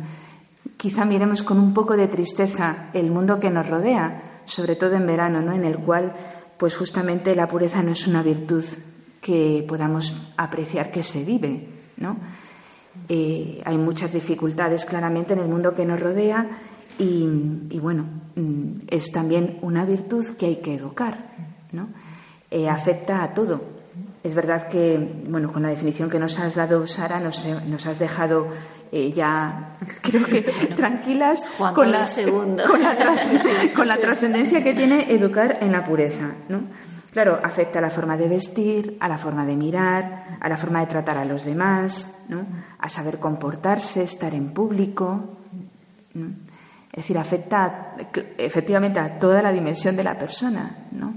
quizá 0.77 1.05
miremos 1.05 1.43
con 1.43 1.59
un 1.59 1.73
poco 1.73 1.95
de 1.95 2.07
tristeza 2.07 2.89
el 2.93 3.09
mundo 3.09 3.39
que 3.39 3.49
nos 3.49 3.67
rodea, 3.69 4.41
sobre 4.45 4.75
todo 4.75 4.95
en 4.95 5.07
verano, 5.07 5.41
¿no? 5.41 5.53
En 5.53 5.63
el 5.63 5.77
cual, 5.77 6.13
pues 6.57 6.75
justamente 6.75 7.33
la 7.35 7.47
pureza 7.47 7.81
no 7.81 7.91
es 7.91 8.07
una 8.07 8.23
virtud 8.23 8.63
que 9.21 9.65
podamos 9.67 10.15
apreciar 10.35 10.91
que 10.91 11.01
se 11.01 11.23
vive, 11.23 11.67
¿no? 11.97 12.17
Eh, 13.09 13.61
hay 13.65 13.77
muchas 13.77 14.13
dificultades 14.13 14.85
claramente 14.85 15.33
en 15.33 15.39
el 15.39 15.47
mundo 15.47 15.73
que 15.73 15.85
nos 15.85 15.99
rodea 15.99 16.47
y, 16.99 17.27
bueno, 17.79 18.05
mm, 18.35 18.85
es 18.89 19.11
también 19.11 19.57
una 19.61 19.83
virtud 19.83 20.35
que 20.37 20.45
hay 20.45 20.55
que 20.57 20.75
educar, 20.75 21.17
¿no? 21.71 21.89
Eh, 22.51 22.69
afecta 22.69 23.23
a 23.23 23.33
todo. 23.33 23.61
Es 24.23 24.35
verdad 24.35 24.67
que, 24.67 25.25
bueno, 25.27 25.51
con 25.51 25.63
la 25.63 25.69
definición 25.69 26.09
que 26.09 26.19
nos 26.19 26.39
has 26.39 26.55
dado, 26.55 26.87
Sara, 26.87 27.19
nos, 27.19 27.45
nos 27.67 27.85
has 27.87 27.99
dejado 27.99 28.47
eh, 28.91 29.11
ya, 29.11 29.69
creo 30.01 30.23
que, 30.25 30.43
tranquilas 30.75 31.45
con 31.57 31.91
la, 31.91 32.07
con 32.67 32.81
la, 32.81 32.95
con 33.75 33.87
la 33.87 33.97
trascendencia 33.97 34.63
que 34.63 34.75
tiene 34.75 35.11
educar 35.11 35.57
en 35.61 35.71
la 35.71 35.83
pureza, 35.83 36.31
¿no? 36.47 36.61
Claro, 37.13 37.39
afecta 37.43 37.77
a 37.77 37.81
la 37.81 37.91
forma 37.91 38.17
de 38.17 38.27
vestir, 38.27 38.97
a 38.99 39.07
la 39.07 39.19
forma 39.19 39.45
de 39.45 39.55
mirar, 39.55 40.37
a 40.39 40.49
la 40.49 40.57
forma 40.57 40.79
de 40.79 40.87
tratar 40.87 41.19
a 41.19 41.25
los 41.25 41.45
demás, 41.45 42.25
¿no? 42.29 42.43
a 42.79 42.89
saber 42.89 43.19
comportarse, 43.19 44.01
estar 44.01 44.33
en 44.33 44.49
público. 44.49 45.37
Es 46.91 46.97
decir, 46.97 47.19
afecta 47.19 47.93
efectivamente 48.35 48.99
a 48.99 49.19
toda 49.19 49.43
la 49.43 49.51
dimensión 49.51 49.95
de 49.95 50.03
la 50.03 50.17
persona. 50.17 50.87
¿no? 50.91 51.13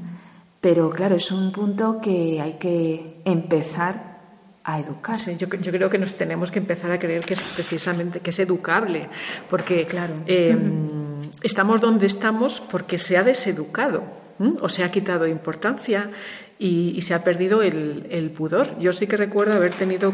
Pero 0.61 0.91
claro, 0.91 1.17
es 1.17 1.33
un 1.33 1.51
punto 1.51 1.99
que 1.99 2.43
hay 2.43 2.55
que 2.55 3.23
empezar 3.25 4.17
a 4.65 4.79
educar. 4.79 5.19
yo, 5.19 5.49
creo 5.49 5.89
que 5.89 5.97
nos 5.97 6.15
tenemos 6.15 6.51
que 6.51 6.59
empezar 6.59 6.93
a 6.93 6.99
creer 6.99 7.25
que 7.25 7.35
es 7.35 7.41
precisamente 7.41 8.21
que 8.21 8.31
es 8.31 8.39
educable, 8.41 9.09
porque 9.49 9.87
claro, 9.87 10.13
em, 10.27 11.31
estamos 11.43 11.81
donde 11.81 12.05
estamos 12.05 12.61
porque 12.61 12.99
se 12.99 13.17
ha 13.17 13.23
deseducado 13.23 14.26
o 14.61 14.69
se 14.69 14.85
ha 14.85 14.91
quitado 14.91 15.27
importancia 15.27 16.11
y, 16.59 17.01
se 17.03 17.15
ha 17.15 17.23
perdido 17.23 17.63
el, 17.63 18.33
pudor. 18.37 18.79
Yo 18.79 18.93
sí 18.93 19.07
que 19.07 19.17
recuerdo 19.17 19.55
haber 19.55 19.73
tenido 19.73 20.13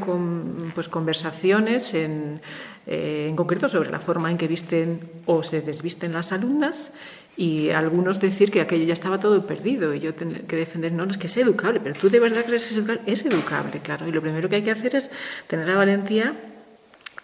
pues, 0.75 0.89
conversaciones 0.89 1.95
en, 1.95 2.41
eh, 2.87 3.27
en 3.29 3.37
concreto 3.37 3.69
sobre 3.69 3.91
la 3.91 4.01
forma 4.01 4.31
en 4.31 4.39
que 4.39 4.49
visten 4.49 5.01
o 5.27 5.43
se 5.43 5.61
desvisten 5.61 6.13
las 6.13 6.33
alumnas 6.33 6.93
y 7.37 7.71
algunos 7.71 8.21
decir 8.21 8.51
que 8.51 8.61
aquello 8.61 8.85
ya 8.85 8.93
estaba 8.93 9.19
todo 9.19 9.47
perdido 9.47 9.95
y 9.95 10.01
yo 10.01 10.15
tener 10.15 10.43
que 10.43 10.57
defender, 10.57 10.93
no, 10.93 11.05
es 11.05 11.17
que 11.17 11.29
es 11.29 11.37
educable, 11.37 11.81
pero 11.81 11.95
tú 11.99 12.11
de 12.11 12.21
verdad 12.21 12.45
crees 12.45 12.65
que 12.65 12.73
es 12.73 12.77
educable, 12.77 13.03
es 13.07 13.25
educable, 13.25 13.81
claro. 13.81 14.07
Y 14.07 14.13
lo 14.13 14.21
primero 14.21 14.49
que 14.49 14.57
hay 14.57 14.63
que 14.63 14.71
hacer 14.71 14.97
es 14.97 15.11
tener 15.47 15.69
la 15.69 15.77
valentía 15.77 16.35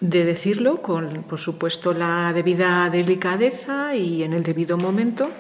de 0.00 0.24
decirlo 0.24 0.80
con, 0.80 1.24
por 1.24 1.38
supuesto, 1.38 1.92
la 1.92 2.32
debida 2.32 2.88
delicadeza 2.88 3.94
y 3.96 4.22
en 4.22 4.32
el 4.32 4.44
debido 4.44 4.78
momento, 4.78 5.30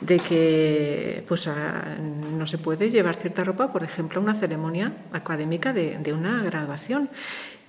de 0.00 0.18
que 0.18 1.24
pues, 1.28 1.48
no 2.36 2.46
se 2.46 2.58
puede 2.58 2.90
llevar 2.90 3.16
cierta 3.16 3.44
ropa, 3.44 3.72
por 3.72 3.84
ejemplo, 3.84 4.20
a 4.20 4.22
una 4.22 4.34
ceremonia 4.34 4.92
académica 5.12 5.72
de, 5.72 6.12
una 6.12 6.42
graduación. 6.42 7.10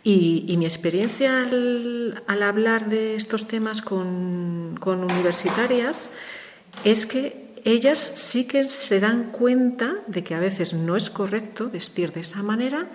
Y, 0.03 0.55
mi 0.57 0.65
experiencia 0.65 1.43
al, 1.43 2.23
hablar 2.27 2.89
de 2.89 3.15
estos 3.15 3.47
temas 3.47 3.81
con, 3.81 4.77
con 4.79 5.03
universitarias 5.03 6.09
es 6.83 7.05
que 7.05 7.51
ellas 7.63 8.13
sí 8.15 8.45
que 8.45 8.63
se 8.63 8.99
dan 8.99 9.31
cuenta 9.31 9.95
de 10.07 10.23
que 10.23 10.33
a 10.33 10.39
veces 10.39 10.73
no 10.73 10.95
es 10.95 11.09
correcto 11.09 11.69
vestir 11.69 12.11
de 12.11 12.21
esa 12.21 12.41
manera. 12.41 12.87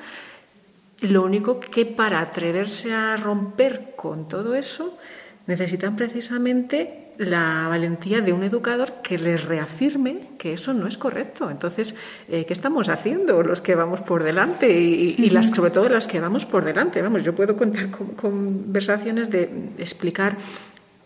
Lo 1.02 1.22
único 1.22 1.60
que 1.60 1.84
para 1.86 2.20
atreverse 2.20 2.92
a 2.92 3.16
romper 3.16 3.92
con 3.96 4.28
todo 4.28 4.56
eso 4.56 4.98
necesitan 5.46 5.94
precisamente 5.94 7.05
la 7.18 7.66
valentía 7.68 8.20
de 8.20 8.32
un 8.32 8.42
educador 8.42 8.94
que 9.02 9.18
les 9.18 9.44
reafirme 9.44 10.30
que 10.38 10.52
eso 10.52 10.74
no 10.74 10.86
es 10.86 10.98
correcto. 10.98 11.50
Entonces, 11.50 11.94
eh, 12.28 12.44
¿qué 12.46 12.52
estamos 12.52 12.88
haciendo 12.88 13.42
los 13.42 13.60
que 13.60 13.74
vamos 13.74 14.00
por 14.00 14.22
delante 14.22 14.70
y, 14.70 15.30
las, 15.30 15.48
sobre 15.48 15.70
todo 15.70 15.88
las 15.88 16.06
que 16.06 16.20
vamos 16.20 16.46
por 16.46 16.64
delante? 16.64 17.02
Vamos, 17.02 17.24
yo 17.24 17.34
puedo 17.34 17.56
contar 17.56 17.90
con, 17.90 18.08
conversaciones 18.08 19.30
de 19.30 19.50
explicar 19.78 20.36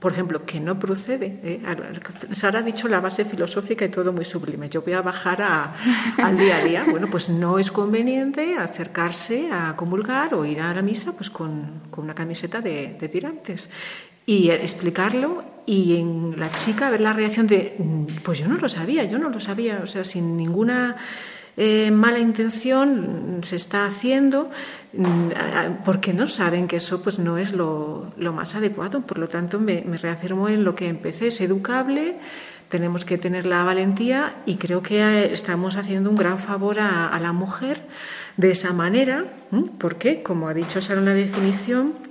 por 0.00 0.12
ejemplo, 0.12 0.46
que 0.46 0.58
no 0.58 0.78
procede. 0.78 1.38
¿eh? 1.44 1.60
Sara 2.32 2.60
ha 2.60 2.62
dicho 2.62 2.88
la 2.88 3.00
base 3.00 3.26
filosófica 3.26 3.84
y 3.84 3.90
todo 3.90 4.14
muy 4.14 4.24
sublime. 4.24 4.70
Yo 4.70 4.80
voy 4.80 4.94
a 4.94 5.02
bajar 5.02 5.42
al 6.16 6.38
día 6.38 6.56
a 6.56 6.64
día. 6.64 6.86
Bueno, 6.88 7.08
pues 7.10 7.28
no 7.28 7.58
es 7.58 7.70
conveniente 7.70 8.54
acercarse 8.54 9.50
a 9.52 9.76
comulgar 9.76 10.32
o 10.32 10.46
ir 10.46 10.62
a 10.62 10.72
la 10.72 10.80
misa 10.80 11.12
pues 11.12 11.28
con, 11.28 11.82
una 11.98 12.14
camiseta 12.14 12.62
de, 12.62 12.96
de 12.98 13.08
tirantes 13.10 13.68
y 14.24 14.48
explicarlo 14.50 15.44
y 15.70 16.00
en 16.00 16.34
la 16.36 16.50
chica 16.50 16.90
ver 16.90 17.00
la 17.00 17.12
reacción 17.12 17.46
de, 17.46 17.76
mm, 17.78 18.22
pues 18.24 18.40
yo 18.40 18.48
no 18.48 18.56
lo 18.56 18.68
sabía, 18.68 19.04
yo 19.04 19.20
no 19.20 19.28
lo 19.28 19.38
sabía, 19.38 19.80
o 19.84 19.86
sea, 19.86 20.04
sin 20.04 20.36
ninguna 20.36 20.96
eh, 21.56 21.92
mala 21.92 22.18
intención 22.18 23.38
se 23.42 23.54
está 23.54 23.86
haciendo 23.86 24.50
mm, 24.92 25.84
porque 25.84 26.12
no 26.12 26.26
saben 26.26 26.66
que 26.66 26.76
eso 26.76 27.02
pues 27.04 27.20
no 27.20 27.38
es 27.38 27.52
lo, 27.52 28.12
más 28.16 28.56
adecuado. 28.56 29.02
Por 29.02 29.18
lo 29.18 29.28
tanto, 29.28 29.60
me, 29.60 29.82
reafirmo 29.96 30.48
en 30.48 30.64
lo 30.64 30.74
que 30.74 30.88
empecé, 30.88 31.28
es 31.28 31.40
educable, 31.40 32.16
tenemos 32.66 33.04
que 33.04 33.16
tener 33.16 33.46
la 33.46 33.62
valentía 33.62 34.34
y 34.46 34.56
creo 34.56 34.82
que 34.82 34.98
eh, 34.98 35.32
estamos 35.32 35.76
haciendo 35.76 36.10
un 36.10 36.16
gran 36.16 36.40
favor 36.40 36.80
a, 36.80 37.16
la 37.20 37.30
mujer 37.32 37.80
de 38.36 38.50
esa 38.50 38.72
manera, 38.72 39.24
porque, 39.78 40.24
como 40.24 40.48
ha 40.48 40.54
dicho 40.54 40.80
Sara 40.80 40.98
en 40.98 41.06
la 41.06 41.14
definición, 41.14 42.09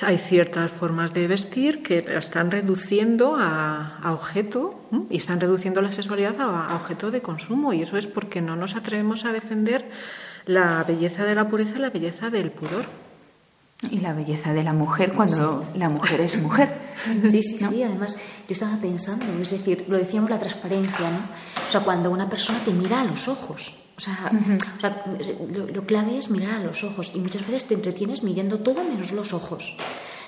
hay 0.00 0.16
ciertas 0.16 0.70
formas 0.70 1.12
de 1.12 1.28
vestir 1.28 1.82
que 1.82 1.98
están 2.16 2.50
reduciendo 2.50 3.36
a, 3.38 4.00
objeto 4.04 4.80
y 5.10 5.18
están 5.18 5.40
reduciendo 5.40 5.82
la 5.82 5.92
sexualidad 5.92 6.40
a, 6.40 6.74
objeto 6.74 7.10
de 7.10 7.20
consumo 7.20 7.72
y 7.72 7.82
eso 7.82 7.98
es 7.98 8.06
porque 8.06 8.40
no 8.40 8.56
nos 8.56 8.74
atrevemos 8.74 9.24
a 9.24 9.32
defender 9.32 9.84
la 10.46 10.82
belleza 10.84 11.24
de 11.24 11.34
la 11.34 11.48
pureza, 11.48 11.78
la 11.78 11.90
belleza 11.90 12.30
del 12.30 12.50
pudor. 12.50 12.86
Y 13.90 13.98
la 13.98 14.12
belleza 14.12 14.52
de 14.54 14.62
la 14.62 14.72
mujer 14.72 15.12
cuando 15.12 15.66
la 15.74 15.88
mujer 15.88 16.20
es 16.20 16.40
mujer. 16.40 16.92
Sí, 17.26 17.42
sí, 17.42 17.58
sí. 17.58 17.82
Además, 17.82 18.16
yo 18.16 18.52
estaba 18.52 18.76
pensando, 18.76 19.24
es 19.40 19.50
decir, 19.50 19.86
lo 19.88 19.98
decíamos 19.98 20.30
la 20.30 20.38
transparencia, 20.38 21.10
¿no? 21.10 21.18
O 21.66 21.70
sea, 21.70 21.80
cuando 21.80 22.10
una 22.10 22.28
persona 22.28 22.60
te 22.64 22.72
mira 22.72 23.00
a 23.00 23.04
los 23.04 23.26
ojos, 23.26 23.82
o 23.96 24.00
sea, 24.00 24.30
lo, 25.72 25.84
clave 25.84 26.18
es 26.18 26.30
mirar 26.30 26.56
a 26.56 26.62
los 26.62 26.82
ojos 26.84 27.12
y 27.14 27.18
muchas 27.18 27.42
veces 27.42 27.66
te 27.66 27.74
entretienes 27.74 28.22
mirando 28.22 28.58
todo 28.58 28.84
menos 28.84 29.12
los 29.12 29.32
ojos. 29.32 29.76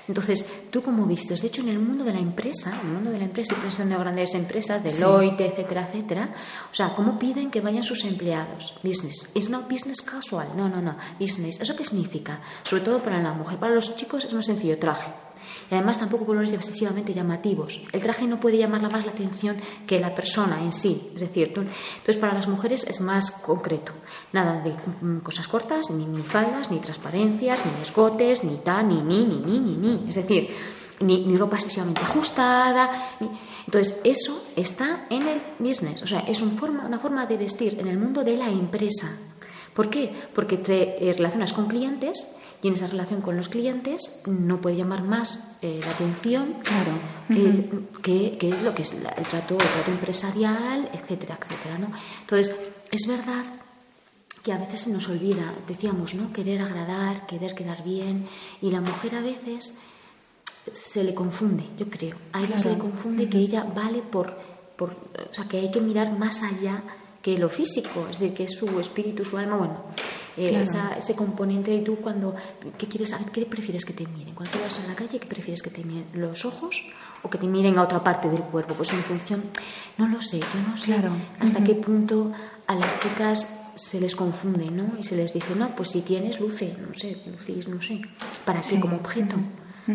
Entonces, 0.06 0.46
¿tú 0.70 0.82
cómo 0.82 1.06
vistes? 1.06 1.40
De 1.40 1.48
hecho, 1.48 1.62
en 1.62 1.68
el 1.68 1.78
mundo 1.78 2.04
de 2.04 2.12
la 2.12 2.20
empresa, 2.20 2.78
en 2.80 2.88
el 2.88 2.92
mundo 2.94 3.10
de 3.10 3.18
la 3.18 3.24
empresa, 3.24 3.52
estoy 3.52 3.68
pensando 3.68 3.94
en 3.94 4.00
grandes 4.00 4.34
empresas, 4.34 4.82
Deloitte, 4.82 5.40
etcétera, 5.40 5.88
etcétera, 5.88 6.34
o 6.70 6.74
sea, 6.74 6.94
¿cómo 6.94 7.18
piden 7.18 7.50
que 7.50 7.60
vayan 7.60 7.82
sus 7.82 8.04
empleados? 8.04 8.78
Business. 8.82 9.30
It's 9.34 9.48
not 9.48 9.68
business 9.68 10.02
casual. 10.02 10.48
No, 10.56 10.68
no, 10.68 10.82
no. 10.82 10.96
Business. 11.18 11.60
¿Eso 11.60 11.74
qué 11.74 11.84
significa? 11.84 12.40
Sobre 12.62 12.82
todo 12.82 12.98
para 12.98 13.22
la 13.22 13.32
mujer. 13.32 13.58
Para 13.58 13.74
los 13.74 13.96
chicos 13.96 14.24
es 14.24 14.34
más 14.34 14.46
sencillo, 14.46 14.78
traje 14.78 15.23
además 15.74 15.98
tampoco 15.98 16.26
colores 16.26 16.52
excesivamente 16.52 17.12
llamativos. 17.12 17.82
El 17.92 18.02
traje 18.02 18.26
no 18.26 18.40
puede 18.40 18.58
llamar 18.58 18.82
más 18.82 19.04
la 19.04 19.12
atención 19.12 19.56
que 19.86 20.00
la 20.00 20.14
persona 20.14 20.60
en 20.62 20.72
sí, 20.72 21.10
es 21.14 21.20
decir, 21.20 21.48
entonces 21.48 22.16
para 22.16 22.34
las 22.34 22.48
mujeres 22.48 22.84
es 22.84 23.00
más 23.00 23.30
concreto. 23.30 23.92
Nada 24.32 24.60
de 24.60 24.74
mm, 25.00 25.20
cosas 25.20 25.48
cortas, 25.48 25.90
ni, 25.90 26.04
ni 26.04 26.22
faldas, 26.22 26.70
ni 26.70 26.78
transparencias, 26.78 27.64
ni 27.64 27.82
escotes, 27.82 28.44
ni 28.44 28.56
ta, 28.56 28.82
ni 28.82 29.02
ni, 29.02 29.24
ni, 29.26 29.38
ni, 29.38 29.60
ni, 29.60 29.76
ni. 29.76 30.08
Es 30.08 30.16
decir, 30.16 30.50
ni, 31.00 31.36
ropa 31.36 31.56
excesivamente 31.56 32.02
ajustada. 32.02 32.90
Entonces, 33.66 34.00
eso 34.04 34.44
está 34.56 35.06
en 35.10 35.26
el 35.26 35.42
business, 35.58 36.02
o 36.02 36.06
sea, 36.06 36.20
es 36.20 36.40
un 36.42 36.56
forma, 36.56 36.84
una 36.86 36.98
forma 36.98 37.26
de 37.26 37.36
vestir 37.36 37.78
en 37.78 37.86
el 37.86 37.98
mundo 37.98 38.22
de 38.22 38.36
la 38.36 38.48
empresa. 38.48 39.16
¿Por 39.72 39.90
qué? 39.90 40.12
Porque 40.34 40.58
te 40.58 41.08
eh, 41.08 41.12
relacionas 41.12 41.52
con 41.52 41.66
clientes 41.66 42.28
y 42.64 42.68
en 42.68 42.74
esa 42.74 42.86
relación 42.86 43.20
con 43.20 43.36
los 43.36 43.50
clientes 43.50 44.22
no 44.24 44.58
puede 44.58 44.76
llamar 44.76 45.02
más 45.02 45.38
eh, 45.60 45.80
la 45.84 45.90
atención 45.90 46.54
que, 48.02 48.38
es 48.40 48.62
lo 48.62 48.74
que 48.74 48.82
es 48.82 48.92
el, 48.94 49.02
trato, 49.02 49.58
empresarial, 49.86 50.88
etcétera, 50.94 51.38
etcétera. 51.42 51.76
¿no? 51.78 51.92
Entonces, 52.22 52.56
es 52.90 53.06
verdad 53.06 53.44
que 54.42 54.54
a 54.54 54.56
veces 54.56 54.80
se 54.80 54.90
nos 54.90 55.06
olvida, 55.10 55.52
decíamos, 55.68 56.14
¿no? 56.14 56.32
Querer 56.32 56.62
agradar, 56.62 57.26
querer 57.26 57.54
quedar 57.54 57.84
bien, 57.84 58.26
y 58.62 58.70
la 58.70 58.80
mujer 58.80 59.16
a 59.16 59.20
veces 59.20 59.76
se 60.72 61.04
le 61.04 61.14
confunde, 61.14 61.64
yo 61.78 61.90
creo. 61.90 62.16
A 62.32 62.42
ella 62.42 62.56
se 62.56 62.70
le 62.70 62.78
confunde 62.78 63.28
que 63.28 63.38
ella 63.38 63.64
vale 63.74 64.00
por, 64.00 64.38
por, 64.78 64.90
o 64.90 65.34
sea, 65.34 65.46
que 65.46 65.58
hay 65.58 65.70
que 65.70 65.82
mirar 65.82 66.18
más 66.18 66.42
allá 66.42 66.82
que 67.24 67.38
lo 67.38 67.48
físico, 67.48 68.06
es 68.10 68.18
decir, 68.18 68.34
que 68.34 68.44
es 68.44 68.54
su 68.54 68.78
espíritu, 68.78 69.24
su 69.24 69.38
alma, 69.38 69.56
bueno, 69.56 69.84
eh, 70.36 70.62
ese 70.98 71.14
componente 71.16 71.70
de 71.70 71.78
tú 71.78 71.96
cuando, 71.96 72.34
¿qué 72.76 72.86
quieres? 72.86 73.14
¿Qué 73.32 73.46
prefieres 73.46 73.86
que 73.86 73.94
te 73.94 74.06
miren? 74.06 74.34
Cuando 74.34 74.60
vas 74.60 74.78
a 74.80 74.86
la 74.86 74.94
calle, 74.94 75.18
¿qué 75.18 75.26
prefieres 75.26 75.62
que 75.62 75.70
te 75.70 75.82
miren? 75.84 76.04
¿Los 76.12 76.44
ojos 76.44 76.84
o 77.22 77.30
que 77.30 77.38
te 77.38 77.46
miren 77.46 77.78
a 77.78 77.82
otra 77.82 78.04
parte 78.04 78.28
del 78.28 78.42
cuerpo? 78.42 78.74
Pues 78.74 78.92
en 78.92 79.02
función, 79.02 79.42
no 79.96 80.06
lo 80.06 80.20
sé, 80.20 80.38
yo 80.38 80.60
no 80.68 80.76
sé 80.76 81.00
hasta 81.40 81.64
qué 81.64 81.74
punto 81.74 82.30
a 82.66 82.74
las 82.74 82.98
chicas 82.98 83.70
se 83.74 83.98
les 84.00 84.14
confunde, 84.14 84.70
¿no? 84.70 84.92
Y 85.00 85.02
se 85.02 85.16
les 85.16 85.32
dice, 85.32 85.54
no, 85.56 85.74
pues 85.74 85.92
si 85.92 86.02
tienes, 86.02 86.38
luce, 86.40 86.76
no 86.86 86.92
sé, 86.92 87.16
lucís, 87.24 87.66
no 87.68 87.80
sé, 87.80 88.02
para 88.44 88.60
qué 88.60 88.78
como 88.78 88.96
objeto 88.96 89.36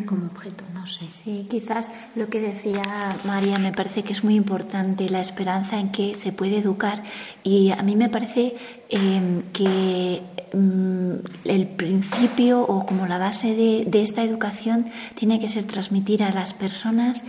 como 0.05 0.27
objeto, 0.27 0.63
no 0.73 0.85
sé. 0.85 1.07
Sí, 1.09 1.47
quizás 1.49 1.89
lo 2.15 2.29
que 2.29 2.39
decía 2.39 2.83
María 3.23 3.57
me 3.57 3.71
parece 3.71 4.03
que 4.03 4.13
es 4.13 4.23
muy 4.23 4.35
importante, 4.35 5.09
la 5.09 5.19
esperanza 5.19 5.79
en 5.79 5.91
que 5.91 6.15
se 6.15 6.31
puede 6.31 6.59
educar 6.59 7.01
y 7.43 7.71
a 7.71 7.81
mí 7.81 7.95
me 7.95 8.09
parece 8.09 8.55
em, 8.89 9.41
que 9.51 10.21
mm, 10.53 11.13
el 11.45 11.67
principio 11.67 12.61
o 12.61 12.85
como 12.85 13.07
la 13.07 13.17
base 13.17 13.55
de, 13.55 14.01
esta 14.01 14.23
educación 14.23 14.85
tiene 15.15 15.39
que 15.39 15.49
ser 15.49 15.63
transmitir 15.63 16.23
a 16.23 16.31
las 16.31 16.53
personas 16.53 17.23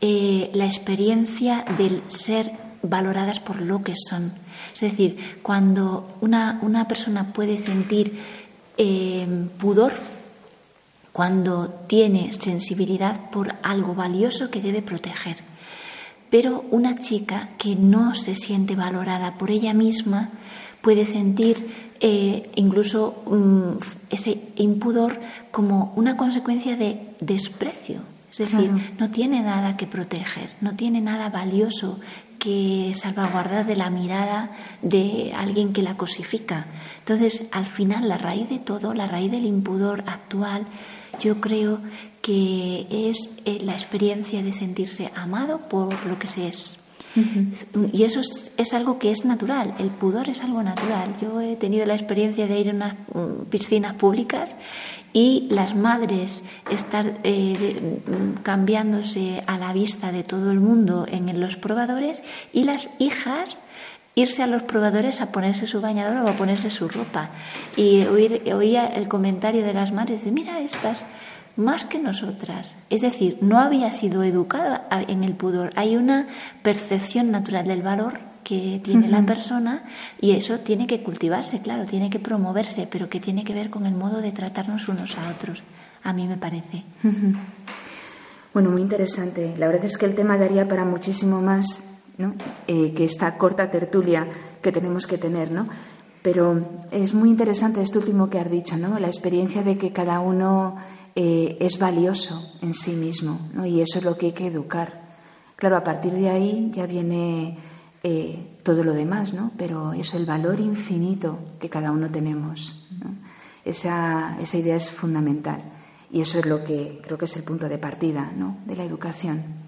eh, 0.00 0.50
la 0.54 0.66
experiencia 0.66 1.64
del 1.76 2.00
ser 2.08 2.52
valoradas 2.82 3.40
por 3.40 3.60
lo 3.60 3.82
que 3.82 3.94
son. 3.96 4.32
Es 4.74 4.80
decir, 4.80 5.38
cuando 5.42 6.16
una, 6.20 6.58
una 6.62 6.86
persona 6.86 7.32
puede 7.32 7.58
sentir 7.58 8.18
em, 8.76 9.48
pudor 9.48 9.92
cuando 11.14 11.68
tiene 11.86 12.32
sensibilidad 12.32 13.30
por 13.30 13.54
algo 13.62 13.94
valioso 13.94 14.50
que 14.50 14.60
debe 14.60 14.82
proteger. 14.82 15.36
Pero 16.28 16.64
una 16.72 16.98
chica 16.98 17.50
que 17.56 17.76
no 17.76 18.16
se 18.16 18.34
siente 18.34 18.74
valorada 18.74 19.34
por 19.34 19.52
ella 19.52 19.72
misma 19.74 20.30
puede 20.82 21.06
sentir 21.06 21.94
eh, 22.00 22.50
incluso 22.56 23.22
mm, 23.30 23.80
ese 24.10 24.40
impudor 24.56 25.20
como 25.52 25.92
una 25.94 26.16
consecuencia 26.16 26.76
de 26.76 27.00
desprecio. 27.20 28.00
Es 28.32 28.38
decir, 28.38 28.72
no 28.98 29.12
tiene 29.12 29.40
nada 29.40 29.76
que 29.76 29.86
proteger, 29.86 30.50
no 30.60 30.74
tiene 30.74 31.00
nada 31.00 31.28
valioso 31.28 32.00
que 32.40 32.92
salvaguardar 33.00 33.66
de 33.66 33.76
la 33.76 33.90
mirada 33.90 34.50
de 34.82 35.32
alguien 35.36 35.72
que 35.72 35.82
la 35.82 35.96
cosifica. 35.96 36.66
Entonces, 36.98 37.46
al 37.52 37.66
final, 37.66 38.08
la 38.08 38.18
raíz 38.18 38.48
de 38.48 38.58
todo, 38.58 38.94
la 38.94 39.06
raíz 39.06 39.30
del 39.30 39.46
impudor 39.46 40.02
actual, 40.08 40.66
yo 41.18 41.40
creo 41.40 41.78
que 42.22 42.86
es 42.90 43.30
eh, 43.44 43.60
la 43.62 43.74
experiencia 43.74 44.42
de 44.42 44.52
sentirse 44.52 45.10
amado 45.14 45.58
por 45.68 46.06
lo 46.06 46.18
que 46.18 46.26
se 46.26 46.48
es. 46.48 46.78
Y 47.92 48.02
eso 48.02 48.20
es, 48.56 48.74
algo 48.74 48.98
que 48.98 49.12
es 49.12 49.24
natural, 49.24 49.72
el 49.78 49.90
pudor 49.90 50.28
es 50.28 50.42
algo 50.42 50.62
natural. 50.64 51.14
Yo 51.22 51.40
he 51.40 51.54
tenido 51.54 51.86
la 51.86 51.94
experiencia 51.94 52.48
de 52.48 52.58
ir 52.58 52.70
a 52.70 52.74
unas 52.74 52.94
mm, 52.94 53.44
piscinas 53.50 53.94
públicas 53.94 54.56
y 55.12 55.46
las 55.50 55.76
madres 55.76 56.42
estar 56.70 57.20
eh, 57.22 58.00
mm, 58.04 58.42
cambiándose 58.42 59.44
a 59.46 59.58
la 59.58 59.72
vista 59.72 60.10
de 60.10 60.24
todo 60.24 60.50
el 60.50 60.58
mundo 60.58 61.06
en 61.08 61.40
los 61.40 61.54
probadores 61.54 62.20
y 62.52 62.64
las 62.64 62.90
hijas 62.98 63.60
irse 64.14 64.42
a 64.42 64.46
los 64.46 64.62
probadores 64.62 65.20
a 65.20 65.32
ponerse 65.32 65.66
su 65.66 65.80
bañador 65.80 66.24
o 66.24 66.28
a 66.28 66.34
ponerse 66.34 66.70
su 66.70 66.88
ropa. 66.88 67.30
Y 67.76 68.04
oír, 68.04 68.42
oía 68.52 68.86
el 68.86 69.08
comentario 69.08 69.64
de 69.64 69.74
las 69.74 69.92
madres 69.92 70.24
de, 70.24 70.30
mira 70.30 70.60
estas, 70.60 71.00
más 71.56 71.84
que 71.84 71.98
nosotras. 71.98 72.74
Es 72.90 73.02
decir, 73.02 73.38
no 73.40 73.58
había 73.58 73.90
sido 73.92 74.22
educada 74.22 74.86
en 75.08 75.24
el 75.24 75.34
pudor. 75.34 75.72
Hay 75.76 75.96
una 75.96 76.28
percepción 76.62 77.30
natural 77.30 77.66
del 77.66 77.82
valor 77.82 78.20
que 78.44 78.80
tiene 78.84 79.08
la 79.08 79.22
persona 79.22 79.82
y 80.20 80.32
eso 80.32 80.58
tiene 80.58 80.86
que 80.86 81.02
cultivarse, 81.02 81.60
claro, 81.60 81.86
tiene 81.86 82.10
que 82.10 82.18
promoverse, 82.18 82.86
pero 82.90 83.08
que 83.08 83.18
tiene 83.18 83.42
que 83.42 83.54
ver 83.54 83.70
con 83.70 83.86
el 83.86 83.94
modo 83.94 84.20
de 84.20 84.32
tratarnos 84.32 84.86
unos 84.88 85.16
a 85.16 85.30
otros, 85.30 85.62
a 86.02 86.12
mí 86.12 86.28
me 86.28 86.36
parece. 86.36 86.84
Bueno, 88.52 88.70
muy 88.70 88.82
interesante. 88.82 89.54
La 89.56 89.66
verdad 89.66 89.86
es 89.86 89.96
que 89.96 90.04
el 90.04 90.14
tema 90.14 90.36
daría 90.36 90.68
para 90.68 90.84
muchísimo 90.84 91.40
más 91.40 91.93
¿no? 92.18 92.34
Eh, 92.66 92.92
que 92.94 93.04
esta 93.04 93.36
corta 93.38 93.70
tertulia 93.70 94.28
que 94.62 94.72
tenemos 94.72 95.06
que 95.06 95.18
tener, 95.18 95.50
¿no? 95.50 95.68
Pero 96.22 96.58
es 96.90 97.12
muy 97.12 97.28
interesante 97.28 97.82
esto 97.82 97.98
último 97.98 98.30
que 98.30 98.38
has 98.38 98.50
dicho, 98.50 98.76
¿no? 98.78 98.98
La 98.98 99.08
experiencia 99.08 99.62
de 99.62 99.76
que 99.76 99.92
cada 99.92 100.20
uno 100.20 100.76
eh, 101.16 101.58
es 101.60 101.78
valioso 101.78 102.56
en 102.60 102.74
sí 102.74 102.92
mismo, 102.92 103.38
¿no? 103.52 103.64
y 103.64 103.80
eso 103.80 103.98
es 103.98 104.04
lo 104.04 104.18
que 104.18 104.26
hay 104.26 104.32
que 104.32 104.48
educar. 104.48 105.04
Claro, 105.54 105.76
a 105.76 105.84
partir 105.84 106.12
de 106.12 106.28
ahí 106.28 106.72
ya 106.74 106.86
viene 106.86 107.56
eh, 108.02 108.58
todo 108.64 108.82
lo 108.82 108.92
demás, 108.94 109.32
¿no? 109.32 109.52
pero 109.56 109.92
es 109.92 110.12
el 110.14 110.26
valor 110.26 110.58
infinito 110.58 111.38
que 111.60 111.70
cada 111.70 111.92
uno 111.92 112.10
tenemos. 112.10 112.84
Esa, 113.64 114.36
esa, 114.40 114.58
idea 114.58 114.74
es 114.74 114.90
fundamental 114.90 115.62
y 116.10 116.20
eso 116.20 116.40
es 116.40 116.46
lo 116.46 116.64
que 116.64 117.00
creo 117.02 117.16
que 117.16 117.24
es 117.26 117.36
el 117.36 117.44
punto 117.44 117.68
de 117.68 117.78
partida 117.78 118.32
¿no? 118.36 118.58
de 118.66 118.74
la 118.74 118.84
educación. 118.84 119.63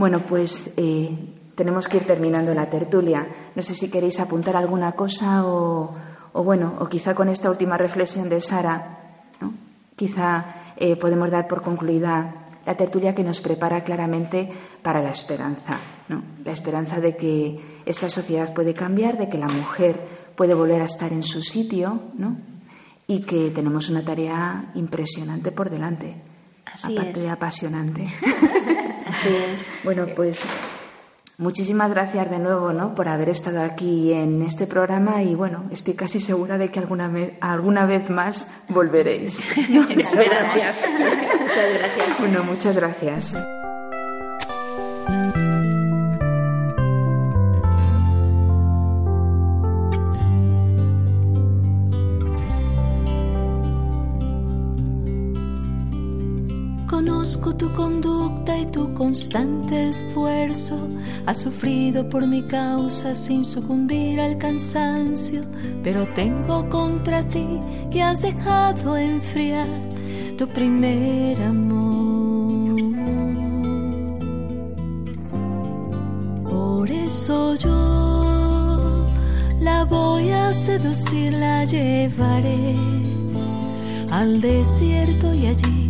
Bueno, 0.00 0.20
pues 0.20 0.72
eh, 0.78 1.14
tenemos 1.54 1.86
que 1.86 1.98
ir 1.98 2.06
terminando 2.06 2.54
la 2.54 2.70
tertulia. 2.70 3.28
No 3.54 3.60
sé 3.60 3.74
si 3.74 3.90
queréis 3.90 4.18
apuntar 4.18 4.56
alguna 4.56 4.92
cosa 4.92 5.44
o, 5.44 5.90
o 6.32 6.42
bueno, 6.42 6.72
o 6.80 6.88
quizá 6.88 7.14
con 7.14 7.28
esta 7.28 7.50
última 7.50 7.76
reflexión 7.76 8.30
de 8.30 8.40
Sara 8.40 8.96
quizá 9.96 10.72
eh, 10.78 10.96
podemos 10.96 11.30
dar 11.30 11.46
por 11.46 11.60
concluida 11.60 12.46
la 12.64 12.74
tertulia 12.74 13.14
que 13.14 13.22
nos 13.22 13.42
prepara 13.42 13.84
claramente 13.84 14.48
para 14.80 15.02
la 15.02 15.10
esperanza, 15.10 15.76
la 16.08 16.52
esperanza 16.52 16.98
de 16.98 17.18
que 17.18 17.60
esta 17.84 18.08
sociedad 18.08 18.54
puede 18.54 18.72
cambiar, 18.72 19.18
de 19.18 19.28
que 19.28 19.36
la 19.36 19.48
mujer 19.48 20.00
puede 20.34 20.54
volver 20.54 20.80
a 20.80 20.86
estar 20.86 21.12
en 21.12 21.22
su 21.22 21.42
sitio 21.42 22.00
y 23.06 23.20
que 23.20 23.50
tenemos 23.50 23.90
una 23.90 24.02
tarea 24.02 24.72
impresionante 24.74 25.52
por 25.52 25.68
delante, 25.68 26.16
aparte 26.82 27.20
de 27.20 27.28
apasionante. 27.28 28.08
Así 29.10 29.28
es. 29.28 29.66
Bueno, 29.84 30.06
pues 30.14 30.44
Muchísimas 31.40 31.90
gracias 31.90 32.30
de 32.30 32.38
nuevo 32.38 32.74
¿no? 32.74 32.94
por 32.94 33.08
haber 33.08 33.30
estado 33.30 33.62
aquí 33.62 34.12
en 34.12 34.42
este 34.42 34.66
programa 34.66 35.22
y 35.22 35.34
bueno, 35.34 35.64
estoy 35.70 35.94
casi 35.94 36.20
segura 36.20 36.58
de 36.58 36.70
que 36.70 36.80
alguna, 36.80 37.08
vez, 37.08 37.32
alguna 37.40 37.86
vez 37.86 38.10
más 38.10 38.48
volveréis. 38.68 39.46
muchas 39.70 39.96
gracias. 39.96 40.76
muchas 40.86 41.74
gracias. 41.78 42.18
Bueno, 42.18 42.44
muchas 42.44 42.76
gracias. 42.76 43.34
Conozco 57.30 57.54
tu 57.54 57.72
conducta 57.74 58.58
y 58.58 58.66
tu 58.66 58.92
constante 58.94 59.90
esfuerzo. 59.90 60.76
Has 61.26 61.38
sufrido 61.38 62.08
por 62.08 62.26
mi 62.26 62.42
causa 62.42 63.14
sin 63.14 63.44
sucumbir 63.44 64.18
al 64.18 64.36
cansancio. 64.36 65.40
Pero 65.84 66.12
tengo 66.12 66.68
contra 66.68 67.22
ti 67.22 67.60
que 67.92 68.02
has 68.02 68.22
dejado 68.22 68.96
enfriar 68.96 69.68
tu 70.36 70.48
primer 70.48 71.40
amor. 71.42 72.74
Por 76.48 76.90
eso 76.90 77.54
yo 77.54 79.06
la 79.60 79.84
voy 79.84 80.30
a 80.30 80.52
seducir, 80.52 81.34
la 81.34 81.64
llevaré 81.64 82.74
al 84.10 84.40
desierto 84.40 85.32
y 85.32 85.46
allí 85.46 85.89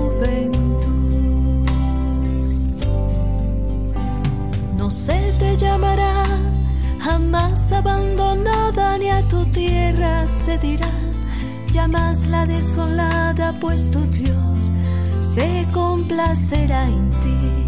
Se 4.91 5.33
te 5.39 5.57
llamará, 5.57 6.25
jamás 6.99 7.71
abandonada 7.71 8.97
ni 8.97 9.09
a 9.09 9.21
tu 9.27 9.45
tierra 9.45 10.25
se 10.25 10.57
dirá, 10.57 10.91
llamas 11.71 12.27
la 12.27 12.45
desolada, 12.45 13.53
pues 13.59 13.89
tu 13.89 13.99
Dios 14.11 14.71
se 15.21 15.65
complacerá 15.71 16.87
en 16.87 17.09
ti. 17.09 17.65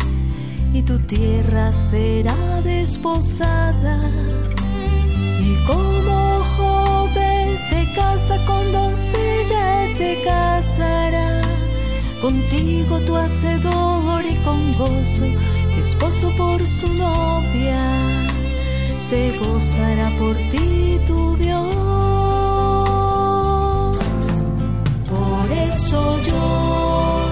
Y 0.73 0.81
tu 0.81 0.99
tierra 0.99 1.71
será 1.71 2.61
desposada. 2.63 3.99
Y 5.39 5.55
como 5.65 6.41
joven 6.57 7.57
se 7.57 7.87
casa 7.93 8.43
con 8.45 8.71
doncella, 8.71 9.87
se 9.95 10.21
casará. 10.25 11.41
Contigo 12.21 12.99
tu 13.01 13.15
hacedor 13.15 14.25
y 14.25 14.35
con 14.43 14.73
gozo 14.77 15.25
esposo 15.79 16.31
por 16.37 16.65
su 16.65 16.87
novia, 16.87 17.81
se 18.97 19.37
gozará 19.37 20.09
por 20.17 20.35
ti 20.51 20.99
tu 21.05 21.35
Dios. 21.37 21.75
Por 25.09 25.51
eso 25.51 26.21
yo 26.21 27.29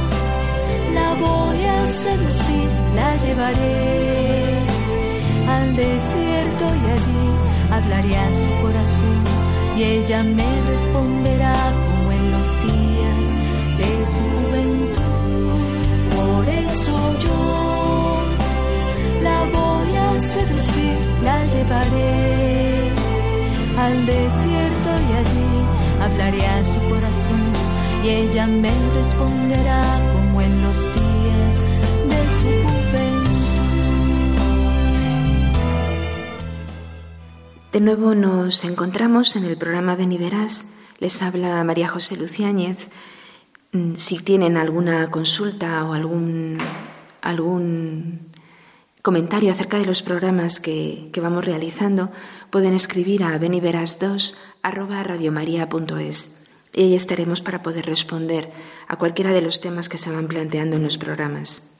la 0.94 1.14
voy 1.26 1.64
a 1.64 1.86
seducir, 1.88 2.70
la 2.96 3.16
llevaré 3.18 4.62
al 5.48 5.76
desierto 5.76 6.66
y 6.82 6.86
allí 6.96 7.32
hablaré 7.72 8.18
a 8.18 8.34
su 8.34 8.50
corazón 8.62 9.24
y 9.78 9.84
ella 9.84 10.24
me 10.24 10.62
responderá 10.70 11.56
como 11.88 12.12
en 12.12 12.32
los 12.32 12.48
días 12.62 13.26
de 13.78 14.08
su 14.14 14.24
juventud. 14.36 15.02
Por 16.16 16.50
eso 16.50 16.94
yo 17.20 17.71
seducir, 20.22 20.98
la 21.24 21.44
llevaré 21.46 22.92
al 23.78 24.06
desierto 24.06 24.90
y 25.10 25.14
allí 25.22 25.52
hablaré 26.02 26.46
a 26.46 26.64
su 26.64 26.80
corazón 26.90 27.42
y 28.04 28.10
ella 28.10 28.48
me 28.48 28.72
responderá 28.94 29.84
como 30.14 30.42
en 30.42 30.62
los 30.62 30.78
días 30.94 31.60
de 32.10 32.30
su 32.40 32.48
juventud. 32.68 33.32
De 37.72 37.80
nuevo 37.82 38.16
nos 38.16 38.64
encontramos 38.66 39.36
en 39.36 39.46
el 39.46 39.58
programa 39.58 39.96
Ven 39.96 40.18
Les 41.00 41.22
habla 41.22 41.64
María 41.64 41.88
José 41.88 42.18
Luciáñez. 42.18 42.90
Mm, 43.72 43.96
si 43.96 44.20
tienen 44.20 44.58
alguna 44.58 45.10
consulta 45.10 45.84
o 45.86 45.94
algún, 45.94 46.58
algún 47.22 48.31
comentario 49.02 49.52
acerca 49.52 49.78
de 49.78 49.86
los 49.86 50.04
programas 50.04 50.60
que, 50.60 51.10
vamos 51.22 51.46
realizando, 51.46 52.12
pueden 52.50 52.74
escribir 52.74 53.24
a 53.24 53.40
beniveras2 53.40 54.36
y 56.74 56.82
ahí 56.82 56.96
estaremos 56.96 57.42
para 57.42 57.62
poder 57.62 57.86
responder 57.86 58.50
a 58.88 58.96
cualquiera 58.98 59.32
de 59.32 59.42
los 59.42 59.60
temas 59.60 59.90
que 59.90 59.98
se 59.98 60.12
van 60.12 60.28
planteando 60.28 60.78
en 60.78 60.84
los 60.84 60.98
programas. 60.98 61.72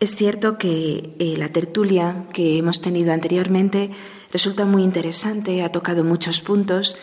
Es 0.00 0.16
cierto 0.16 0.58
que 0.58 1.14
eh, 1.20 1.36
la 1.36 1.50
tertulia 1.50 2.24
que 2.32 2.58
hemos 2.58 2.80
tenido 2.80 3.12
anteriormente 3.12 3.90
resulta 4.32 4.64
muy 4.64 4.82
interesante, 4.82 5.62
ha 5.62 5.70
tocado 5.70 6.02
muchos 6.02 6.40
puntos 6.40 6.96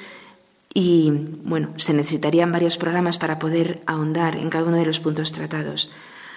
y, 0.74 1.10
bueno, 1.44 1.70
se 1.78 1.94
necesitarían 1.94 2.52
varios 2.52 2.78
programas 2.78 3.18
para 3.18 3.40
poder 3.40 3.82
ahondar 3.86 4.36
en 4.36 4.50
cada 4.50 4.66
uno 4.66 4.78
de 4.78 4.86
los 4.86 5.00
puntos 5.00 5.32
tratados. 5.32 5.92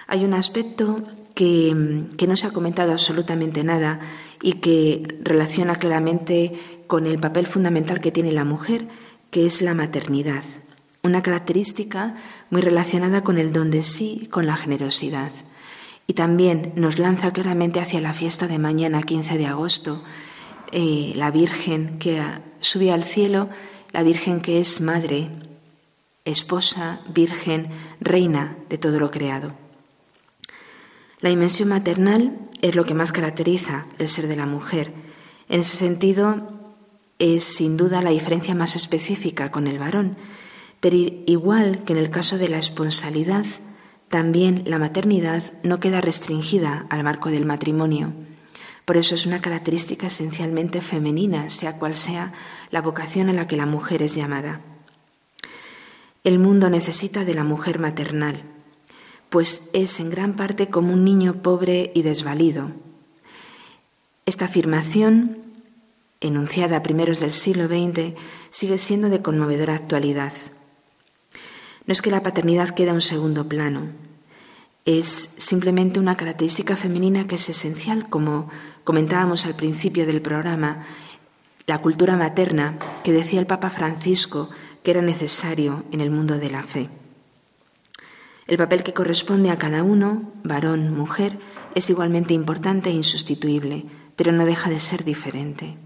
Hay 0.07 0.25
un 0.25 0.33
aspecto 0.33 1.03
que, 1.33 2.05
que 2.17 2.27
no 2.27 2.35
se 2.35 2.47
ha 2.47 2.51
comentado 2.51 2.91
absolutamente 2.91 3.63
nada 3.63 3.99
y 4.41 4.53
que 4.53 5.17
relaciona 5.21 5.75
claramente 5.75 6.53
con 6.87 7.07
el 7.07 7.19
papel 7.19 7.47
fundamental 7.47 8.01
que 8.01 8.11
tiene 8.11 8.31
la 8.31 8.43
mujer, 8.43 8.87
que 9.31 9.45
es 9.45 9.61
la 9.61 9.73
maternidad, 9.73 10.43
una 11.01 11.23
característica 11.23 12.15
muy 12.49 12.61
relacionada 12.61 13.23
con 13.23 13.37
el 13.37 13.51
don 13.51 13.71
de 13.71 13.81
sí, 13.83 14.27
con 14.29 14.45
la 14.45 14.55
generosidad. 14.55 15.31
Y 16.05 16.13
también 16.13 16.73
nos 16.75 16.99
lanza 16.99 17.31
claramente 17.31 17.79
hacia 17.79 18.01
la 18.01 18.13
fiesta 18.13 18.47
de 18.47 18.59
mañana, 18.59 19.01
15 19.01 19.37
de 19.37 19.47
agosto, 19.47 20.03
eh, 20.71 21.13
la 21.15 21.31
Virgen 21.31 21.97
que 21.99 22.21
sube 22.59 22.91
al 22.91 23.03
cielo, 23.03 23.49
la 23.91 24.03
Virgen 24.03 24.41
que 24.41 24.59
es 24.59 24.81
madre, 24.81 25.29
esposa, 26.25 27.01
virgen, 27.13 27.69
reina 27.99 28.57
de 28.69 28.77
todo 28.77 28.99
lo 28.99 29.11
creado. 29.11 29.62
La 31.23 31.29
dimensión 31.29 31.69
maternal 31.69 32.37
es 32.61 32.75
lo 32.75 32.83
que 32.83 32.93
más 32.93 33.13
caracteriza 33.13 33.85
el 33.97 34.09
ser 34.09 34.27
de 34.27 34.35
la 34.35 34.45
mujer. 34.45 34.91
En 35.47 35.61
ese 35.61 35.77
sentido, 35.77 36.35
es 37.17 37.45
sin 37.45 37.77
duda 37.77 38.01
la 38.01 38.09
diferencia 38.09 38.53
más 38.55 38.75
específica 38.75 39.49
con 39.49 39.67
el 39.67 39.79
varón, 39.79 40.17
pero 40.81 40.97
igual 40.97 41.81
que 41.85 41.93
en 41.93 41.99
el 41.99 42.09
caso 42.09 42.37
de 42.37 42.49
la 42.49 42.57
esponsalidad, 42.57 43.45
también 44.09 44.63
la 44.65 44.79
maternidad 44.79 45.43
no 45.63 45.79
queda 45.79 46.01
restringida 46.01 46.87
al 46.89 47.05
marco 47.05 47.29
del 47.29 47.45
matrimonio. 47.45 48.11
Por 48.83 48.97
eso 48.97 49.15
es 49.15 49.25
una 49.25 49.39
característica 49.39 50.07
esencialmente 50.07 50.81
femenina, 50.81 51.49
sea 51.49 51.79
cual 51.79 51.95
sea 51.95 52.33
la 52.69 52.81
vocación 52.81 53.29
a 53.29 53.33
la 53.33 53.47
que 53.47 53.55
la 53.55 53.65
mujer 53.65 54.03
es 54.03 54.13
llamada. 54.13 54.59
El 56.25 56.37
mundo 56.37 56.69
necesita 56.69 57.23
de 57.23 57.33
la 57.33 57.45
mujer 57.45 57.79
maternal, 57.79 58.43
pues 59.33 59.71
es 59.73 59.99
en 59.99 60.11
gran 60.11 60.35
parte 60.35 60.67
como 60.67 60.93
un 60.93 61.03
niño 61.03 61.41
pobre 61.41 61.91
y 61.95 62.03
desvalido. 62.03 62.69
Esta 64.27 64.45
afirmación, 64.45 65.39
enunciada 66.21 66.77
a 66.77 66.83
primeros 66.83 67.19
del 67.19 67.31
siglo 67.31 67.65
XX, 67.65 68.13
sigue 68.51 68.77
siendo 68.77 69.09
de 69.09 69.23
conmovedora 69.23 69.73
actualidad. 69.73 70.33
No 71.87 71.93
es 71.93 72.03
que 72.03 72.11
la 72.11 72.21
paternidad 72.21 72.75
quede 72.75 72.91
a 72.91 72.93
un 72.93 73.01
segundo 73.01 73.49
plano, 73.49 73.87
es 74.85 75.33
simplemente 75.37 75.99
una 75.99 76.15
característica 76.15 76.75
femenina 76.75 77.25
que 77.25 77.33
es 77.33 77.49
esencial, 77.49 78.09
como 78.09 78.51
comentábamos 78.83 79.47
al 79.47 79.55
principio 79.55 80.05
del 80.05 80.21
programa, 80.21 80.83
la 81.65 81.81
cultura 81.81 82.15
materna 82.17 82.77
que 83.03 83.13
decía 83.13 83.39
el 83.39 83.47
Papa 83.47 83.71
Francisco 83.71 84.51
que 84.83 84.91
era 84.91 85.01
necesario 85.01 85.85
en 85.91 86.01
el 86.01 86.11
mundo 86.11 86.37
de 86.37 86.51
la 86.51 86.61
fe. 86.61 86.87
El 88.47 88.57
papel 88.57 88.83
que 88.83 88.93
corresponde 88.93 89.49
a 89.49 89.57
cada 89.57 89.83
uno, 89.83 90.33
varón, 90.43 90.93
mujer, 90.93 91.39
es 91.75 91.89
igualmente 91.89 92.33
importante 92.33 92.89
e 92.89 92.93
insustituible, 92.93 93.85
pero 94.15 94.31
no 94.31 94.45
deja 94.45 94.69
de 94.69 94.79
ser 94.79 95.03
diferente. 95.03 95.77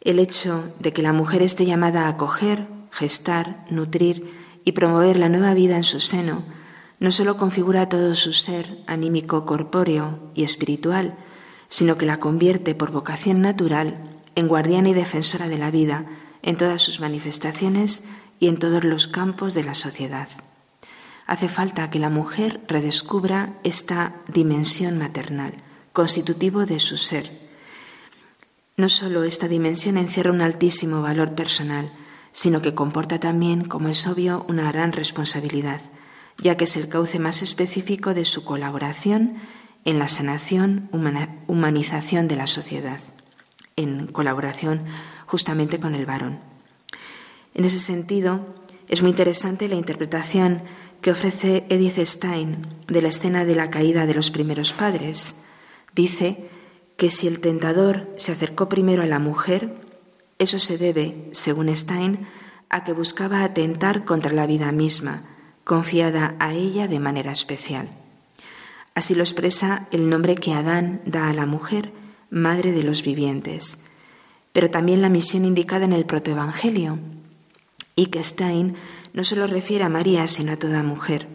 El 0.00 0.18
hecho 0.18 0.72
de 0.78 0.92
que 0.92 1.02
la 1.02 1.12
mujer 1.12 1.42
esté 1.42 1.66
llamada 1.66 2.06
a 2.06 2.08
acoger, 2.08 2.66
gestar, 2.90 3.64
nutrir, 3.70 4.48
y 4.64 4.72
promover 4.72 5.18
la 5.18 5.30
nueva 5.30 5.54
vida 5.54 5.76
en 5.76 5.84
su 5.84 5.98
seno, 5.98 6.42
no 7.00 7.10
solo 7.10 7.38
configura 7.38 7.88
todo 7.88 8.14
su 8.14 8.34
ser 8.34 8.82
anímico, 8.86 9.46
corpóreo 9.46 10.30
y 10.34 10.42
espiritual, 10.42 11.16
sino 11.68 11.96
que 11.96 12.04
la 12.04 12.20
convierte 12.20 12.74
por 12.74 12.90
vocación 12.90 13.40
natural 13.40 14.02
en 14.34 14.46
guardiana 14.46 14.90
y 14.90 14.94
defensora 14.94 15.48
de 15.48 15.56
la 15.56 15.70
vida 15.70 16.04
en 16.42 16.58
todas 16.58 16.82
sus 16.82 17.00
manifestaciones 17.00 18.04
y 18.40 18.48
en 18.48 18.58
todos 18.58 18.84
los 18.84 19.08
campos 19.08 19.54
de 19.54 19.64
la 19.64 19.74
sociedad. 19.74 20.28
Hace 21.28 21.48
falta 21.50 21.90
que 21.90 21.98
la 21.98 22.08
mujer 22.08 22.62
redescubra 22.68 23.52
esta 23.62 24.14
dimensión 24.32 24.96
maternal, 24.96 25.52
constitutivo 25.92 26.64
de 26.64 26.78
su 26.78 26.96
ser. 26.96 27.30
No 28.78 28.88
solo 28.88 29.24
esta 29.24 29.46
dimensión 29.46 29.98
encierra 29.98 30.32
un 30.32 30.40
altísimo 30.40 31.02
valor 31.02 31.34
personal, 31.34 31.92
sino 32.32 32.62
que 32.62 32.74
comporta 32.74 33.20
también, 33.20 33.66
como 33.66 33.90
es 33.90 34.06
obvio, 34.06 34.46
una 34.48 34.72
gran 34.72 34.92
responsabilidad, 34.92 35.82
ya 36.38 36.56
que 36.56 36.64
es 36.64 36.78
el 36.78 36.88
cauce 36.88 37.18
más 37.18 37.42
específico 37.42 38.14
de 38.14 38.24
su 38.24 38.46
colaboración 38.46 39.34
en 39.84 39.98
la 39.98 40.08
sanación, 40.08 40.88
humanización 41.46 42.26
de 42.26 42.36
la 42.36 42.46
sociedad, 42.46 43.00
en 43.76 44.06
colaboración 44.06 44.86
justamente 45.26 45.78
con 45.78 45.94
el 45.94 46.06
varón. 46.06 46.40
En 47.52 47.66
ese 47.66 47.80
sentido, 47.80 48.54
es 48.88 49.02
muy 49.02 49.10
interesante 49.10 49.68
la 49.68 49.74
interpretación 49.74 50.62
que 51.00 51.10
ofrece 51.10 51.64
Edith 51.68 51.98
Stein 51.98 52.66
de 52.86 53.02
la 53.02 53.08
escena 53.08 53.44
de 53.44 53.54
la 53.54 53.70
caída 53.70 54.06
de 54.06 54.14
los 54.14 54.30
primeros 54.30 54.72
padres. 54.72 55.42
Dice 55.94 56.50
que 56.96 57.10
si 57.10 57.28
el 57.28 57.40
tentador 57.40 58.08
se 58.16 58.32
acercó 58.32 58.68
primero 58.68 59.02
a 59.02 59.06
la 59.06 59.18
mujer, 59.18 59.74
eso 60.38 60.58
se 60.58 60.78
debe, 60.78 61.28
según 61.32 61.74
Stein, 61.74 62.26
a 62.68 62.84
que 62.84 62.92
buscaba 62.92 63.44
atentar 63.44 64.04
contra 64.04 64.32
la 64.32 64.46
vida 64.46 64.72
misma, 64.72 65.24
confiada 65.64 66.34
a 66.38 66.52
ella 66.54 66.88
de 66.88 67.00
manera 67.00 67.32
especial. 67.32 67.88
Así 68.94 69.14
lo 69.14 69.22
expresa 69.22 69.86
el 69.92 70.10
nombre 70.10 70.34
que 70.34 70.52
Adán 70.52 71.00
da 71.04 71.28
a 71.28 71.32
la 71.32 71.46
mujer, 71.46 71.92
madre 72.30 72.72
de 72.72 72.82
los 72.82 73.04
vivientes, 73.04 73.84
pero 74.52 74.70
también 74.70 75.02
la 75.02 75.08
misión 75.08 75.44
indicada 75.44 75.84
en 75.84 75.92
el 75.92 76.04
protoevangelio, 76.04 76.98
y 77.94 78.06
que 78.06 78.22
Stein 78.22 78.74
no 79.12 79.24
solo 79.24 79.46
refiere 79.46 79.84
a 79.84 79.88
María, 79.88 80.26
sino 80.26 80.52
a 80.52 80.56
toda 80.56 80.82
mujer, 80.82 81.28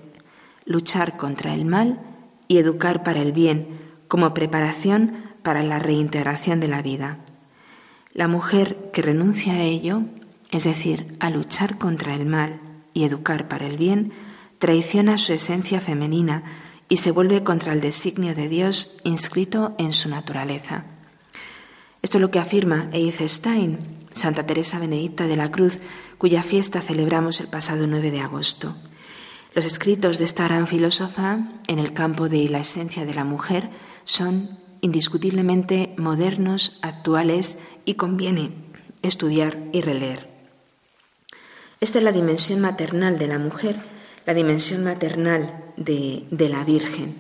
luchar 0.66 1.18
contra 1.18 1.54
el 1.54 1.66
mal 1.66 2.00
y 2.48 2.58
educar 2.58 3.04
para 3.04 3.22
el 3.22 3.32
bien, 3.32 3.80
como 4.08 4.34
preparación 4.34 5.16
para 5.42 5.64
la 5.64 5.80
reintegración 5.80 6.60
de 6.60 6.68
la 6.68 6.82
vida. 6.82 7.20
La 8.14 8.28
mujer 8.28 8.92
que 8.94 9.02
renuncia 9.02 9.54
a 9.54 9.62
ello, 9.62 10.04
es 10.52 10.64
decir, 10.64 11.18
a 11.20 11.30
luchar 11.30 11.78
contra 11.78 12.14
el 12.14 12.26
mal 12.26 12.60
y 12.94 13.04
educar 13.04 13.48
para 13.48 13.66
el 13.66 13.78
bien, 13.78 14.14
traiciona 14.60 15.18
su 15.18 15.34
esencia 15.34 15.82
femenina 15.82 16.44
y 16.90 16.98
se 16.98 17.12
vuelve 17.12 17.44
contra 17.44 17.74
el 17.74 17.82
designio 17.82 18.36
de 18.36 18.48
Dios 18.48 18.98
inscrito 19.04 19.76
en 19.80 19.94
su 19.94 20.10
naturaleza. 20.10 20.86
Esto 22.04 22.18
es 22.18 22.22
lo 22.22 22.32
que 22.32 22.40
afirma 22.40 22.90
Edith 22.92 23.22
Stein, 23.22 23.80
Santa 24.12 24.46
Teresa 24.46 24.78
Benedicta 24.78 25.26
de 25.26 25.36
la 25.36 25.52
Cruz, 25.52 25.80
cuya 26.24 26.42
fiesta 26.42 26.80
celebramos 26.80 27.42
el 27.42 27.48
pasado 27.48 27.86
9 27.86 28.10
de 28.10 28.22
agosto. 28.22 28.78
Los 29.54 29.66
escritos 29.66 30.20
de 30.20 30.24
esta 30.24 30.46
gran 30.46 30.68
filósofa 30.68 31.40
en 31.68 31.80
el 31.80 31.92
campo 31.92 32.30
de 32.30 32.48
la 32.48 32.60
esencia 32.60 33.04
de 33.04 33.14
la 33.14 33.26
mujer 33.26 33.70
son 34.06 34.58
indiscutiblemente 34.80 35.94
modernos, 35.98 36.80
actuales 36.82 37.60
y 37.84 37.96
conviene 37.96 38.52
estudiar 39.02 39.58
y 39.74 39.82
releer. 39.82 40.30
Esta 41.82 41.98
es 41.98 42.06
la 42.06 42.14
dimensión 42.14 42.62
maternal 42.62 43.20
de 43.20 43.28
la 43.28 43.38
mujer, 43.38 43.76
la 44.26 44.34
dimensión 44.34 44.86
maternal 44.86 45.74
de, 45.76 46.26
la 46.32 46.64
Virgen. 46.64 47.16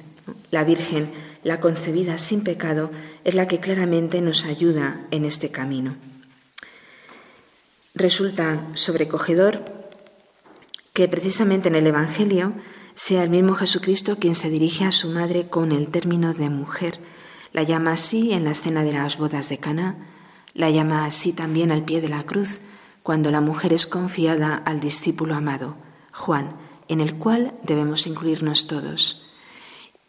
La 0.49 0.63
Virgen, 0.63 1.11
la 1.43 1.59
concebida 1.59 2.17
sin 2.17 2.45
pecado, 2.45 2.89
es 3.25 3.35
la 3.35 3.49
que 3.49 3.59
claramente 3.59 4.21
nos 4.21 4.45
ayuda 4.45 5.01
en 5.11 5.25
este 5.25 5.51
camino. 5.51 5.97
Resulta 7.95 8.67
sobrecogedor 8.73 9.63
que 10.93 11.07
precisamente 11.07 11.69
en 11.69 11.75
el 11.75 11.85
Evangelio 11.85 12.53
sea 12.95 13.23
el 13.23 13.29
mismo 13.29 13.53
Jesucristo 13.53 14.17
quien 14.17 14.33
se 14.33 14.49
dirige 14.49 14.85
a 14.85 14.91
su 14.91 15.09
madre 15.09 15.47
con 15.47 15.71
el 15.71 15.89
término 15.89 16.33
de 16.33 16.49
mujer, 16.49 16.99
la 17.51 17.61
llama 17.61 17.91
así 17.91 18.33
en 18.33 18.45
la 18.45 18.51
escena 18.51 18.83
de 18.83 18.93
las 18.93 19.17
bodas 19.17 19.47
de 19.49 19.59
Caná, 19.59 19.95
la 20.55 20.71
llama 20.71 21.05
así 21.05 21.33
también 21.33 21.71
al 21.71 21.83
pie 21.83 22.01
de 22.01 22.09
la 22.09 22.23
cruz, 22.23 22.61
cuando 23.03 23.29
la 23.29 23.41
mujer 23.41 23.73
es 23.73 23.85
confiada 23.85 24.55
al 24.55 24.79
discípulo 24.79 25.35
amado, 25.35 25.75
Juan, 26.11 26.55
en 26.87 26.99
el 26.99 27.15
cual 27.15 27.53
debemos 27.63 28.07
incluirnos 28.07 28.65
todos. 28.65 29.31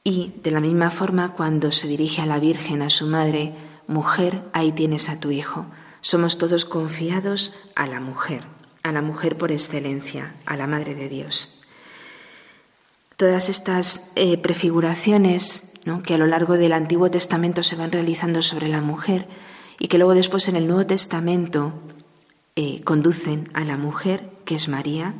Y 0.04 0.32
de 0.42 0.50
la 0.50 0.60
misma 0.60 0.90
forma, 0.90 1.34
cuando 1.34 1.70
se 1.70 1.88
dirige 1.88 2.22
a 2.22 2.26
la 2.26 2.38
Virgen, 2.38 2.82
a 2.82 2.90
su 2.90 3.06
madre, 3.06 3.54
mujer, 3.86 4.42
ahí 4.52 4.72
tienes 4.72 5.08
a 5.08 5.20
tu 5.20 5.30
hijo. 5.30 5.66
Somos 6.04 6.36
todos 6.36 6.66
confiados 6.66 7.54
a 7.74 7.86
la 7.86 7.98
mujer, 7.98 8.42
a 8.82 8.92
la 8.92 9.00
mujer 9.00 9.38
por 9.38 9.50
excelencia, 9.50 10.34
a 10.44 10.54
la 10.54 10.66
Madre 10.66 10.94
de 10.94 11.08
Dios. 11.08 11.62
Todas 13.16 13.48
estas 13.48 14.12
eh, 14.14 14.36
prefiguraciones 14.36 15.72
que 16.04 16.12
a 16.12 16.18
lo 16.18 16.26
largo 16.26 16.58
del 16.58 16.74
Antiguo 16.74 17.10
Testamento 17.10 17.62
se 17.62 17.76
van 17.76 17.90
realizando 17.90 18.42
sobre 18.42 18.68
la 18.68 18.82
mujer 18.82 19.26
y 19.78 19.88
que 19.88 19.96
luego 19.96 20.12
después 20.12 20.46
en 20.48 20.56
el 20.56 20.66
Nuevo 20.66 20.84
Testamento 20.84 21.72
eh, 22.54 22.82
conducen 22.84 23.48
a 23.54 23.64
la 23.64 23.78
mujer, 23.78 24.28
que 24.44 24.56
es 24.56 24.68
María, 24.68 25.14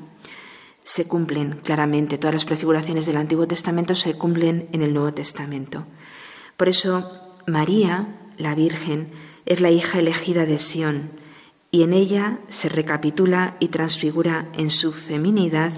se 0.85 1.09
cumplen 1.09 1.61
claramente. 1.65 2.19
Todas 2.19 2.35
las 2.35 2.45
prefiguraciones 2.45 3.07
del 3.07 3.17
Antiguo 3.17 3.49
Testamento 3.49 3.95
se 3.95 4.19
cumplen 4.19 4.69
en 4.73 4.83
el 4.83 4.93
Nuevo 4.93 5.15
Testamento. 5.15 5.87
Por 6.59 6.69
eso 6.69 7.11
María, 7.47 8.19
la 8.37 8.55
Virgen, 8.55 9.09
es 9.47 9.61
la 9.61 9.71
hija 9.71 9.99
elegida 9.99 10.47
de 10.47 10.59
Sión 10.59 11.11
y 11.71 11.83
en 11.83 11.93
ella 11.93 12.39
se 12.49 12.69
recapitula 12.69 13.57
y 13.61 13.69
transfigura 13.69 14.49
en 14.55 14.71
su 14.71 14.93
feminidad 14.93 15.73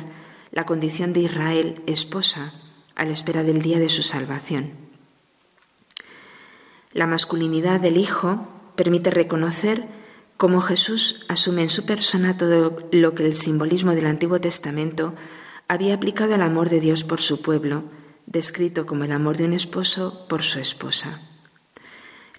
la 0.53 0.67
condición 0.67 1.13
de 1.13 1.21
Israel 1.21 1.83
esposa 1.87 2.53
a 2.95 3.05
la 3.05 3.13
espera 3.13 3.43
del 3.43 3.63
día 3.63 3.79
de 3.79 3.89
su 3.89 4.03
salvación. 4.03 4.73
La 6.93 7.07
masculinidad 7.07 7.81
del 7.81 7.99
Hijo 7.99 8.47
permite 8.75 9.11
reconocer 9.11 9.87
cómo 10.37 10.61
Jesús 10.61 11.25
asume 11.29 11.63
en 11.63 11.69
su 11.69 11.85
persona 11.85 12.37
todo 12.37 12.77
lo 12.93 13.15
que 13.15 13.25
el 13.25 13.33
simbolismo 13.33 13.93
del 13.93 14.07
Antiguo 14.07 14.41
Testamento 14.41 15.15
había 15.69 15.95
aplicado 15.95 16.35
al 16.35 16.43
amor 16.43 16.69
de 16.69 16.81
Dios 16.81 17.05
por 17.05 17.21
su 17.21 17.43
pueblo, 17.43 17.85
descrito 18.27 18.87
como 18.87 19.05
el 19.05 19.13
amor 19.13 19.37
de 19.37 19.45
un 19.45 19.53
esposo 19.53 20.27
por 20.29 20.43
su 20.43 20.59
esposa. 20.59 21.21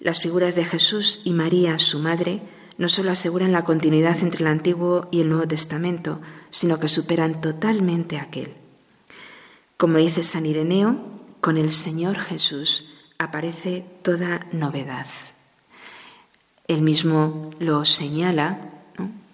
Las 0.00 0.20
figuras 0.20 0.54
de 0.54 0.64
Jesús 0.64 1.20
y 1.24 1.32
María, 1.32 1.78
su 1.78 1.98
madre, 1.98 2.42
no 2.78 2.88
solo 2.88 3.10
aseguran 3.10 3.52
la 3.52 3.64
continuidad 3.64 4.16
entre 4.22 4.42
el 4.42 4.46
Antiguo 4.46 5.08
y 5.10 5.20
el 5.20 5.28
Nuevo 5.28 5.48
Testamento, 5.48 6.20
sino 6.50 6.78
que 6.78 6.88
superan 6.88 7.40
totalmente 7.40 8.18
aquel. 8.18 8.54
Como 9.76 9.98
dice 9.98 10.22
San 10.22 10.46
Ireneo, 10.46 10.96
con 11.40 11.56
el 11.56 11.70
Señor 11.70 12.18
Jesús 12.18 12.90
aparece 13.18 13.84
toda 14.02 14.46
novedad. 14.52 15.06
Él 16.68 16.82
mismo 16.82 17.50
lo 17.58 17.84
señala 17.84 18.60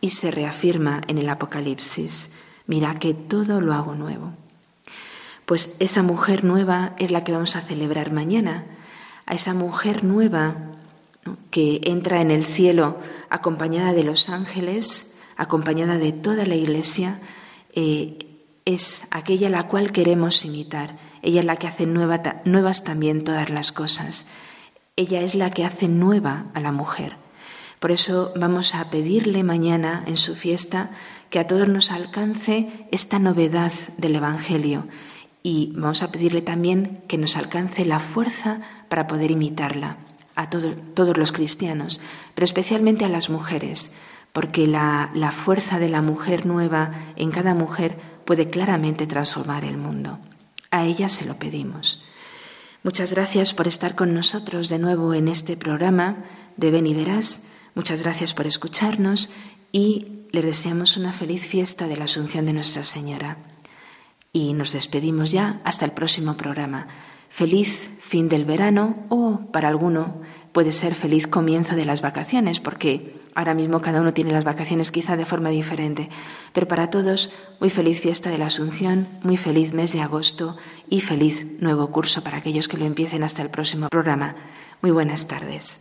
y 0.00 0.10
se 0.10 0.30
reafirma 0.30 1.02
en 1.08 1.18
el 1.18 1.28
Apocalipsis. 1.28 2.30
Mira 2.66 2.94
que 2.94 3.12
todo 3.12 3.60
lo 3.60 3.74
hago 3.74 3.94
nuevo. 3.94 4.32
Pues 5.44 5.76
esa 5.80 6.02
mujer 6.02 6.44
nueva 6.44 6.94
es 6.98 7.10
la 7.10 7.24
que 7.24 7.32
vamos 7.32 7.56
a 7.56 7.60
celebrar 7.60 8.12
mañana. 8.12 8.64
A 9.26 9.34
esa 9.34 9.54
mujer 9.54 10.04
nueva 10.04 10.56
que 11.50 11.80
entra 11.84 12.20
en 12.20 12.30
el 12.30 12.44
cielo 12.44 12.98
acompañada 13.30 13.92
de 13.92 14.04
los 14.04 14.28
ángeles, 14.28 15.16
acompañada 15.36 15.98
de 15.98 16.12
toda 16.12 16.44
la 16.44 16.54
iglesia, 16.54 17.20
eh, 17.72 18.18
es 18.64 19.06
aquella 19.10 19.50
la 19.50 19.68
cual 19.68 19.92
queremos 19.92 20.44
imitar. 20.44 20.96
Ella 21.22 21.40
es 21.40 21.46
la 21.46 21.56
que 21.56 21.66
hace 21.66 21.86
nuevas 21.86 22.84
también 22.84 23.24
todas 23.24 23.50
las 23.50 23.72
cosas. 23.72 24.26
Ella 24.96 25.22
es 25.22 25.34
la 25.34 25.50
que 25.50 25.64
hace 25.64 25.88
nueva 25.88 26.46
a 26.54 26.60
la 26.60 26.72
mujer. 26.72 27.16
Por 27.80 27.92
eso 27.92 28.32
vamos 28.36 28.74
a 28.74 28.90
pedirle 28.90 29.42
mañana 29.42 30.02
en 30.06 30.16
su 30.16 30.36
fiesta 30.36 30.90
que 31.30 31.38
a 31.38 31.46
todos 31.46 31.68
nos 31.68 31.90
alcance 31.90 32.86
esta 32.90 33.18
novedad 33.18 33.72
del 33.98 34.16
Evangelio 34.16 34.86
y 35.42 35.72
vamos 35.74 36.02
a 36.02 36.10
pedirle 36.10 36.40
también 36.40 37.02
que 37.06 37.18
nos 37.18 37.36
alcance 37.36 37.84
la 37.84 38.00
fuerza 38.00 38.60
para 38.94 39.08
poder 39.08 39.32
imitarla 39.32 39.96
a 40.36 40.48
todos 40.48 41.16
los 41.16 41.32
cristianos, 41.32 42.00
pero 42.36 42.44
especialmente 42.44 43.04
a 43.04 43.08
las 43.08 43.28
mujeres, 43.28 43.92
porque 44.32 44.68
la, 44.68 45.10
fuerza 45.32 45.80
de 45.80 45.88
la 45.88 46.00
mujer 46.00 46.46
nueva 46.46 46.92
en 47.16 47.32
cada 47.32 47.54
mujer 47.54 47.98
puede 48.24 48.50
claramente 48.50 49.08
transformar 49.08 49.64
el 49.64 49.78
mundo. 49.78 50.20
A 50.70 50.84
ella 50.84 51.08
se 51.08 51.24
lo 51.24 51.34
pedimos. 51.40 52.04
Muchas 52.84 53.12
gracias 53.12 53.52
por 53.52 53.66
estar 53.66 53.96
con 53.96 54.14
nosotros 54.14 54.68
de 54.68 54.78
nuevo 54.78 55.12
en 55.12 55.26
este 55.26 55.56
programa 55.56 56.18
de 56.56 56.70
Ven 56.70 56.86
y 56.86 56.94
Verás. 56.94 57.48
Muchas 57.74 58.00
gracias 58.04 58.32
por 58.32 58.46
escucharnos 58.46 59.30
y 59.72 60.28
les 60.30 60.44
deseamos 60.44 60.96
una 60.96 61.12
feliz 61.12 61.44
fiesta 61.44 61.88
de 61.88 61.96
la 61.96 62.04
Asunción 62.04 62.46
de 62.46 62.52
Nuestra 62.52 62.84
Señora. 62.84 63.38
Y 64.32 64.52
nos 64.52 64.70
despedimos 64.70 65.32
ya 65.32 65.60
hasta 65.64 65.84
el 65.84 65.90
próximo 65.90 66.36
programa. 66.36 66.86
Feliz 67.34 67.90
fin 67.98 68.28
del 68.28 68.44
verano 68.44 68.94
o, 69.08 69.40
para 69.50 69.66
alguno, 69.66 70.20
puede 70.52 70.70
ser 70.70 70.94
feliz 70.94 71.26
comienzo 71.26 71.74
de 71.74 71.84
las 71.84 72.00
vacaciones, 72.00 72.60
porque 72.60 73.16
ahora 73.34 73.54
mismo 73.54 73.82
cada 73.82 74.00
uno 74.00 74.14
tiene 74.14 74.30
las 74.30 74.44
vacaciones 74.44 74.92
quizá 74.92 75.16
de 75.16 75.24
forma 75.24 75.48
diferente. 75.48 76.10
Pero 76.52 76.68
para 76.68 76.90
todos, 76.90 77.32
muy 77.58 77.70
feliz 77.70 78.00
fiesta 78.00 78.30
de 78.30 78.38
la 78.38 78.46
Asunción, 78.46 79.08
muy 79.24 79.36
feliz 79.36 79.74
mes 79.74 79.92
de 79.92 80.00
agosto 80.00 80.56
y 80.88 81.00
feliz 81.00 81.44
nuevo 81.58 81.90
curso 81.90 82.22
para 82.22 82.36
aquellos 82.36 82.68
que 82.68 82.78
lo 82.78 82.84
empiecen 82.84 83.24
hasta 83.24 83.42
el 83.42 83.50
próximo 83.50 83.88
programa. 83.88 84.36
Muy 84.80 84.92
buenas 84.92 85.26
tardes. 85.26 85.80